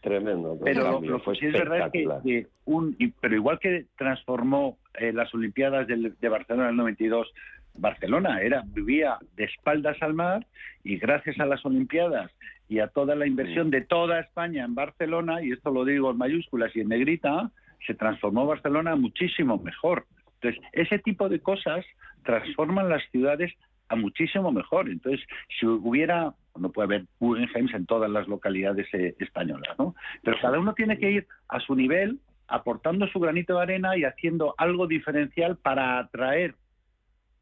tremendo. 0.00 0.58
Pero 0.62 1.00
lo, 1.00 1.22
que 1.22 1.34
sí 1.36 1.46
es 1.46 1.52
verdad 1.52 1.88
es 1.92 2.22
que, 2.22 2.46
un, 2.64 2.96
pero 3.20 3.34
igual 3.36 3.60
que 3.60 3.86
transformó 3.96 4.76
eh, 4.94 5.12
las 5.12 5.32
Olimpiadas 5.34 5.86
de, 5.86 6.12
de 6.20 6.28
Barcelona 6.28 6.64
en 6.64 6.70
el 6.70 6.76
92 6.78 7.32
Barcelona 7.74 8.40
era 8.40 8.62
vivía 8.66 9.18
de 9.36 9.44
espaldas 9.44 9.96
al 10.00 10.14
mar 10.14 10.46
y 10.82 10.96
gracias 10.96 11.38
a 11.40 11.46
las 11.46 11.64
Olimpiadas 11.64 12.30
y 12.68 12.78
a 12.78 12.88
toda 12.88 13.14
la 13.14 13.26
inversión 13.26 13.70
de 13.70 13.82
toda 13.82 14.20
España 14.20 14.64
en 14.64 14.74
Barcelona, 14.74 15.42
y 15.42 15.52
esto 15.52 15.70
lo 15.70 15.84
digo 15.84 16.10
en 16.10 16.18
mayúsculas 16.18 16.74
y 16.74 16.80
en 16.80 16.88
negrita, 16.88 17.50
se 17.86 17.94
transformó 17.94 18.46
Barcelona 18.46 18.96
muchísimo 18.96 19.58
mejor. 19.58 20.06
Entonces, 20.40 20.62
ese 20.72 20.98
tipo 20.98 21.28
de 21.28 21.40
cosas 21.40 21.84
transforman 22.24 22.88
las 22.88 23.02
ciudades 23.10 23.52
a 23.88 23.96
muchísimo 23.96 24.50
mejor. 24.50 24.88
Entonces, 24.88 25.20
si 25.58 25.66
hubiera, 25.66 26.34
no 26.58 26.72
puede 26.72 26.86
haber 26.86 27.04
Guggenheims 27.20 27.74
en 27.74 27.86
todas 27.86 28.10
las 28.10 28.26
localidades 28.28 28.86
eh, 28.94 29.14
españolas, 29.18 29.78
¿no? 29.78 29.94
Pero 30.22 30.38
cada 30.40 30.58
uno 30.58 30.74
tiene 30.74 30.98
que 30.98 31.10
ir 31.10 31.26
a 31.48 31.60
su 31.60 31.74
nivel, 31.74 32.18
aportando 32.48 33.06
su 33.08 33.20
granito 33.20 33.56
de 33.56 33.62
arena 33.62 33.96
y 33.96 34.04
haciendo 34.04 34.54
algo 34.58 34.86
diferencial 34.86 35.56
para 35.58 35.98
atraer 35.98 36.54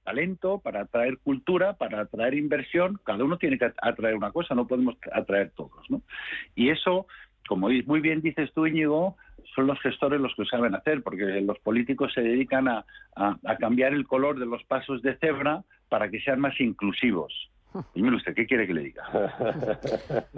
talento, 0.05 0.59
para 0.59 0.83
atraer 0.83 1.19
cultura, 1.19 1.75
para 1.75 2.01
atraer 2.01 2.35
inversión. 2.35 2.99
Cada 3.05 3.25
uno 3.25 3.39
tiene 3.39 3.59
que 3.59 3.73
atraer 3.81 4.15
una 4.15 4.33
cosa, 4.33 4.55
no 4.55 4.67
podemos 4.67 4.97
atraer 5.13 5.51
todos. 5.51 5.89
¿no? 5.91 6.03
Y 6.55 6.71
eso, 6.71 7.07
como 7.49 7.69
muy 7.69 8.01
bien 8.01 8.21
dices 8.21 8.53
tú, 8.55 8.67
Íñigo, 8.67 9.17
son 9.55 9.67
los 9.67 9.81
gestores 9.81 10.21
los 10.21 10.35
que 10.35 10.45
saben 10.47 10.75
hacer, 10.75 11.03
porque 11.03 11.41
los 11.41 11.59
políticos 11.59 12.13
se 12.15 12.23
dedican 12.23 12.69
a, 12.69 12.85
a 13.17 13.57
cambiar 13.57 13.93
el 13.93 14.07
color 14.07 14.39
de 14.39 14.47
los 14.47 14.63
pasos 14.65 15.03
de 15.03 15.17
cebra 15.17 15.63
para 15.89 16.11
que 16.11 16.21
sean 16.21 16.41
más 16.41 16.59
inclusivos. 16.61 17.51
Dime 17.95 18.17
usted, 18.17 18.35
¿qué 18.35 18.47
quiere 18.47 18.67
que 18.67 18.75
le 18.75 18.83
diga? 18.83 19.03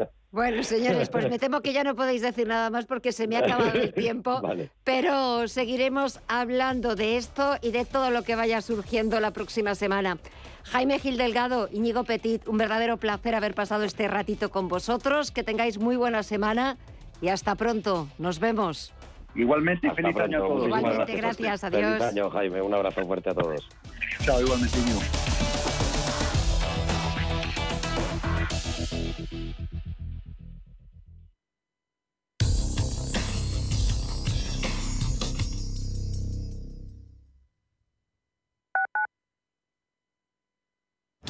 Bueno, 0.34 0.64
señores, 0.64 1.10
pues 1.10 1.30
me 1.30 1.38
temo 1.38 1.60
que 1.60 1.72
ya 1.72 1.84
no 1.84 1.94
podéis 1.94 2.20
decir 2.20 2.48
nada 2.48 2.68
más 2.68 2.86
porque 2.86 3.12
se 3.12 3.28
me 3.28 3.36
ha 3.36 3.38
acabado 3.38 3.78
el 3.78 3.94
tiempo, 3.94 4.42
pero 4.82 5.46
seguiremos 5.46 6.18
hablando 6.26 6.96
de 6.96 7.16
esto 7.16 7.54
y 7.62 7.70
de 7.70 7.84
todo 7.84 8.10
lo 8.10 8.24
que 8.24 8.34
vaya 8.34 8.60
surgiendo 8.60 9.20
la 9.20 9.30
próxima 9.30 9.76
semana. 9.76 10.18
Jaime 10.64 10.98
Gil 10.98 11.18
Delgado, 11.18 11.68
Íñigo 11.70 12.02
Petit, 12.02 12.48
un 12.48 12.58
verdadero 12.58 12.96
placer 12.96 13.36
haber 13.36 13.54
pasado 13.54 13.84
este 13.84 14.08
ratito 14.08 14.50
con 14.50 14.66
vosotros. 14.66 15.30
Que 15.30 15.44
tengáis 15.44 15.78
muy 15.78 15.94
buena 15.94 16.24
semana 16.24 16.78
y 17.20 17.28
hasta 17.28 17.54
pronto. 17.54 18.08
Nos 18.18 18.40
vemos. 18.40 18.92
Igualmente, 19.34 19.90
feliz 19.92 20.16
año 20.16 20.38
a 20.44 20.48
todos. 20.48 20.66
Igualmente, 20.66 21.16
gracias. 21.16 21.64
Adiós. 21.64 21.98
Feliz 21.98 22.02
año, 22.02 22.30
Jaime. 22.30 22.62
Un 22.62 22.74
abrazo 22.74 23.04
fuerte 23.04 23.30
a 23.30 23.34
todos. 23.34 23.68
Chao, 24.24 24.40
igualmente, 24.40 24.78
Íñigo. 24.78 25.00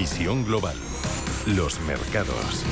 Visión 0.00 0.46
global. 0.46 0.76
Los 1.44 1.78
mercados. 1.82 2.64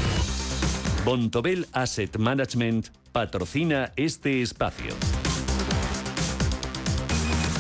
Bontobel 1.05 1.67
Asset 1.75 2.17
Management 2.17 2.89
patrocina 3.13 3.93
este 3.97 4.41
espacio. 4.41 4.95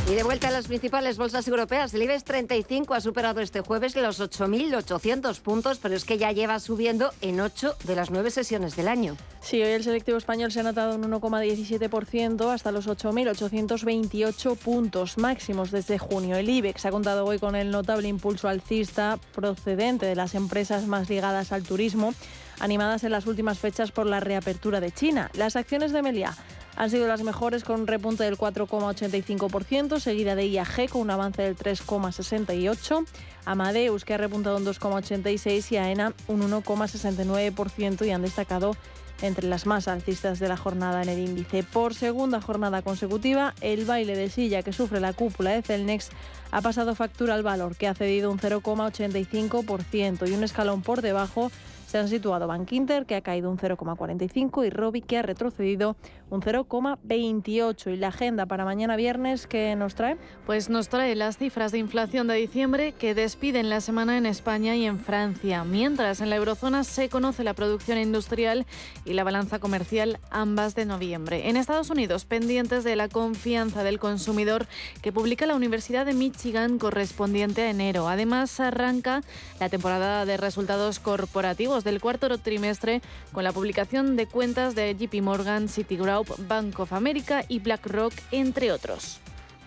Y 0.08 0.14
de 0.14 0.22
vuelta 0.22 0.48
a 0.48 0.50
las 0.50 0.68
principales 0.68 1.18
bolsas 1.18 1.46
europeas, 1.48 1.92
el 1.92 2.02
IBEX 2.02 2.24
35 2.24 2.94
ha 2.94 3.00
superado 3.02 3.42
este 3.42 3.60
jueves 3.60 3.94
los 3.94 4.18
8.800 4.18 5.38
puntos, 5.42 5.78
pero 5.80 5.94
es 5.94 6.06
que 6.06 6.16
ya 6.16 6.32
lleva 6.32 6.58
subiendo 6.60 7.12
en 7.20 7.40
8 7.40 7.76
de 7.84 7.94
las 7.94 8.10
9 8.10 8.30
sesiones 8.30 8.74
del 8.74 8.88
año. 8.88 9.18
Sí, 9.42 9.62
hoy 9.62 9.68
el 9.68 9.84
selectivo 9.84 10.16
español 10.16 10.50
se 10.50 10.60
ha 10.60 10.62
notado 10.62 10.96
un 10.96 11.02
1,17% 11.02 12.50
hasta 12.50 12.72
los 12.72 12.88
8.828 12.88 14.56
puntos 14.56 15.18
máximos 15.18 15.70
desde 15.70 15.98
junio. 15.98 16.36
El 16.36 16.48
IBEX 16.48 16.86
ha 16.86 16.90
contado 16.90 17.26
hoy 17.26 17.38
con 17.38 17.54
el 17.54 17.70
notable 17.70 18.08
impulso 18.08 18.48
alcista 18.48 19.18
procedente 19.34 20.06
de 20.06 20.16
las 20.16 20.34
empresas 20.34 20.86
más 20.86 21.10
ligadas 21.10 21.52
al 21.52 21.64
turismo, 21.64 22.14
animadas 22.60 23.04
en 23.04 23.12
las 23.12 23.26
últimas 23.26 23.58
fechas 23.58 23.92
por 23.92 24.06
la 24.06 24.20
reapertura 24.20 24.80
de 24.80 24.90
China. 24.90 25.30
Las 25.34 25.54
acciones 25.54 25.92
de 25.92 26.00
Meliá 26.00 26.34
han 26.78 26.90
sido 26.90 27.08
las 27.08 27.24
mejores 27.24 27.64
con 27.64 27.80
un 27.80 27.86
repunte 27.88 28.22
del 28.22 28.38
4,85%, 28.38 29.98
seguida 29.98 30.36
de 30.36 30.46
IAG 30.46 30.88
con 30.90 31.02
un 31.02 31.10
avance 31.10 31.42
del 31.42 31.56
3,68%, 31.56 33.04
Amadeus 33.44 34.04
que 34.04 34.14
ha 34.14 34.16
repuntado 34.16 34.58
un 34.58 34.64
2,86% 34.64 35.72
y 35.72 35.76
AENA 35.76 36.14
un 36.28 36.40
1,69% 36.48 38.06
y 38.06 38.10
han 38.12 38.22
destacado 38.22 38.76
entre 39.22 39.48
las 39.48 39.66
más 39.66 39.88
alcistas 39.88 40.38
de 40.38 40.46
la 40.46 40.56
jornada 40.56 41.02
en 41.02 41.08
el 41.08 41.18
índice. 41.18 41.64
Por 41.64 41.94
segunda 41.94 42.40
jornada 42.40 42.82
consecutiva, 42.82 43.54
el 43.60 43.84
baile 43.84 44.14
de 44.14 44.30
silla 44.30 44.62
que 44.62 44.72
sufre 44.72 45.00
la 45.00 45.12
cúpula 45.12 45.50
de 45.50 45.62
Celnex 45.62 46.10
ha 46.52 46.62
pasado 46.62 46.94
factura 46.94 47.34
al 47.34 47.42
valor, 47.42 47.74
que 47.74 47.88
ha 47.88 47.94
cedido 47.94 48.30
un 48.30 48.38
0,85% 48.38 50.28
y 50.28 50.32
un 50.32 50.44
escalón 50.44 50.82
por 50.82 51.02
debajo 51.02 51.50
se 51.88 51.96
han 51.96 52.08
situado 52.08 52.46
Bank 52.46 52.70
Inter, 52.72 53.06
que 53.06 53.16
ha 53.16 53.22
caído 53.22 53.50
un 53.50 53.56
0,45, 53.56 54.66
y 54.66 54.68
Robi, 54.68 55.00
que 55.00 55.16
ha 55.16 55.22
retrocedido 55.22 55.96
un 56.30 56.42
0,28. 56.42 57.92
¿Y 57.92 57.96
la 57.96 58.08
agenda 58.08 58.46
para 58.46 58.64
mañana 58.64 58.96
viernes 58.96 59.46
qué 59.46 59.74
nos 59.76 59.94
trae? 59.94 60.16
Pues 60.46 60.68
nos 60.68 60.88
trae 60.88 61.14
las 61.14 61.38
cifras 61.38 61.72
de 61.72 61.78
inflación 61.78 62.26
de 62.26 62.34
diciembre 62.34 62.92
que 62.92 63.14
despiden 63.14 63.70
la 63.70 63.80
semana 63.80 64.18
en 64.18 64.26
España 64.26 64.76
y 64.76 64.84
en 64.84 64.98
Francia, 64.98 65.64
mientras 65.64 66.20
en 66.20 66.30
la 66.30 66.36
eurozona 66.36 66.84
se 66.84 67.08
conoce 67.08 67.44
la 67.44 67.54
producción 67.54 67.98
industrial 67.98 68.66
y 69.04 69.12
la 69.14 69.24
balanza 69.24 69.58
comercial, 69.58 70.18
ambas 70.30 70.74
de 70.74 70.86
noviembre. 70.86 71.48
En 71.48 71.56
Estados 71.56 71.90
Unidos, 71.90 72.24
pendientes 72.24 72.84
de 72.84 72.96
la 72.96 73.08
confianza 73.08 73.82
del 73.82 73.98
consumidor 73.98 74.66
que 75.02 75.12
publica 75.12 75.46
la 75.46 75.54
Universidad 75.54 76.06
de 76.06 76.14
Michigan 76.14 76.78
correspondiente 76.78 77.62
a 77.62 77.70
enero. 77.70 78.08
Además, 78.08 78.60
arranca 78.60 79.22
la 79.60 79.68
temporada 79.68 80.24
de 80.24 80.36
resultados 80.36 80.98
corporativos 80.98 81.84
del 81.84 82.00
cuarto 82.00 82.28
trimestre 82.38 83.00
con 83.32 83.44
la 83.44 83.52
publicación 83.52 84.16
de 84.16 84.26
cuentas 84.26 84.74
de 84.74 84.94
JP 84.94 85.22
Morgan, 85.22 85.68
Citigroup, 85.68 86.17
Bank 86.48 86.80
of 86.80 86.92
America 86.92 87.44
y 87.48 87.60
BlackRock, 87.60 88.12
entre 88.30 88.72
otros. 88.72 89.20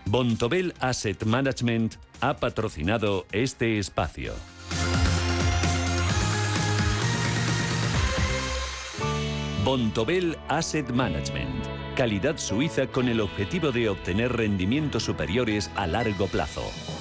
Bontobel 0.04 0.74
Asset 0.80 1.24
Management 1.24 1.94
ha 2.20 2.36
patrocinado 2.36 3.26
este 3.32 3.78
espacio. 3.78 4.34
Bontobel 9.64 10.36
Asset 10.48 10.90
Management 10.90 11.82
calidad 11.94 12.38
suiza 12.38 12.86
con 12.86 13.08
el 13.08 13.20
objetivo 13.20 13.70
de 13.70 13.88
obtener 13.88 14.32
rendimientos 14.32 15.04
superiores 15.04 15.70
a 15.76 15.86
largo 15.86 16.26
plazo. 16.26 16.62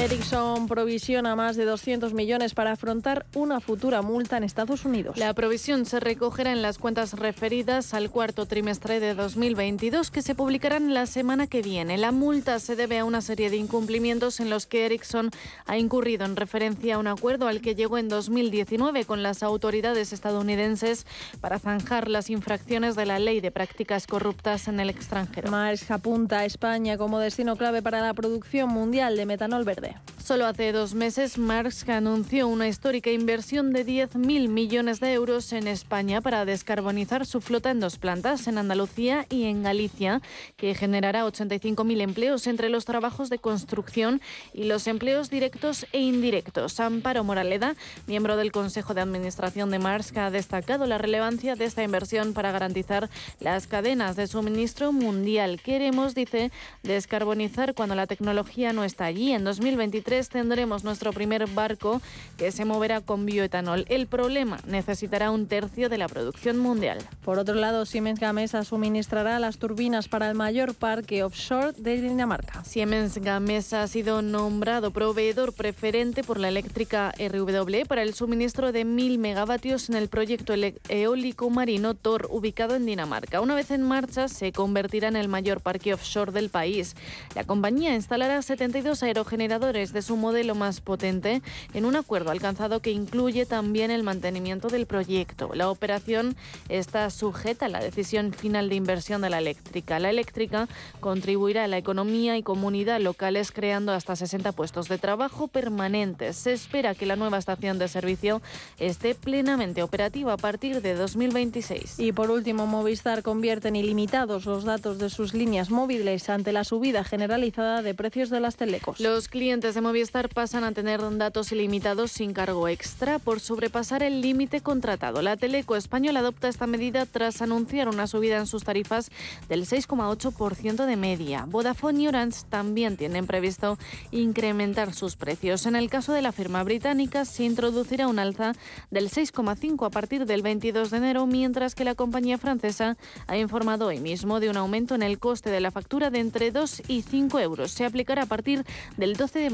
Ericsson 0.00 0.68
provisiona 0.68 1.34
más 1.34 1.56
de 1.56 1.64
200 1.64 2.14
millones 2.14 2.54
para 2.54 2.70
afrontar 2.70 3.26
una 3.34 3.58
futura 3.58 4.00
multa 4.00 4.36
en 4.36 4.44
Estados 4.44 4.84
Unidos. 4.84 5.18
La 5.18 5.34
provisión 5.34 5.86
se 5.86 5.98
recogerá 5.98 6.52
en 6.52 6.62
las 6.62 6.78
cuentas 6.78 7.14
referidas 7.14 7.94
al 7.94 8.08
cuarto 8.08 8.46
trimestre 8.46 9.00
de 9.00 9.14
2022 9.14 10.12
que 10.12 10.22
se 10.22 10.36
publicarán 10.36 10.94
la 10.94 11.06
semana 11.06 11.48
que 11.48 11.62
viene. 11.62 11.98
La 11.98 12.12
multa 12.12 12.60
se 12.60 12.76
debe 12.76 13.00
a 13.00 13.04
una 13.04 13.20
serie 13.20 13.50
de 13.50 13.56
incumplimientos 13.56 14.38
en 14.38 14.50
los 14.50 14.66
que 14.66 14.86
Ericsson 14.86 15.30
ha 15.66 15.78
incurrido 15.78 16.24
en 16.24 16.36
referencia 16.36 16.94
a 16.94 16.98
un 16.98 17.08
acuerdo 17.08 17.48
al 17.48 17.60
que 17.60 17.74
llegó 17.74 17.98
en 17.98 18.08
2019 18.08 19.04
con 19.04 19.24
las 19.24 19.42
autoridades 19.42 20.12
estadounidenses 20.12 21.06
para 21.40 21.58
zanjar 21.58 22.08
las 22.08 22.30
infracciones 22.30 22.94
de 22.94 23.04
la 23.04 23.18
ley 23.18 23.40
de 23.40 23.50
prácticas 23.50 24.06
corruptas 24.06 24.68
en 24.68 24.78
el 24.78 24.90
extranjero. 24.90 25.50
Maersk 25.50 25.90
apunta 25.90 26.38
a 26.38 26.44
España 26.44 26.96
como 26.96 27.18
destino 27.18 27.56
clave 27.56 27.82
para 27.82 28.00
la 28.00 28.14
producción 28.14 28.68
mundial 28.68 29.16
de 29.16 29.26
metanol 29.26 29.64
verde. 29.64 29.87
Solo 30.28 30.44
hace 30.44 30.72
dos 30.72 30.92
meses, 30.92 31.38
Maersk 31.38 31.88
anunció 31.88 32.48
una 32.48 32.68
histórica 32.68 33.10
inversión 33.10 33.72
de 33.72 33.86
10.000 33.86 34.50
millones 34.50 35.00
de 35.00 35.14
euros 35.14 35.54
en 35.54 35.66
España 35.66 36.20
para 36.20 36.44
descarbonizar 36.44 37.24
su 37.24 37.40
flota 37.40 37.70
en 37.70 37.80
dos 37.80 37.96
plantas, 37.96 38.46
en 38.46 38.58
Andalucía 38.58 39.24
y 39.30 39.44
en 39.44 39.62
Galicia, 39.62 40.20
que 40.58 40.74
generará 40.74 41.24
85.000 41.24 42.02
empleos 42.02 42.46
entre 42.46 42.68
los 42.68 42.84
trabajos 42.84 43.30
de 43.30 43.38
construcción 43.38 44.20
y 44.52 44.64
los 44.64 44.86
empleos 44.86 45.30
directos 45.30 45.86
e 45.92 46.00
indirectos. 46.00 46.78
Amparo 46.78 47.24
Moraleda, 47.24 47.74
miembro 48.06 48.36
del 48.36 48.52
Consejo 48.52 48.92
de 48.92 49.00
Administración 49.00 49.70
de 49.70 49.78
Maersk, 49.78 50.18
ha 50.18 50.30
destacado 50.30 50.84
la 50.84 50.98
relevancia 50.98 51.54
de 51.54 51.64
esta 51.64 51.84
inversión 51.84 52.34
para 52.34 52.52
garantizar 52.52 53.08
las 53.40 53.66
cadenas 53.66 54.14
de 54.14 54.26
suministro 54.26 54.92
mundial. 54.92 55.58
Queremos, 55.64 56.14
dice, 56.14 56.52
descarbonizar 56.82 57.72
cuando 57.72 57.94
la 57.94 58.06
tecnología 58.06 58.74
no 58.74 58.84
está 58.84 59.06
allí. 59.06 59.32
En 59.32 59.44
2023 59.78 60.28
tendremos 60.28 60.82
nuestro 60.82 61.12
primer 61.12 61.46
barco 61.46 62.02
que 62.36 62.50
se 62.50 62.64
moverá 62.64 63.00
con 63.00 63.24
bioetanol. 63.24 63.84
El 63.88 64.08
problema 64.08 64.58
necesitará 64.66 65.30
un 65.30 65.46
tercio 65.46 65.88
de 65.88 65.98
la 65.98 66.08
producción 66.08 66.58
mundial. 66.58 66.98
Por 67.24 67.38
otro 67.38 67.54
lado, 67.54 67.86
Siemens 67.86 68.18
Gamesa 68.18 68.64
suministrará 68.64 69.38
las 69.38 69.58
turbinas 69.58 70.08
para 70.08 70.28
el 70.28 70.34
mayor 70.34 70.74
parque 70.74 71.22
offshore 71.22 71.74
de 71.76 72.00
Dinamarca. 72.00 72.64
Siemens 72.64 73.18
Gamesa 73.18 73.82
ha 73.84 73.86
sido 73.86 74.20
nombrado 74.20 74.90
proveedor 74.90 75.52
preferente 75.52 76.24
por 76.24 76.40
la 76.40 76.48
eléctrica 76.48 77.14
RW 77.16 77.86
para 77.86 78.02
el 78.02 78.14
suministro 78.14 78.72
de 78.72 78.84
1.000 78.84 79.18
megavatios 79.18 79.88
en 79.90 79.94
el 79.94 80.08
proyecto 80.08 80.54
eólico 80.88 81.50
marino 81.50 81.94
Thor, 81.94 82.26
ubicado 82.30 82.74
en 82.74 82.84
Dinamarca. 82.84 83.40
Una 83.40 83.54
vez 83.54 83.70
en 83.70 83.82
marcha, 83.82 84.26
se 84.26 84.50
convertirá 84.50 85.06
en 85.06 85.16
el 85.16 85.28
mayor 85.28 85.60
parque 85.60 85.94
offshore 85.94 86.32
del 86.32 86.50
país. 86.50 86.96
La 87.36 87.44
compañía 87.44 87.94
instalará 87.94 88.42
72 88.42 89.04
aerogeneradores 89.04 89.67
de 89.68 90.00
su 90.00 90.16
modelo 90.16 90.54
más 90.54 90.80
potente 90.80 91.42
en 91.74 91.84
un 91.84 91.94
acuerdo 91.94 92.30
alcanzado 92.30 92.80
que 92.80 92.90
incluye 92.90 93.44
también 93.44 93.90
el 93.90 94.02
mantenimiento 94.02 94.68
del 94.68 94.86
proyecto. 94.86 95.50
La 95.52 95.68
operación 95.68 96.36
está 96.70 97.10
sujeta 97.10 97.66
a 97.66 97.68
la 97.68 97.80
decisión 97.80 98.32
final 98.32 98.70
de 98.70 98.76
inversión 98.76 99.20
de 99.20 99.28
la 99.28 99.38
eléctrica. 99.38 99.98
La 99.98 100.08
eléctrica 100.08 100.68
contribuirá 101.00 101.64
a 101.64 101.68
la 101.68 101.76
economía 101.76 102.38
y 102.38 102.42
comunidad 102.42 102.98
locales 102.98 103.52
creando 103.52 103.92
hasta 103.92 104.16
60 104.16 104.52
puestos 104.52 104.88
de 104.88 104.96
trabajo 104.96 105.48
permanentes. 105.48 106.36
Se 106.36 106.54
espera 106.54 106.94
que 106.94 107.04
la 107.04 107.16
nueva 107.16 107.36
estación 107.36 107.78
de 107.78 107.88
servicio 107.88 108.40
esté 108.78 109.14
plenamente 109.14 109.82
operativa 109.82 110.32
a 110.32 110.38
partir 110.38 110.80
de 110.80 110.94
2026. 110.94 111.98
Y 111.98 112.12
por 112.12 112.30
último, 112.30 112.66
Movistar 112.66 113.22
convierte 113.22 113.68
en 113.68 113.76
ilimitados 113.76 114.46
los 114.46 114.64
datos 114.64 114.98
de 114.98 115.10
sus 115.10 115.34
líneas 115.34 115.70
móviles 115.70 116.30
ante 116.30 116.52
la 116.52 116.64
subida 116.64 117.04
generalizada 117.04 117.82
de 117.82 117.94
precios 117.94 118.30
de 118.30 118.40
las 118.40 118.56
telecos. 118.56 119.00
Los 119.00 119.28
clientes 119.28 119.57
de 119.60 119.80
Movistar 119.80 120.28
pasan 120.28 120.62
a 120.62 120.70
tener 120.70 121.00
datos 121.18 121.50
ilimitados 121.50 122.12
sin 122.12 122.32
cargo 122.32 122.68
extra 122.68 123.18
por 123.18 123.40
sobrepasar 123.40 124.04
el 124.04 124.20
límite 124.20 124.60
contratado. 124.60 125.20
La 125.20 125.36
Teleco 125.36 125.74
española 125.74 126.20
adopta 126.20 126.46
esta 126.48 126.68
medida 126.68 127.06
tras 127.06 127.42
anunciar 127.42 127.88
una 127.88 128.06
subida 128.06 128.36
en 128.36 128.46
sus 128.46 128.62
tarifas 128.62 129.10
del 129.48 129.66
6,8% 129.66 130.86
de 130.86 130.96
media. 130.96 131.44
Vodafone 131.48 132.02
y 132.02 132.06
Orange 132.06 132.42
también 132.48 132.96
tienen 132.96 133.26
previsto 133.26 133.78
incrementar 134.12 134.94
sus 134.94 135.16
precios. 135.16 135.66
En 135.66 135.74
el 135.74 135.90
caso 135.90 136.12
de 136.12 136.22
la 136.22 136.30
firma 136.30 136.62
británica 136.62 137.24
se 137.24 137.42
introducirá 137.42 138.06
un 138.06 138.20
alza 138.20 138.52
del 138.92 139.10
6,5 139.10 139.86
a 139.86 139.90
partir 139.90 140.24
del 140.24 140.42
22 140.42 140.90
de 140.90 140.96
enero, 140.98 141.26
mientras 141.26 141.74
que 141.74 141.82
la 141.82 141.96
compañía 141.96 142.38
francesa 142.38 142.96
ha 143.26 143.36
informado 143.36 143.86
hoy 143.86 143.98
mismo 143.98 144.38
de 144.38 144.50
un 144.50 144.56
aumento 144.56 144.94
en 144.94 145.02
el 145.02 145.18
coste 145.18 145.50
de 145.50 145.60
la 145.60 145.72
factura 145.72 146.10
de 146.10 146.20
entre 146.20 146.52
2 146.52 146.84
y 146.86 147.02
5 147.02 147.40
euros. 147.40 147.72
Se 147.72 147.84
aplicará 147.84 148.22
a 148.22 148.26
partir 148.26 148.64
del 148.96 149.16
12 149.16 149.40
de 149.40 149.47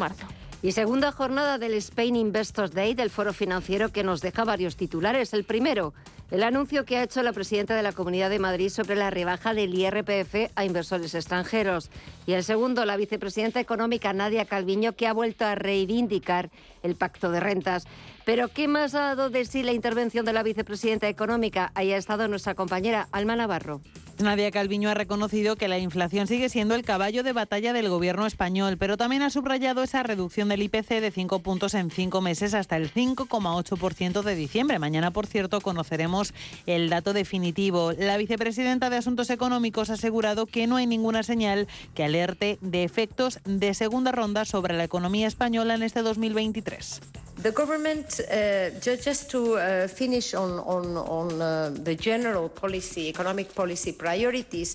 Y 0.62 0.72
segunda 0.72 1.12
jornada 1.12 1.58
del 1.58 1.74
Spain 1.74 2.16
Investors 2.16 2.72
Day 2.72 2.94
del 2.94 3.10
Foro 3.10 3.32
Financiero 3.32 3.90
que 3.90 4.02
nos 4.02 4.22
deja 4.22 4.44
varios 4.44 4.76
titulares. 4.76 5.34
El 5.34 5.44
primero, 5.44 5.92
el 6.30 6.42
anuncio 6.42 6.84
que 6.84 6.96
ha 6.96 7.02
hecho 7.02 7.22
la 7.22 7.32
presidenta 7.32 7.76
de 7.76 7.82
la 7.82 7.92
Comunidad 7.92 8.30
de 8.30 8.38
Madrid 8.38 8.70
sobre 8.70 8.96
la 8.96 9.10
rebaja 9.10 9.52
del 9.52 9.74
IRPF 9.74 10.50
a 10.54 10.64
inversores 10.64 11.14
extranjeros. 11.14 11.90
Y 12.26 12.32
el 12.32 12.42
segundo, 12.42 12.84
la 12.86 12.96
vicepresidenta 12.96 13.60
económica 13.60 14.12
Nadia 14.14 14.46
Calviño, 14.46 14.94
que 14.94 15.06
ha 15.06 15.12
vuelto 15.12 15.44
a 15.44 15.54
reivindicar 15.54 16.50
el 16.82 16.96
pacto 16.96 17.30
de 17.30 17.40
rentas. 17.40 17.84
Pero 18.24 18.48
¿qué 18.48 18.68
más 18.68 18.94
ha 18.94 19.00
dado 19.00 19.28
de 19.28 19.44
sí 19.44 19.62
la 19.62 19.72
intervención 19.72 20.24
de 20.24 20.32
la 20.32 20.42
vicepresidenta 20.42 21.08
económica? 21.08 21.70
Ahí 21.74 21.92
ha 21.92 21.96
estado 21.96 22.26
nuestra 22.28 22.54
compañera 22.54 23.08
Alma 23.12 23.36
Navarro. 23.36 23.80
Nadia 24.18 24.50
Calviño 24.50 24.88
ha 24.88 24.94
reconocido 24.94 25.56
que 25.56 25.68
la 25.68 25.78
inflación 25.78 26.26
sigue 26.26 26.48
siendo 26.48 26.74
el 26.74 26.84
caballo 26.84 27.22
de 27.22 27.32
batalla 27.32 27.72
del 27.72 27.88
gobierno 27.88 28.26
español, 28.26 28.76
pero 28.78 28.96
también 28.96 29.22
ha 29.22 29.30
subrayado 29.30 29.82
esa 29.82 30.02
reducción 30.04 30.48
del 30.48 30.62
IPC 30.62 31.00
de 31.00 31.10
5 31.10 31.40
puntos 31.40 31.74
en 31.74 31.90
5 31.90 32.20
meses 32.20 32.54
hasta 32.54 32.76
el 32.76 32.92
5,8% 32.92 34.22
de 34.22 34.34
diciembre. 34.36 34.78
Mañana, 34.78 35.10
por 35.10 35.26
cierto, 35.26 35.60
conoceremos 35.60 36.32
el 36.66 36.88
dato 36.90 37.12
definitivo. 37.12 37.92
La 37.92 38.16
vicepresidenta 38.16 38.88
de 38.88 38.98
Asuntos 38.98 39.30
Económicos 39.30 39.90
ha 39.90 39.94
asegurado 39.94 40.46
que 40.46 40.66
no 40.66 40.76
hay 40.76 40.86
ninguna 40.86 41.24
señal 41.24 41.66
que 41.94 42.04
alerte 42.04 42.58
de 42.60 42.84
efectos 42.84 43.40
de 43.44 43.74
segunda 43.74 44.12
ronda 44.12 44.44
sobre 44.44 44.74
la 44.74 44.84
economía 44.84 45.26
española 45.26 45.74
en 45.74 45.82
este 45.82 46.02
2023. 46.02 47.00
The 47.44 47.52
government, 47.52 48.20
uh, 48.20 48.70
just 48.80 49.30
to 49.32 49.56
uh, 49.56 49.86
finish 49.86 50.32
on, 50.32 50.60
on, 50.60 50.96
on 50.96 51.42
uh, 51.42 51.74
the 51.74 51.94
general 51.94 52.48
policy, 52.48 53.08
economic 53.08 53.54
policy 53.54 53.92
priorities, 53.92 54.74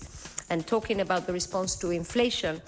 and 0.50 0.64
talking 0.64 1.00
about 1.00 1.26
the 1.26 1.32
response 1.32 1.74
to 1.78 1.90
inflation. 1.90 2.62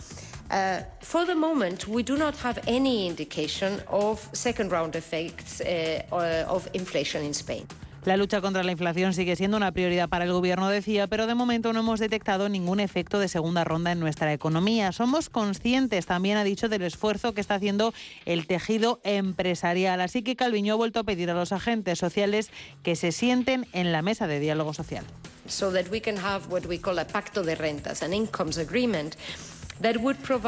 Uh, 0.50 0.80
for 1.02 1.24
the 1.24 1.36
moment, 1.36 1.86
we 1.86 2.02
do 2.02 2.16
not 2.16 2.36
have 2.38 2.58
any 2.66 3.06
indication 3.06 3.80
of 3.86 4.28
second 4.32 4.72
round 4.72 4.96
effects 4.96 5.60
uh, 5.60 6.02
uh, 6.10 6.46
of 6.48 6.68
inflation 6.74 7.24
in 7.24 7.32
Spain. 7.32 7.64
La 8.04 8.16
lucha 8.16 8.40
contra 8.40 8.64
la 8.64 8.72
inflación 8.72 9.14
sigue 9.14 9.36
siendo 9.36 9.56
una 9.56 9.70
prioridad 9.70 10.08
para 10.08 10.24
el 10.24 10.32
gobierno, 10.32 10.68
decía, 10.68 11.06
pero 11.06 11.28
de 11.28 11.36
momento 11.36 11.72
no 11.72 11.80
hemos 11.80 12.00
detectado 12.00 12.48
ningún 12.48 12.80
efecto 12.80 13.20
de 13.20 13.28
segunda 13.28 13.62
ronda 13.62 13.92
en 13.92 14.00
nuestra 14.00 14.32
economía. 14.32 14.90
Somos 14.90 15.28
conscientes, 15.28 16.06
también 16.06 16.36
ha 16.36 16.42
dicho, 16.42 16.68
del 16.68 16.82
esfuerzo 16.82 17.32
que 17.32 17.40
está 17.40 17.54
haciendo 17.54 17.94
el 18.26 18.48
tejido 18.48 19.00
empresarial. 19.04 20.00
Así 20.00 20.24
que 20.24 20.34
Calviño 20.34 20.72
ha 20.72 20.76
vuelto 20.76 20.98
a 20.98 21.04
pedir 21.04 21.30
a 21.30 21.34
los 21.34 21.52
agentes 21.52 22.00
sociales 22.00 22.50
que 22.82 22.96
se 22.96 23.12
sienten 23.12 23.68
en 23.72 23.92
la 23.92 24.02
mesa 24.02 24.26
de 24.26 24.40
diálogo 24.40 24.74
social. 24.74 25.04
So 25.46 25.70
that 25.72 25.86
we 25.88 26.00
can 26.00 26.16
have 26.18 26.48
what 26.50 26.66
we 26.66 26.78
call 26.78 26.98
a 26.98 27.06
pacto 27.06 27.44
de 27.44 27.54
rentas, 27.54 28.02
an 28.02 28.12
incomes 28.14 28.58
agreement. 28.58 29.14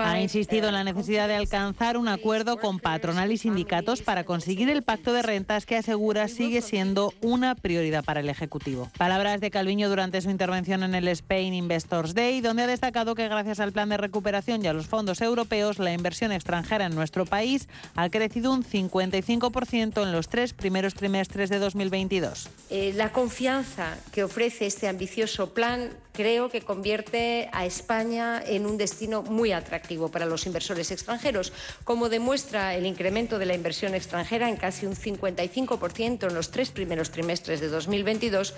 Ha 0.04 0.20
insistido 0.20 0.68
en 0.68 0.74
la 0.74 0.84
necesidad 0.84 1.28
de 1.28 1.34
alcanzar 1.34 1.96
un 1.96 2.08
acuerdo 2.08 2.58
con 2.58 2.78
patronal 2.78 3.32
y 3.32 3.38
sindicatos 3.38 4.02
para 4.02 4.24
conseguir 4.24 4.68
el 4.70 4.82
pacto 4.82 5.12
de 5.12 5.22
rentas 5.22 5.66
que 5.66 5.76
asegura 5.76 6.28
sigue 6.28 6.62
siendo 6.62 7.12
una 7.20 7.54
prioridad 7.54 8.04
para 8.04 8.20
el 8.20 8.28
Ejecutivo. 8.28 8.90
Palabras 8.96 9.40
de 9.40 9.50
Calviño 9.50 9.88
durante 9.88 10.20
su 10.20 10.30
intervención 10.30 10.82
en 10.82 10.94
el 10.94 11.08
Spain 11.08 11.54
Investors 11.54 12.14
Day, 12.14 12.40
donde 12.40 12.62
ha 12.62 12.66
destacado 12.66 13.14
que 13.14 13.28
gracias 13.28 13.60
al 13.60 13.72
plan 13.72 13.88
de 13.88 13.96
recuperación 13.96 14.64
y 14.64 14.68
a 14.68 14.72
los 14.72 14.86
fondos 14.86 15.20
europeos, 15.20 15.78
la 15.78 15.92
inversión 15.92 16.32
extranjera 16.32 16.86
en 16.86 16.94
nuestro 16.94 17.26
país 17.26 17.68
ha 17.96 18.08
crecido 18.10 18.52
un 18.52 18.64
55% 18.64 20.02
en 20.02 20.12
los 20.12 20.28
tres 20.28 20.52
primeros 20.52 20.94
trimestres 20.94 21.50
de 21.50 21.58
2022. 21.58 22.48
Eh, 22.70 22.92
la 22.94 23.12
confianza 23.12 23.96
que 24.12 24.24
ofrece 24.24 24.66
este 24.66 24.88
ambicioso 24.88 25.52
plan 25.54 25.90
creo 26.14 26.48
que 26.48 26.62
convierte 26.62 27.48
a 27.52 27.66
España 27.66 28.40
en 28.46 28.66
un 28.66 28.78
destino 28.78 29.22
muy 29.22 29.50
atractivo 29.52 30.10
para 30.10 30.26
los 30.26 30.46
inversores 30.46 30.92
extranjeros, 30.92 31.52
como 31.82 32.08
demuestra 32.08 32.76
el 32.76 32.86
incremento 32.86 33.38
de 33.38 33.46
la 33.46 33.54
inversión 33.54 33.94
extranjera 33.94 34.48
en 34.48 34.56
casi 34.56 34.86
un 34.86 34.94
55% 34.94 36.28
en 36.28 36.34
los 36.34 36.52
tres 36.52 36.70
primeros 36.70 37.10
trimestres 37.10 37.60
de 37.60 37.68
2022 37.68 38.54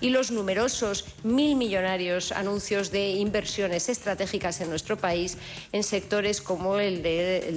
y 0.00 0.10
los 0.10 0.30
numerosos 0.30 1.04
mil 1.24 1.56
millonarios 1.56 2.30
anuncios 2.30 2.92
de 2.92 3.10
inversiones 3.10 3.88
estratégicas 3.88 4.60
en 4.60 4.70
nuestro 4.70 4.96
país 4.96 5.36
en 5.72 5.82
sectores 5.82 6.40
como 6.40 6.78
el 6.78 7.02
de 7.02 7.48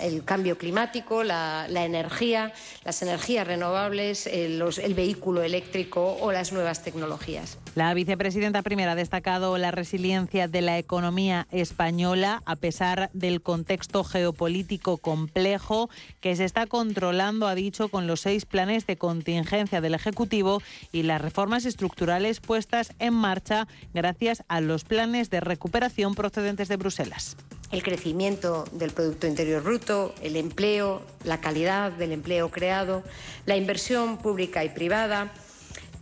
el 0.00 0.24
cambio 0.24 0.58
climático, 0.58 1.24
la, 1.24 1.66
energía, 1.68 2.52
las 2.84 3.00
energías 3.00 3.46
renovables, 3.46 4.26
el, 4.26 4.62
el 4.82 4.94
vehículo 4.94 5.42
eléctrico 5.42 6.18
o 6.20 6.30
las 6.30 6.52
nuevas 6.52 6.82
tecnologías. 6.84 7.58
La 7.74 7.94
vicepresidenta 7.94 8.60
primera 8.60 8.92
ha 8.92 8.94
destacado 8.94 9.56
la 9.56 9.70
resiliencia 9.70 10.46
de 10.46 10.60
la 10.60 10.76
economía 10.76 11.48
española 11.52 12.42
a 12.44 12.54
pesar 12.56 13.08
del 13.14 13.40
contexto 13.40 14.04
geopolítico 14.04 14.98
complejo 14.98 15.88
que 16.20 16.36
se 16.36 16.44
está 16.44 16.66
controlando, 16.66 17.46
ha 17.46 17.54
dicho, 17.54 17.88
con 17.88 18.06
los 18.06 18.20
seis 18.20 18.44
planes 18.44 18.86
de 18.86 18.98
contingencia 18.98 19.80
del 19.80 19.94
Ejecutivo 19.94 20.60
y 20.92 21.04
las 21.04 21.22
reformas 21.22 21.64
estructurales 21.64 22.40
puestas 22.40 22.92
en 22.98 23.14
marcha 23.14 23.66
gracias 23.94 24.44
a 24.48 24.60
los 24.60 24.84
planes 24.84 25.30
de 25.30 25.40
recuperación 25.40 26.14
procedentes 26.14 26.68
de 26.68 26.76
Bruselas. 26.76 27.38
El 27.70 27.82
crecimiento 27.82 28.64
del 28.72 28.90
Producto 28.90 29.26
Interior 29.26 29.62
Bruto, 29.62 30.14
el 30.20 30.36
empleo, 30.36 31.00
la 31.24 31.40
calidad 31.40 31.90
del 31.90 32.12
empleo 32.12 32.50
creado, 32.50 33.02
la 33.46 33.56
inversión 33.56 34.18
pública 34.18 34.62
y 34.62 34.68
privada, 34.68 35.32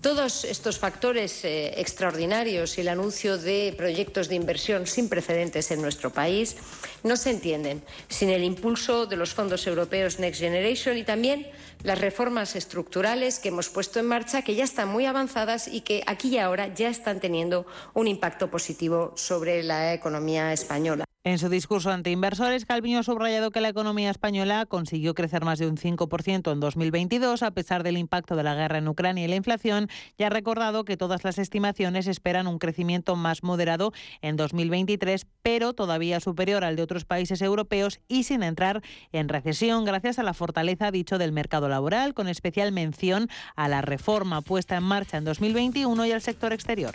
todos 0.01 0.45
estos 0.45 0.79
factores 0.79 1.45
eh, 1.45 1.75
extraordinarios 1.77 2.79
y 2.79 2.81
el 2.81 2.89
anuncio 2.89 3.37
de 3.37 3.75
proyectos 3.77 4.29
de 4.29 4.35
inversión 4.35 4.87
sin 4.87 5.09
precedentes 5.09 5.71
en 5.71 5.83
nuestro 5.83 6.11
país 6.11 6.57
no 7.03 7.17
se 7.17 7.31
entienden 7.31 7.83
sin 8.09 8.31
el 8.31 8.43
impulso 8.43 9.05
de 9.05 9.17
los 9.17 9.35
fondos 9.35 9.67
europeos 9.67 10.19
Next 10.19 10.41
Generation 10.41 10.97
y 10.97 11.05
también 11.05 11.47
las 11.83 12.01
reformas 12.01 12.57
estructurales 12.57 13.39
que 13.39 13.49
hemos 13.49 13.69
puesto 13.69 13.99
en 14.01 14.07
marcha, 14.07 14.43
que 14.43 14.55
ya 14.55 14.65
están 14.65 14.89
muy 14.89 15.07
avanzadas 15.07 15.69
y 15.69 15.81
que 15.81 16.03
aquí 16.07 16.29
y 16.29 16.39
ahora 16.39 16.73
ya 16.75 16.89
están 16.89 17.21
teniendo 17.21 17.67
un 17.95 18.09
impacto 18.09 18.51
positivo 18.51 19.13
sobre 19.17 19.63
la 19.63 19.95
economía 19.95 20.53
española. 20.53 21.05
En 21.23 21.39
su 21.39 21.51
discurso 21.51 21.91
ante 21.91 22.11
inversores, 22.11 22.65
Calviño 22.65 23.01
ha 23.01 23.03
subrayado 23.03 23.51
que 23.51 23.61
la 23.61 23.69
economía 23.69 24.09
española 24.09 24.65
consiguió 24.65 25.13
crecer 25.13 25.45
más 25.45 25.59
de 25.59 25.69
un 25.69 25.77
5% 25.77 26.51
en 26.51 26.61
2022 26.61 27.43
a 27.43 27.51
pesar 27.51 27.83
del 27.83 27.99
impacto 27.99 28.37
de 28.37 28.43
la 28.43 28.55
guerra 28.55 28.79
en 28.79 28.89
Ucrania 28.89 29.27
y 29.27 29.29
la 29.29 29.37
inflación 29.37 29.89
y 30.17 30.23
ha 30.23 30.31
recordado 30.31 30.87
que 30.87 30.97
todas 30.97 31.23
las 31.23 31.37
estimaciones 31.37 32.07
esperan 32.07 32.47
un 32.47 32.59
crecimiento 32.59 33.17
más 33.17 33.43
moderado 33.43 33.93
en 34.23 34.39
2023, 34.39 35.27
pero 35.43 35.75
todavía 35.75 36.21
superior 36.21 36.65
al 36.65 36.77
de 36.77 36.85
otros 36.85 37.05
países 37.05 37.43
europeos 37.43 38.01
y 38.09 38.23
sin 38.23 38.43
entrar 38.43 38.81
en 39.13 39.29
recesión 39.29 39.85
gracias 39.85 40.19
a 40.19 40.23
la 40.23 40.33
fortaleza, 40.33 40.91
dicho, 40.91 41.19
del 41.19 41.33
mercado 41.33 41.69
laboral, 41.71 42.13
con 42.13 42.29
especial 42.29 42.73
mención 42.73 43.29
a 43.57 43.69
la 43.69 43.81
reforma 43.81 44.43
puesta 44.43 44.77
en 44.77 44.83
marcha 44.83 45.17
en 45.17 45.25
2021 45.25 46.05
y 46.07 46.13
al 46.13 46.21
sector 46.21 46.53
exterior. 46.53 46.95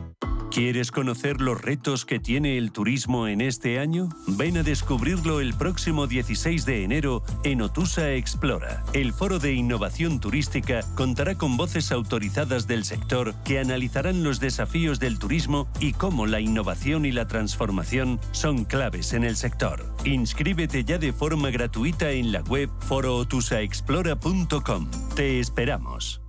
¿Quieres 0.51 0.91
conocer 0.91 1.39
los 1.39 1.61
retos 1.61 2.03
que 2.03 2.19
tiene 2.19 2.57
el 2.57 2.73
turismo 2.73 3.29
en 3.29 3.39
este 3.39 3.79
año? 3.79 4.09
Ven 4.27 4.57
a 4.57 4.63
descubrirlo 4.63 5.39
el 5.39 5.53
próximo 5.53 6.07
16 6.07 6.65
de 6.65 6.83
enero 6.83 7.23
en 7.45 7.61
Otusa 7.61 8.11
Explora. 8.11 8.83
El 8.91 9.13
foro 9.13 9.39
de 9.39 9.53
innovación 9.53 10.19
turística 10.19 10.81
contará 10.95 11.35
con 11.35 11.55
voces 11.55 11.93
autorizadas 11.93 12.67
del 12.67 12.83
sector 12.83 13.33
que 13.45 13.59
analizarán 13.59 14.25
los 14.25 14.41
desafíos 14.41 14.99
del 14.99 15.19
turismo 15.19 15.69
y 15.79 15.93
cómo 15.93 16.25
la 16.25 16.41
innovación 16.41 17.05
y 17.05 17.13
la 17.13 17.27
transformación 17.27 18.19
son 18.31 18.65
claves 18.65 19.13
en 19.13 19.23
el 19.23 19.37
sector. 19.37 19.95
Inscríbete 20.03 20.83
ya 20.83 20.97
de 20.97 21.13
forma 21.13 21.49
gratuita 21.49 22.11
en 22.11 22.33
la 22.33 22.41
web 22.41 22.69
forootusaexplora.com. 22.81 24.91
Te 25.15 25.39
esperamos. 25.39 26.21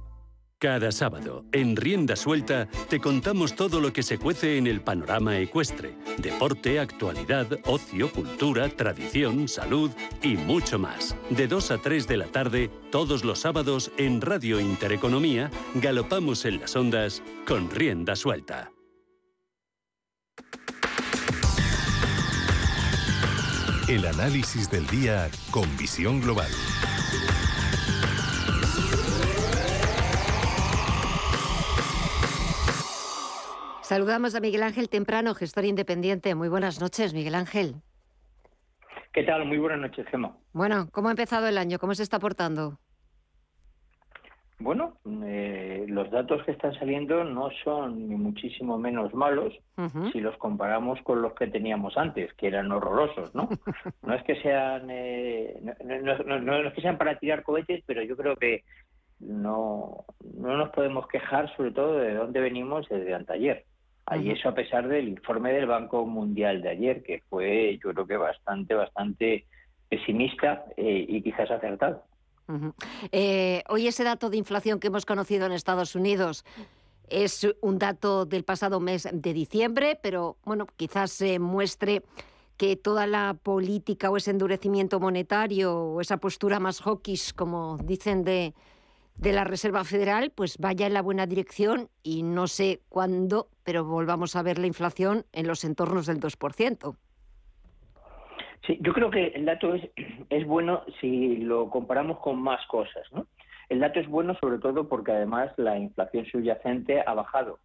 Cada 0.63 0.93
sábado, 0.93 1.45
en 1.51 1.75
Rienda 1.75 2.15
Suelta, 2.15 2.69
te 2.89 3.01
contamos 3.01 3.57
todo 3.57 3.81
lo 3.81 3.93
que 3.93 4.05
se 4.05 4.17
cuece 4.17 4.59
en 4.59 4.69
el 4.69 4.81
panorama 4.81 5.37
ecuestre. 5.39 5.97
Deporte, 6.19 6.79
actualidad, 6.79 7.49
ocio, 7.65 8.13
cultura, 8.13 8.69
tradición, 8.69 9.49
salud 9.49 9.91
y 10.23 10.37
mucho 10.37 10.79
más. 10.79 11.17
De 11.31 11.49
2 11.49 11.73
a 11.73 11.79
3 11.79 12.07
de 12.07 12.17
la 12.17 12.27
tarde, 12.27 12.71
todos 12.93 13.25
los 13.25 13.41
sábados, 13.41 13.91
en 13.97 14.21
Radio 14.21 14.61
Intereconomía, 14.61 15.51
galopamos 15.75 16.45
en 16.45 16.61
las 16.61 16.77
ondas 16.77 17.25
con 17.45 17.69
Rienda 17.69 18.15
Suelta. 18.15 18.71
El 23.89 24.07
análisis 24.07 24.71
del 24.71 24.87
día 24.87 25.29
con 25.51 25.77
visión 25.77 26.21
global. 26.21 26.53
Saludamos 33.83 34.37
a 34.37 34.41
Miguel 34.41 34.63
Ángel 34.63 34.89
Temprano, 34.89 35.35
gestor 35.35 35.65
independiente. 35.65 36.37
Muy 36.37 36.49
buenas 36.49 36.81
noches, 36.81 37.13
Miguel 37.13 37.35
Ángel. 37.35 37.75
¿Qué 39.13 39.25
tal? 39.25 39.45
Muy 39.45 39.59
buenas 39.59 39.81
noches, 39.81 40.07
Gemma. 40.07 40.37
Bueno, 40.53 40.89
¿cómo 40.93 41.09
ha 41.09 41.11
empezado 41.11 41.49
el 41.49 41.59
año? 41.59 41.81
¿Cómo 41.81 41.93
se 41.95 42.05
está 42.05 42.21
portando? 42.21 42.79
Bueno, 44.61 44.99
eh, 45.25 45.85
los 45.89 46.09
datos 46.13 46.45
que 46.45 46.53
están 46.53 46.73
saliendo 46.75 47.25
no 47.25 47.51
son 47.65 48.09
ni 48.09 48.15
muchísimo 48.15 48.79
menos 48.79 49.13
malos 49.13 49.53
si 50.13 50.21
los 50.21 50.37
comparamos 50.37 51.01
con 51.03 51.21
los 51.21 51.35
que 51.35 51.49
teníamos 51.49 51.97
antes, 51.97 52.33
que 52.35 52.47
eran 52.47 52.71
horrorosos, 52.71 53.35
¿no? 53.35 53.49
no 54.03 54.15
es 54.15 54.23
que 54.23 54.41
sean 54.41 54.87
eh, 54.91 55.61
no, 55.85 56.57
es 56.57 56.73
que 56.73 56.81
sean 56.81 56.99
para 56.99 57.19
tirar 57.19 57.43
cohetes, 57.43 57.83
pero 57.85 58.05
yo 58.05 58.17
creo 58.17 58.37
que 58.37 58.63
no, 59.19 60.05
no 60.39 60.57
nos 60.57 60.71
podemos 60.71 61.09
quejar 61.09 61.55
sobre 61.57 61.73
todo 61.73 61.99
de 61.99 62.15
dónde 62.15 62.41
venimos 62.41 62.89
desde 62.89 63.15
anteayer. 63.15 63.65
Y 64.11 64.31
eso 64.31 64.49
a 64.49 64.55
pesar 64.55 64.89
del 64.89 65.09
informe 65.09 65.53
del 65.53 65.67
Banco 65.67 66.05
Mundial 66.05 66.61
de 66.61 66.71
ayer, 66.71 67.03
que 67.03 67.23
fue 67.29 67.79
yo 67.83 67.93
creo 67.93 68.07
que 68.07 68.17
bastante, 68.17 68.75
bastante 68.75 69.47
pesimista 69.89 70.65
eh, 70.77 71.07
y 71.09 71.23
quizás 71.23 71.51
acertado. 71.51 72.05
Eh, 73.13 73.63
hoy 73.69 73.87
ese 73.87 74.05
dato 74.05 74.29
de 74.29 74.37
inflación 74.37 74.81
que 74.81 74.89
hemos 74.89 75.07
conocido 75.07 75.47
en 75.47 75.53
Estados 75.53 75.95
Unidos 75.95 76.45
es 77.09 77.47
un 77.61 77.79
dato 77.79 78.27
del 78.27 78.45
pasado 78.45 78.81
mes 78.81 79.09
de 79.13 79.33
diciembre, 79.33 79.99
pero 80.03 80.37
bueno, 80.45 80.67
quizás 80.77 81.13
se 81.13 81.39
muestre 81.39 82.03
que 82.57 82.77
toda 82.77 83.07
la 83.07 83.37
política 83.43 84.11
o 84.11 84.17
ese 84.17 84.31
endurecimiento 84.31 85.01
monetario 85.01 85.75
o 85.75 86.01
esa 86.01 86.19
postura 86.19 86.61
más 86.61 86.81
hawkish, 86.81 87.33
como 87.35 87.79
dicen 87.79 88.25
de, 88.25 88.55
de 89.17 89.33
la 89.33 89.45
Reserva 89.45 89.85
Federal 89.85 90.33
pues 90.35 90.59
vaya 90.59 90.87
en 90.87 90.95
la 90.95 91.03
buena 91.03 91.27
dirección 91.27 91.89
y 92.03 92.23
no 92.23 92.47
sé 92.47 92.81
cuándo, 92.89 93.49
pero 93.65 93.85
volvamos 93.85 94.37
a 94.37 94.43
ver 94.43 94.59
la 94.59 94.67
inflación 94.67 95.25
en 95.33 95.47
los 95.47 95.65
entornos 95.65 96.07
del 96.07 96.21
2%. 96.21 96.97
Sí, 98.67 98.79
yo 98.81 98.93
creo 98.93 99.11
que 99.11 99.29
el 99.29 99.45
dato 99.45 99.75
es, 99.75 99.89
es 100.31 100.47
bueno 100.47 100.83
si 101.01 101.37
lo 101.39 101.71
comparamos 101.71 102.19
con 102.19 102.41
más 102.41 102.65
cosas. 102.67 103.07
¿no? 103.13 103.27
El 103.69 103.81
dato 103.81 104.01
es 104.01 104.09
bueno 104.09 104.35
sobre 104.41 104.59
todo 104.59 104.89
porque 104.89 105.13
además 105.13 105.53
la 105.57 105.79
inflación 105.79 106.27
subyacente 106.27 107.03
ha 107.05 107.15
bajado 107.15 107.59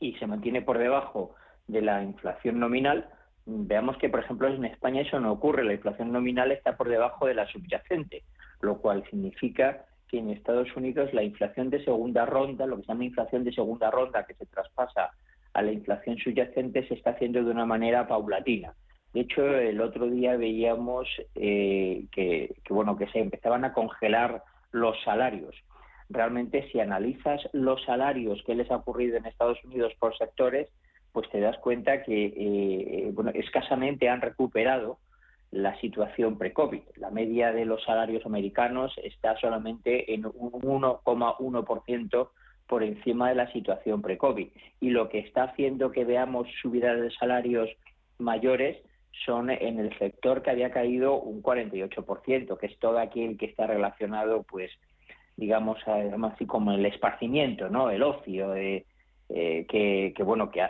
y 0.00 0.14
se 0.14 0.26
mantiene 0.26 0.62
por 0.62 0.78
debajo 0.78 1.34
de 1.66 1.82
la 1.82 2.02
inflación 2.02 2.58
nominal. 2.58 3.08
Veamos 3.44 3.96
que, 3.98 4.08
por 4.08 4.20
ejemplo, 4.20 4.48
en 4.48 4.64
España 4.64 5.02
eso 5.02 5.18
no 5.20 5.32
ocurre. 5.32 5.64
La 5.64 5.74
inflación 5.74 6.12
nominal 6.12 6.52
está 6.52 6.76
por 6.76 6.88
debajo 6.88 7.26
de 7.26 7.34
la 7.34 7.46
subyacente, 7.46 8.24
lo 8.60 8.78
cual 8.78 9.04
significa 9.10 9.84
que 10.12 10.18
en 10.18 10.28
Estados 10.28 10.68
Unidos 10.76 11.12
la 11.14 11.22
inflación 11.22 11.70
de 11.70 11.82
segunda 11.82 12.26
ronda, 12.26 12.66
lo 12.66 12.76
que 12.76 12.82
se 12.82 12.88
llama 12.88 13.04
inflación 13.06 13.44
de 13.44 13.52
segunda 13.52 13.90
ronda, 13.90 14.24
que 14.26 14.34
se 14.34 14.44
traspasa 14.44 15.10
a 15.54 15.62
la 15.62 15.72
inflación 15.72 16.18
subyacente, 16.18 16.86
se 16.86 16.94
está 16.94 17.12
haciendo 17.12 17.42
de 17.42 17.50
una 17.50 17.64
manera 17.64 18.06
paulatina. 18.06 18.74
De 19.14 19.20
hecho, 19.20 19.42
el 19.46 19.80
otro 19.80 20.06
día 20.08 20.36
veíamos 20.36 21.08
eh, 21.34 22.04
que, 22.12 22.54
bueno, 22.68 22.98
que 22.98 23.06
se 23.08 23.20
empezaban 23.20 23.64
a 23.64 23.72
congelar 23.72 24.42
los 24.70 25.02
salarios. 25.02 25.56
Realmente, 26.10 26.68
si 26.70 26.80
analizas 26.80 27.40
los 27.52 27.82
salarios 27.84 28.42
que 28.44 28.54
les 28.54 28.70
ha 28.70 28.76
ocurrido 28.76 29.16
en 29.16 29.24
Estados 29.24 29.64
Unidos 29.64 29.94
por 29.98 30.16
sectores, 30.16 30.68
pues 31.12 31.28
te 31.30 31.40
das 31.40 31.56
cuenta 31.58 32.02
que 32.02 32.26
eh, 32.36 33.10
bueno, 33.14 33.30
escasamente 33.34 34.10
han 34.10 34.20
recuperado 34.20 34.98
la 35.52 35.78
situación 35.80 36.38
pre-COVID. 36.38 36.80
La 36.96 37.10
media 37.10 37.52
de 37.52 37.66
los 37.66 37.84
salarios 37.84 38.24
americanos 38.26 38.92
está 39.04 39.36
solamente 39.36 40.12
en 40.14 40.24
un 40.26 40.50
1,1% 40.62 42.28
por 42.66 42.82
encima 42.82 43.28
de 43.28 43.34
la 43.34 43.52
situación 43.52 44.00
pre-COVID. 44.00 44.48
Y 44.80 44.90
lo 44.90 45.10
que 45.10 45.18
está 45.18 45.44
haciendo 45.44 45.92
que 45.92 46.06
veamos 46.06 46.48
subidas 46.62 46.98
de 46.98 47.10
salarios 47.12 47.68
mayores 48.18 48.78
son 49.26 49.50
en 49.50 49.78
el 49.78 49.96
sector 49.98 50.42
que 50.42 50.50
había 50.50 50.70
caído 50.70 51.20
un 51.20 51.42
48%, 51.42 52.58
que 52.58 52.66
es 52.66 52.78
todo 52.78 52.98
aquel 52.98 53.36
que 53.36 53.44
está 53.44 53.66
relacionado, 53.66 54.44
pues, 54.44 54.70
digamos, 55.36 55.76
así 55.86 56.46
como 56.46 56.72
el 56.72 56.86
esparcimiento, 56.86 57.68
¿no? 57.68 57.90
El 57.90 58.02
ocio, 58.02 58.54
eh, 58.54 58.86
eh, 59.28 59.66
que, 59.68 60.14
que, 60.16 60.22
bueno, 60.22 60.50
que 60.50 60.66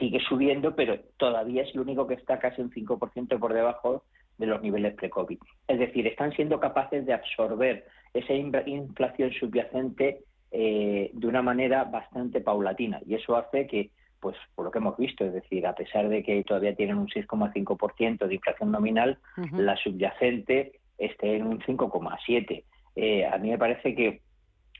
sigue 0.00 0.18
subiendo, 0.28 0.74
pero 0.74 0.98
todavía 1.18 1.62
es 1.62 1.72
el 1.72 1.80
único 1.82 2.08
que 2.08 2.14
está 2.14 2.40
casi 2.40 2.60
un 2.60 2.72
5% 2.72 3.38
por 3.38 3.54
debajo 3.54 4.02
de 4.38 4.46
los 4.46 4.62
niveles 4.62 4.94
pre-COVID. 4.94 5.38
Es 5.68 5.78
decir, 5.78 6.06
están 6.06 6.32
siendo 6.32 6.60
capaces 6.60 7.06
de 7.06 7.12
absorber 7.12 7.86
esa 8.12 8.32
inflación 8.32 9.32
subyacente 9.32 10.20
eh, 10.50 11.10
de 11.12 11.26
una 11.26 11.42
manera 11.42 11.84
bastante 11.84 12.40
paulatina 12.40 13.00
y 13.06 13.14
eso 13.14 13.36
hace 13.36 13.66
que, 13.66 13.90
pues 14.20 14.36
por 14.54 14.64
lo 14.64 14.70
que 14.70 14.78
hemos 14.78 14.96
visto, 14.96 15.24
es 15.24 15.32
decir, 15.32 15.66
a 15.66 15.74
pesar 15.74 16.08
de 16.08 16.22
que 16.22 16.42
todavía 16.44 16.74
tienen 16.74 16.96
un 16.96 17.08
6,5% 17.08 18.26
de 18.26 18.34
inflación 18.34 18.70
nominal, 18.70 19.18
la 19.52 19.76
subyacente 19.76 20.80
esté 20.98 21.36
en 21.36 21.46
un 21.46 21.60
5,7%. 21.60 22.64
Eh, 22.96 23.26
a 23.26 23.36
mí 23.38 23.50
me 23.50 23.58
parece 23.58 23.94
que 23.94 24.20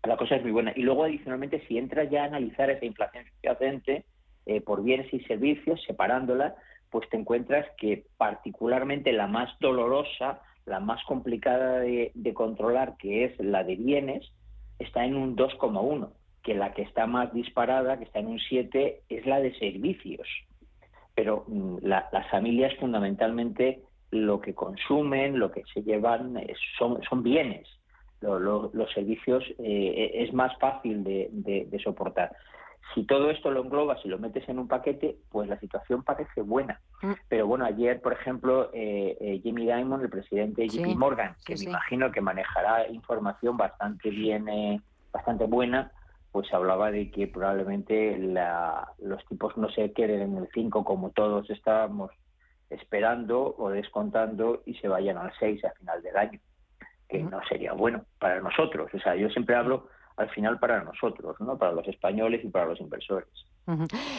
la 0.05 0.17
cosa 0.17 0.37
es 0.37 0.43
muy 0.43 0.53
buena. 0.53 0.73
Y 0.77 0.83
luego, 0.83 1.05
adicionalmente, 1.05 1.63
si 1.67 1.79
entras 1.79 2.11
ya 2.11 2.23
a 2.23 2.27
analizar 2.27 2.71
esa 2.71 2.85
inflación 2.85 3.25
subyacente 3.37 4.05
eh, 4.47 4.61
por 4.61 4.83
bienes 4.83 5.13
y 5.13 5.21
servicios, 5.21 5.83
separándola, 5.87 6.55
pues 6.95 7.11
te 7.11 7.17
encuentras 7.17 7.67
que 7.77 8.07
particularmente 8.17 9.13
la 9.13 9.27
más 9.27 9.51
dolorosa, 9.59 10.41
la 10.65 10.79
más 10.79 11.03
complicada 11.09 11.81
de, 11.81 12.13
controlar, 12.35 12.97
que 12.99 13.25
es 13.25 13.37
la 13.41 13.65
de 13.65 13.75
bienes, 13.75 14.31
está 14.79 15.05
en 15.05 15.17
un 15.17 15.35
2,1, 15.35 16.13
que 16.45 16.55
la 16.55 16.73
que 16.73 16.83
está 16.83 17.09
más 17.09 17.35
disparada, 17.35 17.99
que 17.99 18.05
está 18.05 18.21
en 18.21 18.29
un 18.29 18.39
7, 18.39 19.01
es 19.09 19.27
la 19.27 19.41
de 19.41 19.53
servicios. 19.59 20.29
Pero 21.17 21.47
mm, 21.49 21.79
las 21.83 22.31
familias 22.31 22.73
fundamentalmente 22.79 23.83
lo 24.13 24.41
que 24.41 24.55
consumen, 24.55 25.41
lo 25.41 25.51
que 25.51 25.65
se 25.75 25.83
llevan 25.83 26.41
son, 26.79 27.03
son 27.03 27.25
bienes. 27.25 27.67
los 28.21 28.93
servicios 28.95 29.43
eh, 29.59 30.13
es 30.15 30.33
más 30.33 30.57
fácil 30.61 31.03
de 31.03 31.81
soportar. 31.83 32.37
Si 32.93 33.05
todo 33.05 33.31
esto 33.31 33.51
lo 33.51 33.63
englobas 33.63 33.99
y 34.05 34.09
lo 34.09 34.19
metes 34.19 34.49
en 34.49 34.59
un 34.59 34.69
paquete, 34.69 35.17
pues 35.31 35.49
la 35.49 35.59
situación 35.59 36.03
parece 36.03 36.43
buena. 36.43 36.81
Mm. 37.03 37.13
Pero 37.29 37.47
bueno, 37.47 37.65
ayer, 37.65 38.01
por 38.01 38.13
ejemplo, 38.13 38.71
eh, 38.73 39.17
eh, 39.21 39.41
Jimmy 39.43 39.67
Dimon, 39.67 40.03
el 40.03 40.11
presidente 40.11 40.63
de 40.63 40.69
JP 40.69 40.97
Morgan, 40.97 41.35
que 41.45 41.57
me 41.57 41.65
imagino 41.65 42.13
que 42.13 42.21
manejará 42.21 42.89
información 42.89 43.57
bastante 43.57 44.11
bien, 44.11 44.49
eh, 44.49 44.81
bastante 45.13 45.47
buena, 45.47 45.93
pues 46.31 46.53
hablaba 46.53 46.91
de 46.91 47.11
que 47.11 47.29
probablemente 47.29 48.19
los 48.99 49.25
tipos 49.27 49.57
no 49.57 49.69
se 49.71 49.93
queden 49.93 50.21
en 50.21 50.37
el 50.37 50.49
5 50.53 50.85
como 50.85 51.11
todos 51.11 51.49
estábamos 51.49 52.11
esperando 52.71 53.55
o 53.57 53.71
descontando 53.71 54.63
y 54.67 54.75
se 54.75 54.89
vayan 54.89 55.17
al 55.17 55.33
6 55.39 55.65
a 55.65 55.71
final 55.73 56.03
del 56.03 56.17
año, 56.17 56.41
que 57.09 57.23
no 57.23 57.41
sería 57.49 57.73
bueno 57.73 58.05
para 58.19 58.41
nosotros. 58.41 58.93
O 58.93 58.99
sea, 58.99 59.15
yo 59.15 59.29
siempre 59.31 59.55
hablo 59.55 59.89
al 60.17 60.31
final 60.31 60.59
para 60.59 60.85
nosotros, 60.85 61.37
¿no? 61.41 61.59
para 61.59 61.73
los 61.73 61.87
españoles 61.89 62.45
y 62.45 62.49
para 62.49 62.67
los 62.67 62.81
inversores. 62.81 63.29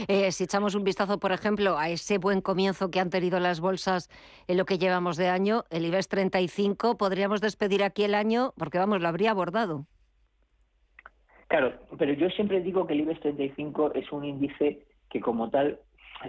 Eh, 0.07 0.31
si 0.31 0.43
echamos 0.43 0.75
un 0.75 0.83
vistazo, 0.83 1.19
por 1.19 1.31
ejemplo, 1.31 1.77
a 1.77 1.89
ese 1.89 2.17
buen 2.17 2.41
comienzo 2.41 2.89
que 2.89 2.99
han 2.99 3.09
tenido 3.09 3.39
las 3.39 3.59
bolsas 3.59 4.09
en 4.47 4.57
lo 4.57 4.65
que 4.65 4.77
llevamos 4.77 5.17
de 5.17 5.29
año, 5.29 5.63
el 5.69 5.85
IBEX 5.85 6.09
35, 6.09 6.97
podríamos 6.97 7.41
despedir 7.41 7.83
aquí 7.83 8.03
el 8.03 8.15
año 8.15 8.53
porque, 8.57 8.77
vamos, 8.77 9.01
lo 9.01 9.07
habría 9.07 9.31
abordado. 9.31 9.85
Claro, 11.47 11.73
pero 11.97 12.13
yo 12.13 12.29
siempre 12.29 12.61
digo 12.61 12.87
que 12.87 12.93
el 12.93 13.01
IBEX 13.01 13.19
35 13.21 13.93
es 13.93 14.11
un 14.11 14.25
índice 14.25 14.85
que 15.09 15.21
como 15.21 15.49
tal, 15.49 15.79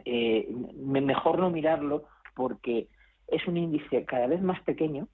eh, 0.05 0.47
mejor 0.77 1.39
no 1.39 1.51
mirarlo 1.51 2.05
porque 2.35 2.87
es 3.29 3.47
un 3.49 3.57
índice 3.57 4.05
cada 4.05 4.27
vez 4.27 4.43
más 4.43 4.61
pequeño 4.63 5.09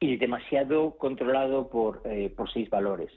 y 0.00 0.16
demasiado 0.16 0.96
controlado 0.96 1.68
por, 1.68 2.00
eh, 2.06 2.32
por 2.34 2.50
seis 2.50 2.70
valores. 2.70 3.12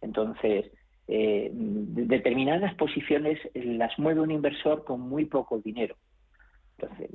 Entonces, 0.00 0.70
eh, 1.08 1.50
determinadas 1.52 2.74
posiciones 2.74 3.40
las 3.54 3.98
mueve 3.98 4.20
un 4.20 4.30
inversor 4.30 4.84
con 4.84 5.00
muy 5.00 5.24
poco 5.24 5.58
dinero. 5.58 5.96
Entonces, 6.78 7.10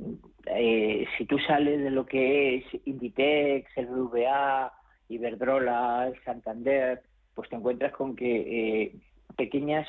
eh, 0.47 1.05
si 1.17 1.26
tú 1.26 1.39
sales 1.39 1.82
de 1.82 1.89
lo 1.89 2.05
que 2.05 2.57
es 2.57 2.65
Inditex, 2.86 3.78
el 3.78 3.88
VA, 3.88 4.74
Iberdrola, 5.07 6.11
Santander, 6.26 7.01
pues 7.34 7.49
te 7.49 7.55
encuentras 7.55 7.93
con 7.93 8.15
que 8.17 8.97
pequeños 9.38 9.88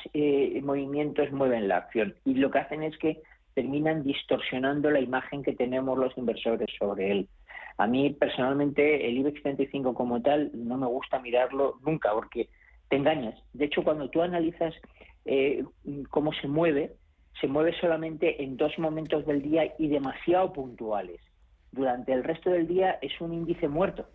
movimientos 0.63 1.31
mueven 1.31 1.67
la 1.67 1.77
acción 1.77 2.15
y 2.23 2.35
lo 2.35 2.49
que 2.49 2.59
hacen 2.59 2.83
es 2.83 2.97
que 2.97 3.21
terminan 3.53 4.03
distorsionando 4.03 4.89
la 4.91 5.01
imagen 5.01 5.43
que 5.43 5.53
tenemos 5.53 5.97
los 5.97 6.17
inversores 6.17 6.69
sobre 6.79 7.11
él. 7.11 7.29
A 7.77 7.87
mí 7.87 8.11
personalmente 8.11 9.07
el 9.07 9.17
IBEX 9.17 9.41
35 9.43 9.93
como 9.93 10.21
tal 10.21 10.51
no 10.53 10.77
me 10.77 10.87
gusta 10.87 11.19
mirarlo 11.19 11.77
nunca 11.85 12.13
porque 12.13 12.49
te 12.89 12.95
engañas. 12.95 13.37
De 13.53 13.65
hecho, 13.65 13.83
cuando 13.83 14.09
tú 14.09 14.21
analizas 14.21 14.73
eh, 15.25 15.63
cómo 16.09 16.31
se 16.33 16.47
mueve, 16.47 16.93
se 17.41 17.47
mueve 17.47 17.73
solamente 17.79 18.43
en 18.43 18.55
dos 18.55 18.77
momentos 18.79 19.25
del 19.25 19.41
día 19.41 19.73
y 19.77 19.87
demasiado 19.87 20.53
puntuales. 20.53 21.19
Durante 21.71 22.13
el 22.13 22.23
resto 22.23 22.49
del 22.49 22.67
día 22.67 22.97
es 23.01 23.19
un 23.19 23.33
índice 23.33 23.67
muerto. 23.67 24.05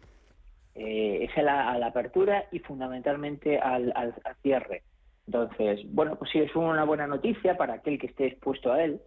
Eh, 0.75 1.25
es 1.25 1.37
a 1.37 1.43
la, 1.43 1.87
apertura 1.87 2.47
y 2.53 2.61
fundamentalmente 2.61 3.59
al, 3.59 4.15
cierre. 4.43 4.83
Entonces, 5.27 5.81
bueno, 5.93 6.17
pues 6.17 6.31
sí, 6.31 6.39
es 6.39 6.55
una 6.57 6.85
buena 6.85 7.07
noticia 7.07 7.57
para 7.57 7.75
aquel 7.75 7.99
que 7.99 8.07
esté 8.07 8.27
expuesto 8.29 8.73
a 8.73 8.83
él, 8.83 9.01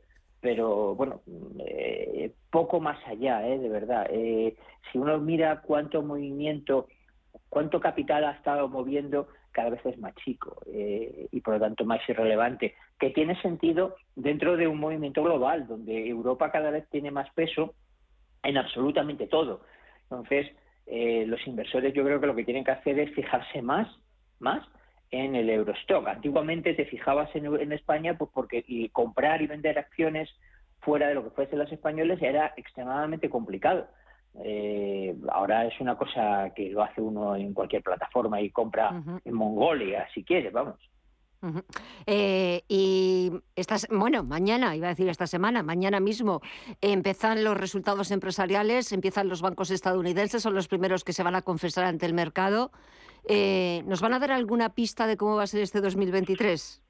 pero 0.44 0.94
bueno, 0.94 1.22
eh, 1.66 2.34
poco 2.52 2.80
más 2.80 3.00
allá, 3.08 3.40
de 3.40 3.70
verdad. 3.70 4.08
si 4.12 4.98
uno 4.98 5.18
mira 5.18 5.62
cuánto 5.62 6.04
movimiento, 6.04 6.88
cuánto 7.48 7.80
capital 7.80 8.26
ha 8.26 8.32
estado 8.32 8.68
moviendo 8.68 9.30
cada 9.54 9.70
vez 9.70 9.86
es 9.86 9.98
más 10.00 10.14
chico 10.16 10.62
eh, 10.66 11.28
y 11.32 11.40
por 11.40 11.54
lo 11.54 11.60
tanto 11.62 11.86
más 11.86 12.02
irrelevante, 12.10 12.76
que 13.00 13.12
tiene 13.12 13.42
sentido 13.42 13.96
dentro 14.16 14.58
de 14.58 14.68
un 14.68 14.80
movimiento 14.80 15.24
global 15.24 15.68
donde 15.68 16.10
Europa 16.10 16.52
cada 16.52 16.72
vez 16.72 16.90
tiene 16.90 17.12
más 17.12 17.32
peso 17.34 17.74
en 18.42 18.58
absolutamente 18.58 19.28
todo. 19.28 19.62
Entonces, 20.10 20.52
eh, 20.88 21.24
los 21.26 21.46
inversores 21.48 21.94
yo 21.94 22.04
creo 22.04 22.20
que 22.20 22.28
lo 22.28 22.36
que 22.36 22.44
tienen 22.44 22.66
que 22.66 22.72
hacer 22.72 23.00
es 23.00 23.14
fijarse 23.14 23.62
más, 23.62 23.88
más 24.40 24.68
en 25.14 25.36
el 25.36 25.50
Eurostock. 25.50 26.08
Antiguamente 26.08 26.74
te 26.74 26.86
fijabas 26.86 27.30
en, 27.36 27.46
en 27.46 27.72
España 27.72 28.18
pues 28.18 28.32
porque 28.34 28.64
y 28.68 28.90
comprar 28.90 29.42
y 29.44 29.48
vender 29.48 29.78
acciones 29.78 30.30
fuera 30.82 31.08
de 31.08 31.14
lo 31.14 31.24
que 31.24 31.30
fuesen 31.30 31.60
los 31.60 31.72
españoles 31.72 32.20
era 32.22 32.54
extremadamente 32.58 33.30
complicado. 33.30 33.88
Eh, 34.44 35.16
ahora 35.32 35.68
es 35.68 35.80
una 35.80 35.96
cosa 35.96 36.52
que 36.56 36.70
lo 36.70 36.82
hace 36.82 37.00
uno 37.00 37.36
en 37.36 37.54
cualquier 37.54 37.84
plataforma 37.84 38.42
y 38.42 38.50
compra 38.50 39.04
en 39.24 39.34
Mongolia, 39.34 40.08
si 40.14 40.24
quiere, 40.24 40.50
vamos. 40.50 40.80
Eh, 42.08 42.64
y 42.68 43.32
estas, 43.56 43.88
bueno, 43.92 44.24
mañana, 44.24 44.76
iba 44.76 44.88
a 44.88 44.92
decir 44.92 45.10
esta 45.10 45.28
semana, 45.28 45.62
mañana 45.62 46.00
mismo 46.00 46.42
empiezan 46.82 47.44
los 47.44 47.56
resultados 47.56 48.12
empresariales, 48.12 48.92
empiezan 48.94 49.28
los 49.28 49.42
bancos 49.42 49.70
estadounidenses, 49.70 50.42
son 50.42 50.56
los 50.56 50.68
primeros 50.68 51.04
que 51.04 51.14
se 51.14 51.22
van 51.22 51.36
a 51.36 51.44
confesar 51.44 51.84
ante 51.84 52.06
el 52.08 52.14
mercado. 52.14 52.72
Eh, 53.28 53.84
¿Nos 53.86 54.02
van 54.02 54.14
a 54.14 54.20
dar 54.20 54.32
alguna 54.32 54.74
pista 54.74 55.08
de 55.08 55.18
cómo 55.18 55.36
va 55.36 55.44
a 55.44 55.48
ser 55.48 55.62
este 55.62 55.82
2023? 55.82 56.82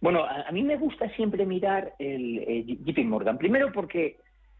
Bueno, 0.00 0.24
a, 0.24 0.50
mí 0.50 0.62
me 0.62 0.76
gusta 0.76 1.08
siempre 1.14 1.46
mirar 1.46 1.94
el, 1.98 2.38
el 2.40 2.84
JP 2.84 3.04
Morgan. 3.04 3.38
Primero 3.38 3.72
porque 3.72 4.16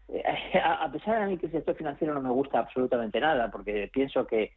a 0.63 0.91
pesar 0.91 1.27
de 1.27 1.37
que 1.37 1.45
el 1.47 1.51
sector 1.51 1.75
financiero 1.75 2.13
no 2.13 2.21
me 2.21 2.29
gusta 2.29 2.59
absolutamente 2.59 3.19
nada, 3.19 3.49
porque 3.51 3.89
pienso 3.93 4.27
que, 4.27 4.51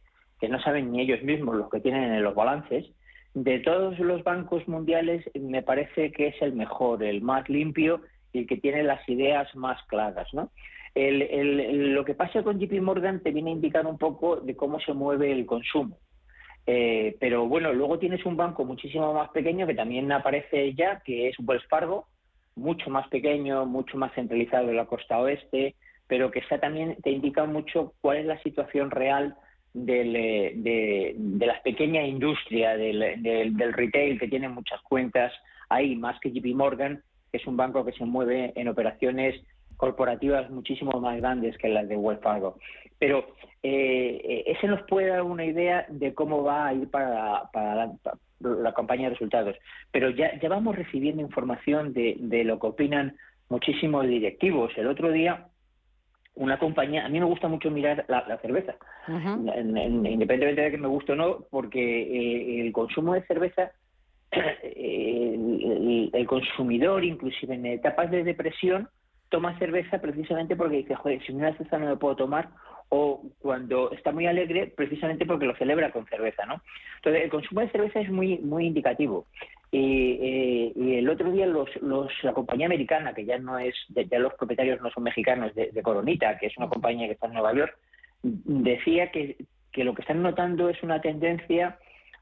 no 0.47 0.59
saben 0.61 0.91
ni 0.91 1.01
ellos 1.01 1.23
mismos 1.23 1.55
lo 1.55 1.69
que 1.69 1.79
tienen 1.79 2.13
en 2.13 2.23
los 2.23 2.35
balances, 2.35 2.85
de 3.33 3.59
todos 3.59 3.97
los 3.99 4.23
bancos 4.23 4.67
mundiales 4.67 5.25
me 5.35 5.61
parece 5.61 6.11
que 6.11 6.27
es 6.27 6.41
el 6.41 6.53
mejor, 6.53 7.03
el 7.03 7.21
más 7.21 7.47
limpio 7.49 8.01
y 8.33 8.39
el 8.39 8.47
que 8.47 8.57
tiene 8.57 8.83
las 8.83 9.07
ideas 9.09 9.53
más 9.55 9.81
claras, 9.87 10.27
¿no? 10.33 10.51
Lo 10.97 12.03
que 12.05 12.15
pasa 12.15 12.43
con 12.43 12.59
JP 12.59 12.81
Morgan 12.81 13.21
te 13.21 13.31
viene 13.31 13.51
a 13.51 13.53
indicar 13.53 13.85
un 13.85 13.97
poco 13.97 14.37
de 14.37 14.55
cómo 14.55 14.79
se 14.79 14.93
mueve 14.93 15.31
el 15.31 15.45
consumo. 15.45 15.97
Eh, 16.65 17.15
pero 17.19 17.47
bueno, 17.47 17.71
luego 17.71 17.97
tienes 17.97 18.25
un 18.25 18.35
banco 18.35 18.65
muchísimo 18.65 19.13
más 19.13 19.29
pequeño 19.29 19.65
que 19.67 19.75
también 19.75 20.11
aparece 20.11 20.73
ya, 20.73 21.01
que 21.05 21.29
es 21.29 21.35
Wells 21.39 21.65
Fargo, 21.67 22.07
mucho 22.55 22.89
más 22.89 23.07
pequeño, 23.07 23.65
mucho 23.65 23.97
más 23.97 24.13
centralizado 24.13 24.69
en 24.69 24.75
la 24.75 24.85
costa 24.85 25.19
oeste, 25.19 25.75
pero 26.07 26.31
que 26.31 26.39
está 26.39 26.59
también 26.59 26.97
te 27.03 27.11
indica 27.11 27.45
mucho 27.45 27.93
cuál 28.01 28.17
es 28.17 28.25
la 28.25 28.41
situación 28.41 28.91
real 28.91 29.35
del, 29.73 30.15
eh, 30.15 30.53
de, 30.55 31.15
de, 31.17 31.45
la 31.45 31.61
pequeña 31.61 32.01
industria 32.03 32.75
del, 32.75 33.21
del, 33.21 33.73
retail 33.73 34.19
que 34.19 34.27
tiene 34.27 34.49
muchas 34.49 34.81
cuentas 34.81 35.31
ahí, 35.69 35.95
más 35.95 36.19
que 36.19 36.31
JP 36.31 36.55
Morgan, 36.55 37.03
que 37.31 37.37
es 37.37 37.47
un 37.47 37.55
banco 37.55 37.85
que 37.85 37.91
se 37.91 38.05
mueve 38.05 38.53
en 38.55 38.67
operaciones 38.67 39.39
corporativas 39.77 40.49
muchísimo 40.49 40.99
más 40.99 41.17
grandes 41.17 41.57
que 41.57 41.69
las 41.69 41.87
de 41.87 41.95
Wells 41.95 42.21
Fargo. 42.21 42.57
Pero 42.99 43.25
eh, 43.63 44.43
ese 44.47 44.67
nos 44.67 44.81
puede 44.83 45.07
dar 45.07 45.21
una 45.21 45.45
idea 45.45 45.85
de 45.89 46.13
cómo 46.13 46.43
va 46.43 46.67
a 46.67 46.73
ir 46.73 46.89
para, 46.89 47.49
para, 47.53 47.75
la, 47.75 47.93
la, 48.39 48.73
campaña 48.73 49.03
de 49.03 49.11
resultados. 49.11 49.55
Pero 49.91 50.09
ya, 50.09 50.39
ya 50.39 50.49
vamos 50.49 50.75
recibiendo 50.75 51.21
información 51.21 51.93
de, 51.93 52.17
de 52.19 52.43
lo 52.43 52.59
que 52.59 52.67
opinan 52.67 53.15
muchísimos 53.49 54.07
directivos. 54.07 54.71
El 54.77 54.87
otro 54.87 55.11
día 55.11 55.47
una 56.37 56.59
compañía, 56.59 57.05
a 57.05 57.09
mí 57.09 57.19
me 57.19 57.25
gusta 57.25 57.47
mucho 57.47 57.71
mirar 57.71 58.05
la, 58.07 58.37
cerveza, 58.37 58.75
independientemente 59.07 60.61
de 60.61 60.71
que 60.71 60.77
me 60.77 60.87
guste 60.87 61.13
o 61.13 61.15
no, 61.15 61.45
porque 61.49 61.79
eh, 61.79 62.61
el 62.61 62.71
consumo 62.71 63.13
de 63.13 63.23
cerveza, 63.23 63.71
el, 64.31 66.11
el, 66.13 66.27
consumidor, 66.27 67.03
inclusive 67.03 67.55
en 67.55 67.65
etapas 67.65 68.11
de 68.11 68.23
depresión, 68.23 68.87
toma 69.29 69.57
cerveza 69.59 69.99
precisamente 69.99 70.55
porque 70.55 70.77
dice, 70.77 70.95
joder, 70.95 71.21
si 71.25 71.33
una 71.33 71.55
cerveza 71.55 71.77
no 71.77 71.87
me 71.87 71.97
puedo 71.97 72.15
tomar, 72.15 72.49
o 72.89 73.21
cuando 73.39 73.91
está 73.91 74.11
muy 74.11 74.27
alegre, 74.27 74.71
precisamente 74.75 75.25
porque 75.25 75.45
lo 75.45 75.55
celebra 75.57 75.91
con 75.91 76.05
cerveza, 76.05 76.45
¿no? 76.45 76.61
Entonces, 76.97 77.23
el 77.23 77.29
consumo 77.29 77.61
de 77.61 77.69
cerveza 77.69 77.99
es 77.99 78.09
muy, 78.09 78.37
muy 78.39 78.67
indicativo. 78.67 79.25
Eh, 79.71 80.71
y 80.73 80.95
el 80.95 81.09
otro 81.09 81.29
día 81.31 81.45
los, 81.45 81.69
los, 81.81 82.11
la 82.23 82.33
compañía 82.33 82.67
americana, 82.67 83.13
que 83.13 83.25
ya 83.25 83.37
no 83.37 83.59
es, 83.59 83.75
ya 83.89 84.19
los 84.19 84.33
propietarios 84.35 84.81
no 84.81 84.89
son 84.91 85.03
mexicanos, 85.03 85.53
de, 85.53 85.81
Coronita, 85.81 86.37
que 86.37 86.47
es 86.47 86.57
una 86.57 86.69
compañía 86.69 87.07
que 87.07 87.13
está 87.13 87.27
en 87.27 87.33
Nueva 87.33 87.53
York, 87.53 87.77
decía 88.23 89.11
que, 89.11 89.35
que 89.71 89.83
lo 89.83 89.93
que 89.93 90.01
están 90.01 90.23
notando 90.23 90.69
es 90.69 90.81
una 90.81 91.01
tendencia 91.01 91.77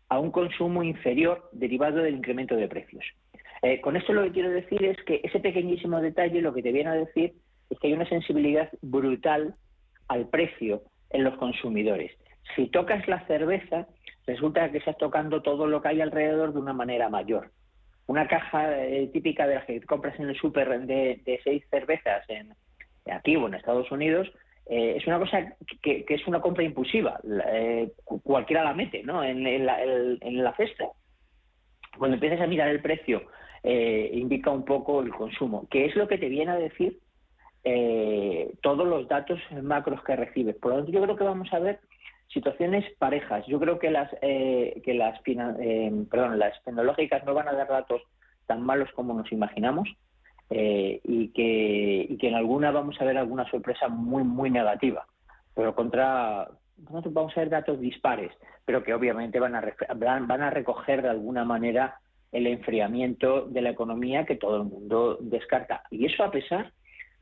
a 0.10 0.20
un 0.20 0.32
consumo 0.32 0.84
inferior 0.84 1.49
derivado 1.51 1.97
del 1.97 2.16
incremento 2.16 2.56
de 2.56 2.68
precios. 2.68 3.06
Eh, 3.62 3.82
con 3.82 3.95
esto 3.95 4.14
lo 4.14 4.24
que 4.24 4.32
quiero 4.32 4.49
decir 4.49 4.84
es 4.84 4.97
que 5.03 5.22
ese 5.24 5.39
pequeñísimo 5.39 5.99
detalle 6.01 6.41
lo 6.41 6.53
que 6.53 6.62
te 6.62 6.72
viene 6.72 6.89
a 6.89 6.93
decir 6.93 7.34
es 7.70 7.80
que 7.80 7.88
hay 7.88 7.93
una 7.93 8.08
sensibilidad 8.08 8.70
brutal 8.82 9.56
al 10.08 10.28
precio 10.30 10.84
en 11.10 11.24
los 11.24 11.36
consumidores. 11.38 12.12
Si 12.56 12.68
tocas 12.68 13.08
la 13.08 13.26
cerveza, 13.26 13.88
resulta 14.28 14.72
que 14.72 14.78
estás 14.78 14.97
tocando 14.97 15.41
todo 15.41 15.68
lo 15.68 15.82
que 15.82 15.89
hay 15.89 16.01
alrededor 16.01 16.53
de 16.53 16.60
una 16.60 16.74
manera 16.74 17.10
mayor. 17.10 17.51
Una 18.08 18.28
caja 18.28 18.86
eh, 18.86 19.10
típica 19.12 19.47
de 19.47 19.56
las 19.56 19.66
que 19.66 19.82
compras 19.82 20.20
en 20.20 20.30
el 20.30 20.36
súper 20.36 20.80
de, 20.82 21.39
seis 21.43 21.64
cervezas 21.72 22.24
en, 22.30 22.53
aquí 23.12 23.36
o 23.36 23.47
en 23.47 23.56
Estados 23.56 23.91
Unidos 23.91 24.32
eh, 24.68 24.95
es 24.97 25.08
una 25.08 25.20
cosa 25.20 25.56
que, 25.82 26.06
es 26.08 26.28
una 26.28 26.41
compra 26.41 26.64
impulsiva. 26.64 27.20
Eh, 27.51 27.91
cualquiera 28.03 28.64
la 28.64 28.74
mete 28.74 29.03
¿no? 29.03 29.24
en, 29.24 29.66
la, 29.66 29.84
en, 29.84 30.43
la, 30.43 30.56
cesta. 30.56 30.86
Cuando 31.97 32.16
empiezas 32.16 32.41
a 32.41 32.47
mirar 32.47 32.70
el 32.70 32.82
precio, 32.82 33.24
indica 33.66 34.51
un 34.51 34.63
poco 34.63 35.01
el 35.01 35.11
consumo, 35.11 35.68
que 35.70 35.86
es 35.86 35.95
lo 35.95 36.07
que 36.07 36.18
te 36.18 36.30
viene 36.30 36.51
a 36.51 36.55
decir 36.55 36.99
todos 38.61 38.88
los 38.88 39.07
datos 39.07 39.39
macros 39.63 40.03
que 40.03 40.16
recibes. 40.16 40.55
Por 40.57 40.72
lo 40.72 40.78
tanto, 40.78 40.91
yo 40.91 41.01
creo 41.01 41.16
que 41.16 41.24
vamos 41.24 41.51
a 41.51 41.59
ver 41.59 41.80
situaciones 42.28 42.86
parejas. 42.97 43.45
Yo 43.47 43.59
creo 43.59 43.80
que 43.80 43.91
las 43.91 44.09
eh, 44.22 44.82
que 44.84 44.93
las 44.93 45.20
eh, 45.26 46.05
perdón, 46.09 46.39
las 46.39 46.61
tecnológicas 46.63 47.24
no 47.26 47.34
van 47.34 47.47
a 47.47 47.53
dar 47.53 47.68
datos 47.68 48.01
tan 48.45 48.61
malos 48.61 48.89
como 48.93 49.13
nos 49.13 49.32
imaginamos 49.32 49.89
eh, 50.49 50.99
y 51.03 51.30
que 51.30 52.05
y 52.09 52.18
que 52.18 52.28
en 52.28 52.36
alguna 52.36 52.72
vamos 52.72 52.99
a 52.99 53.05
ver 53.05 53.18
alguna 53.18 53.49
sorpresa 53.49 53.88
muy 53.88 54.24
muy 54.24 54.49
negativa. 54.49 55.05
Pero 55.53 55.76
contra 55.76 56.49
vamos 56.78 57.36
a 57.36 57.39
ver 57.39 57.49
datos 57.49 57.80
dispares, 57.80 58.32
pero 58.66 58.84
que 58.84 58.93
obviamente 58.93 59.39
van 59.39 59.55
a 59.55 59.63
van 59.93 60.41
a 60.41 60.49
recoger 60.49 61.01
de 61.01 61.09
alguna 61.09 61.45
manera 61.45 61.99
el 62.36 62.48
enfriamiento 62.48 63.46
de 63.46 63.62
la 63.62 63.70
economía 63.70 64.26
que 64.26 64.36
todo 64.36 64.58
el 64.58 64.64
mundo 64.64 65.18
descarta. 65.22 65.84
Y 65.90 66.06
eso 66.06 66.24
a 66.24 66.32
pesar 66.32 66.74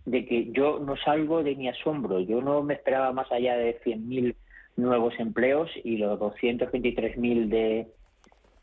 de 0.06 0.26
que 0.26 0.52
yo 0.52 0.80
no 0.80 0.98
salgo 0.98 1.44
de 1.44 1.56
mi 1.56 1.70
asombro, 1.70 2.20
yo 2.20 2.42
no 2.42 2.64
me 2.64 2.74
esperaba 2.74 3.12
más 3.14 3.32
allá 3.32 3.56
de 3.56 3.80
100.000 3.82 4.36
nuevos 4.76 5.14
empleos 5.20 5.70
y 5.84 5.98
los 5.98 6.20
223.000 6.20 7.48
de, 7.48 7.88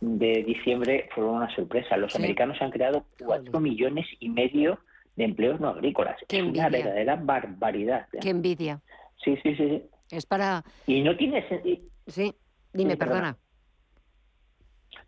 de 0.01 0.43
diciembre 0.43 1.09
fueron 1.15 1.37
una 1.37 1.55
sorpresa. 1.55 1.97
Los 1.97 2.17
americanos 2.17 2.61
han 2.61 2.73
creado 2.73 3.07
4 3.25 3.61
millones 3.61 4.07
y 4.19 4.29
medio 4.29 4.81
de 5.15 5.25
empleos 5.25 5.61
no 5.61 5.69
agrícolas. 5.69 6.17
es 6.29 6.43
una 6.43 6.69
verdadera 6.69 7.15
barbaridad. 7.15 8.09
Qué 8.21 8.31
envidia. 8.31 8.81
Sí, 9.25 9.39
sí, 9.43 9.55
sí, 9.55 9.83
Es 10.11 10.27
para... 10.27 10.65
Y 10.87 11.03
no 11.03 11.17
tiene 11.17 11.47
sentido... 11.49 11.81
Sí, 12.09 12.35
dime, 12.73 12.97
perdona. 12.97 13.37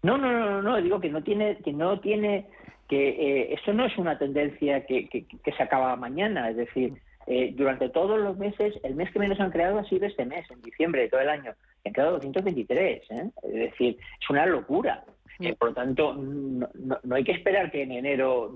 No, 0.03 0.19
no, 0.19 0.33
no, 0.33 0.63
no, 0.63 0.83
digo 0.83 1.01
que 1.01 1.11
no 1.11 1.23
tiene, 1.23 1.59
que 1.59 1.73
no 1.73 2.01
tiene, 2.01 2.47
que 2.89 3.09
eh, 3.09 3.55
esto 3.55 3.73
no 3.73 3.87
es 3.87 3.97
una 3.99 4.19
tendencia 4.19 4.85
que, 4.85 5.09
que, 5.09 5.27
que 5.27 5.53
se 5.53 5.63
acaba 5.63 5.95
mañana, 5.97 6.51
es 6.51 6.57
decir, 6.57 6.95
eh, 7.27 7.53
durante 7.57 7.89
todos 7.89 8.21
los 8.21 8.37
meses, 8.37 8.75
el 8.83 8.95
mes 8.95 9.11
que 9.13 9.19
menos 9.19 9.39
han 9.39 9.51
creado 9.51 9.79
ha 9.79 9.85
sido 9.85 10.07
este 10.07 10.25
mes, 10.25 10.51
en 10.51 10.61
diciembre 10.63 11.03
de 11.03 11.09
todo 11.09 11.21
el 11.21 11.29
año. 11.29 11.53
Han 11.85 11.93
creado 11.93 12.13
223, 12.13 13.03
¿eh? 13.11 13.31
es 13.43 13.53
decir, 13.53 13.99
es 14.21 14.31
una 14.31 14.47
locura. 14.47 15.05
Eh, 15.41 15.55
por 15.55 15.69
lo 15.69 15.75
tanto, 15.75 16.15
no, 16.15 16.69
hay 17.11 17.25
que 17.25 17.33
esperar 17.33 17.71
que 17.71 17.83
en 17.83 17.93
enero 17.93 18.55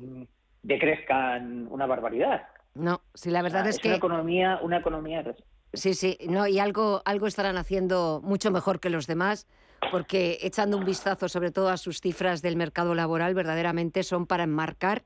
decrezcan 0.62 1.66
una 1.70 1.86
barbaridad. 1.86 2.47
No, 2.74 3.01
sí, 3.14 3.30
la 3.30 3.42
verdad 3.42 3.66
es, 3.66 3.78
que... 3.78 3.88
Una 3.88 3.97
economía, 3.97 4.59
una 4.62 4.78
economía... 4.78 5.24
Sí, 5.72 5.94
sí, 5.94 6.18
no, 6.28 6.47
y 6.47 6.59
algo, 6.59 7.03
algo 7.05 7.26
estarán 7.26 7.57
haciendo 7.57 8.20
mucho 8.22 8.51
mejor 8.51 8.80
que 8.80 8.90
los 8.90 9.07
demás, 9.07 9.47
porque 9.91 10.39
echando 10.43 10.77
un 10.77 10.85
vistazo 10.85 11.29
sobre 11.29 11.51
todo 11.51 11.68
a 11.68 11.77
sus 11.77 12.01
cifras 12.01 12.43
del 12.43 12.57
mercado 12.57 12.95
laboral, 12.95 13.35
verdaderamente 13.35 14.03
son 14.03 14.27
para 14.27 14.45
enmarcar 14.45 15.05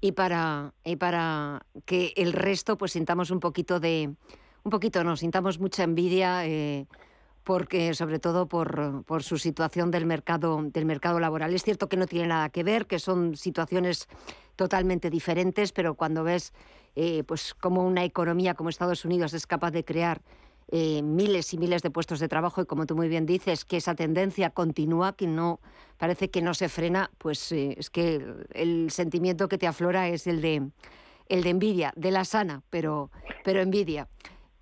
y 0.00 0.12
para, 0.12 0.72
y 0.84 0.96
para 0.96 1.62
que 1.84 2.12
el 2.16 2.32
resto 2.32 2.76
pues 2.76 2.92
sintamos 2.92 3.30
un 3.30 3.40
poquito 3.40 3.80
de, 3.80 4.14
un 4.62 4.70
poquito 4.70 5.04
no, 5.04 5.16
sintamos 5.16 5.58
mucha 5.58 5.84
envidia, 5.84 6.46
eh, 6.46 6.86
porque 7.44 7.94
sobre 7.94 8.18
todo 8.18 8.46
por, 8.46 9.04
por, 9.04 9.22
su 9.22 9.38
situación 9.38 9.90
del 9.90 10.06
mercado, 10.06 10.62
del 10.62 10.84
mercado 10.84 11.18
laboral. 11.18 11.54
Es 11.54 11.62
cierto 11.62 11.88
que 11.88 11.96
no 11.96 12.06
tiene 12.06 12.28
nada 12.28 12.50
que 12.50 12.62
ver, 12.62 12.86
que 12.86 12.98
son 12.98 13.36
situaciones 13.36 14.08
totalmente 14.56 15.08
diferentes, 15.08 15.72
pero 15.72 15.94
cuando 15.94 16.22
ves 16.22 16.52
eh, 16.96 17.24
pues 17.24 17.54
como 17.54 17.86
una 17.86 18.04
economía 18.04 18.54
como 18.54 18.68
Estados 18.68 19.04
Unidos 19.04 19.32
es 19.32 19.46
capaz 19.46 19.70
de 19.70 19.84
crear 19.84 20.20
eh, 20.72 21.02
miles 21.02 21.52
y 21.52 21.58
miles 21.58 21.82
de 21.82 21.90
puestos 21.90 22.20
de 22.20 22.28
trabajo 22.28 22.62
y 22.62 22.66
como 22.66 22.86
tú 22.86 22.94
muy 22.94 23.08
bien 23.08 23.26
dices, 23.26 23.64
que 23.64 23.76
esa 23.76 23.94
tendencia 23.94 24.50
continúa, 24.50 25.16
que 25.16 25.26
no 25.26 25.60
parece 25.98 26.30
que 26.30 26.42
no 26.42 26.54
se 26.54 26.68
frena, 26.68 27.10
pues 27.18 27.50
eh, 27.52 27.74
es 27.76 27.90
que 27.90 28.24
el, 28.52 28.90
sentimiento 28.90 29.48
que 29.48 29.58
te 29.58 29.66
aflora 29.66 30.08
es 30.08 30.26
el 30.26 30.40
de 30.40 30.70
el 31.28 31.42
de 31.44 31.50
envidia, 31.50 31.92
de 31.96 32.10
la 32.10 32.24
sana, 32.24 32.62
pero, 32.70 33.10
pero 33.44 33.60
envidia. 33.60 34.08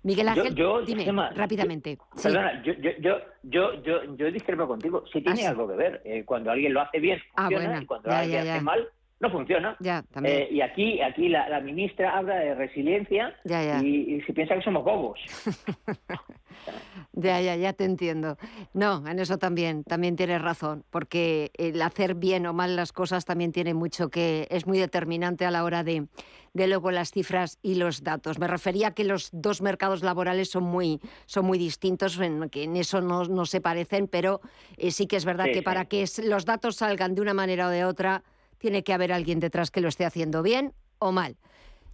Miguel 0.03 0.29
Ángel, 0.29 0.55
dime 0.85 1.11
rápidamente. 1.35 1.97
Perdona, 2.21 2.63
yo, 2.63 2.73
yo, 2.73 3.17
yo, 3.43 3.73
yo, 3.83 4.15
yo, 4.15 4.31
discrepo 4.31 4.67
contigo. 4.67 5.03
Sí 5.11 5.21
tiene 5.21 5.45
ah, 5.45 5.49
algo 5.49 5.67
que 5.67 5.75
ver. 5.75 6.01
Eh, 6.05 6.23
cuando 6.25 6.51
alguien 6.51 6.73
lo 6.73 6.81
hace 6.81 6.99
bien, 6.99 7.19
ah, 7.35 7.49
funciona, 7.49 7.81
y 7.81 7.85
cuando 7.85 8.11
alguien 8.11 8.45
lo 8.45 8.51
hace 8.51 8.61
mal, 8.61 8.89
no 9.19 9.29
funciona. 9.29 9.75
Ya. 9.79 10.03
Eh, 10.23 10.47
y 10.51 10.61
aquí, 10.61 11.01
aquí 11.01 11.27
la, 11.27 11.59
ministra 11.59 12.17
habla 12.17 12.35
de 12.35 12.55
resiliencia 12.55 13.35
Y, 13.83 14.21
se 14.25 14.33
piensa 14.33 14.55
que 14.55 14.61
somos 14.61 14.83
bobos. 14.83 15.19
ya, 17.13 17.41
ya, 17.41 17.55
ya 17.57 17.73
te 17.73 17.83
entiendo. 17.83 18.37
No, 18.73 19.05
en 19.05 19.19
eso 19.19 19.37
también, 19.37 19.83
también 19.83 20.15
tienes 20.15 20.41
razón, 20.41 20.85
porque 20.89 21.51
el 21.57 21.81
hacer 21.81 22.15
bien 22.15 22.45
o 22.45 22.53
mal 22.53 22.75
las 22.75 22.93
cosas 22.93 23.25
también 23.25 23.51
tiene 23.51 23.73
mucho 23.73 24.09
que, 24.09 24.47
es 24.49 24.65
muy 24.65 24.79
determinante 24.79 25.45
a 25.45 25.51
la 25.51 25.65
hora 25.65 25.83
de, 25.83 26.07
de 26.53 26.67
luego 26.67 26.91
las 26.91 27.11
cifras 27.11 27.59
y 27.61 27.75
los 27.75 28.03
datos. 28.03 28.39
Me 28.39 28.47
refería 28.47 28.87
a 28.87 28.91
que 28.93 29.03
los 29.03 29.29
dos 29.33 29.61
mercados 29.61 30.01
laborales 30.01 30.49
son 30.49 30.63
muy, 30.63 31.01
son 31.25 31.45
muy 31.45 31.57
distintos, 31.57 32.17
en, 32.19 32.49
que 32.49 32.63
en 32.63 32.77
eso 32.77 33.01
no, 33.01 33.25
no 33.25 33.45
se 33.45 33.59
parecen, 33.59 34.07
pero 34.07 34.39
eh, 34.77 34.91
sí 34.91 35.07
que 35.07 35.17
es 35.17 35.25
verdad 35.25 35.47
que 35.53 35.61
para 35.61 35.85
que 35.85 36.05
los 36.23 36.45
datos 36.45 36.77
salgan 36.77 37.15
de 37.15 37.21
una 37.21 37.33
manera 37.33 37.67
o 37.67 37.69
de 37.69 37.83
otra, 37.83 38.23
tiene 38.59 38.83
que 38.83 38.93
haber 38.93 39.11
alguien 39.11 39.39
detrás 39.39 39.71
que 39.71 39.81
lo 39.81 39.87
esté 39.87 40.05
haciendo 40.05 40.43
bien 40.43 40.73
o 40.99 41.11
mal. 41.11 41.37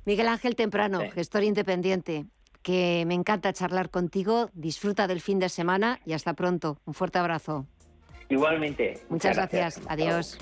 Miguel 0.03 0.27
Ángel 0.27 0.55
Temprano, 0.55 0.99
gestor 1.13 1.43
independiente, 1.43 2.25
que 2.61 3.05
me 3.07 3.13
encanta 3.13 3.53
charlar 3.53 3.89
contigo, 3.89 4.49
disfruta 4.53 5.07
del 5.07 5.21
fin 5.21 5.39
de 5.39 5.49
semana 5.49 5.99
y 6.05 6.13
hasta 6.13 6.33
pronto. 6.33 6.79
Un 6.85 6.93
fuerte 6.93 7.19
abrazo. 7.19 7.65
Igualmente. 8.29 8.99
Muchas, 9.09 9.35
gracias. 9.35 9.81
Adiós. 9.87 10.37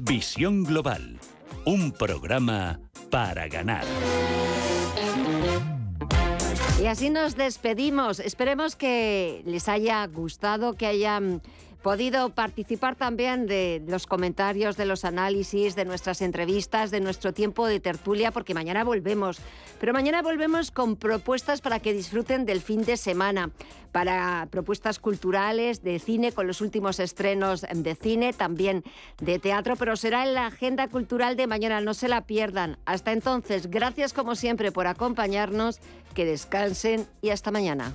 Visión 0.00 0.64
Global, 0.64 1.20
un 1.64 1.92
programa 1.92 2.80
para 3.10 3.46
ganar. 3.46 3.84
Y 6.80 6.86
así 6.86 7.10
nos 7.10 7.34
despedimos. 7.34 8.20
Esperemos 8.20 8.76
que 8.76 9.42
les 9.44 9.68
haya 9.68 10.06
gustado, 10.06 10.74
que 10.74 10.86
hayan 10.86 11.42
podido 11.88 12.28
participar 12.28 12.96
también 12.96 13.46
de 13.46 13.82
los 13.88 14.06
comentarios, 14.06 14.76
de 14.76 14.84
los 14.84 15.06
análisis, 15.06 15.74
de 15.74 15.86
nuestras 15.86 16.20
entrevistas, 16.20 16.90
de 16.90 17.00
nuestro 17.00 17.32
tiempo 17.32 17.66
de 17.66 17.80
tertulia, 17.80 18.30
porque 18.30 18.52
mañana 18.52 18.84
volvemos. 18.84 19.38
Pero 19.80 19.94
mañana 19.94 20.20
volvemos 20.20 20.70
con 20.70 20.96
propuestas 20.96 21.62
para 21.62 21.80
que 21.80 21.94
disfruten 21.94 22.44
del 22.44 22.60
fin 22.60 22.84
de 22.84 22.98
semana, 22.98 23.52
para 23.90 24.48
propuestas 24.50 24.98
culturales, 24.98 25.82
de 25.82 25.98
cine, 25.98 26.32
con 26.32 26.46
los 26.46 26.60
últimos 26.60 27.00
estrenos 27.00 27.62
de 27.62 27.94
cine, 27.94 28.34
también 28.34 28.84
de 29.18 29.38
teatro, 29.38 29.74
pero 29.76 29.96
será 29.96 30.24
en 30.24 30.34
la 30.34 30.44
agenda 30.44 30.88
cultural 30.88 31.36
de 31.36 31.46
mañana, 31.46 31.80
no 31.80 31.94
se 31.94 32.08
la 32.08 32.26
pierdan. 32.26 32.76
Hasta 32.84 33.12
entonces, 33.12 33.70
gracias 33.70 34.12
como 34.12 34.34
siempre 34.34 34.72
por 34.72 34.88
acompañarnos, 34.88 35.80
que 36.12 36.26
descansen 36.26 37.06
y 37.22 37.30
hasta 37.30 37.50
mañana. 37.50 37.94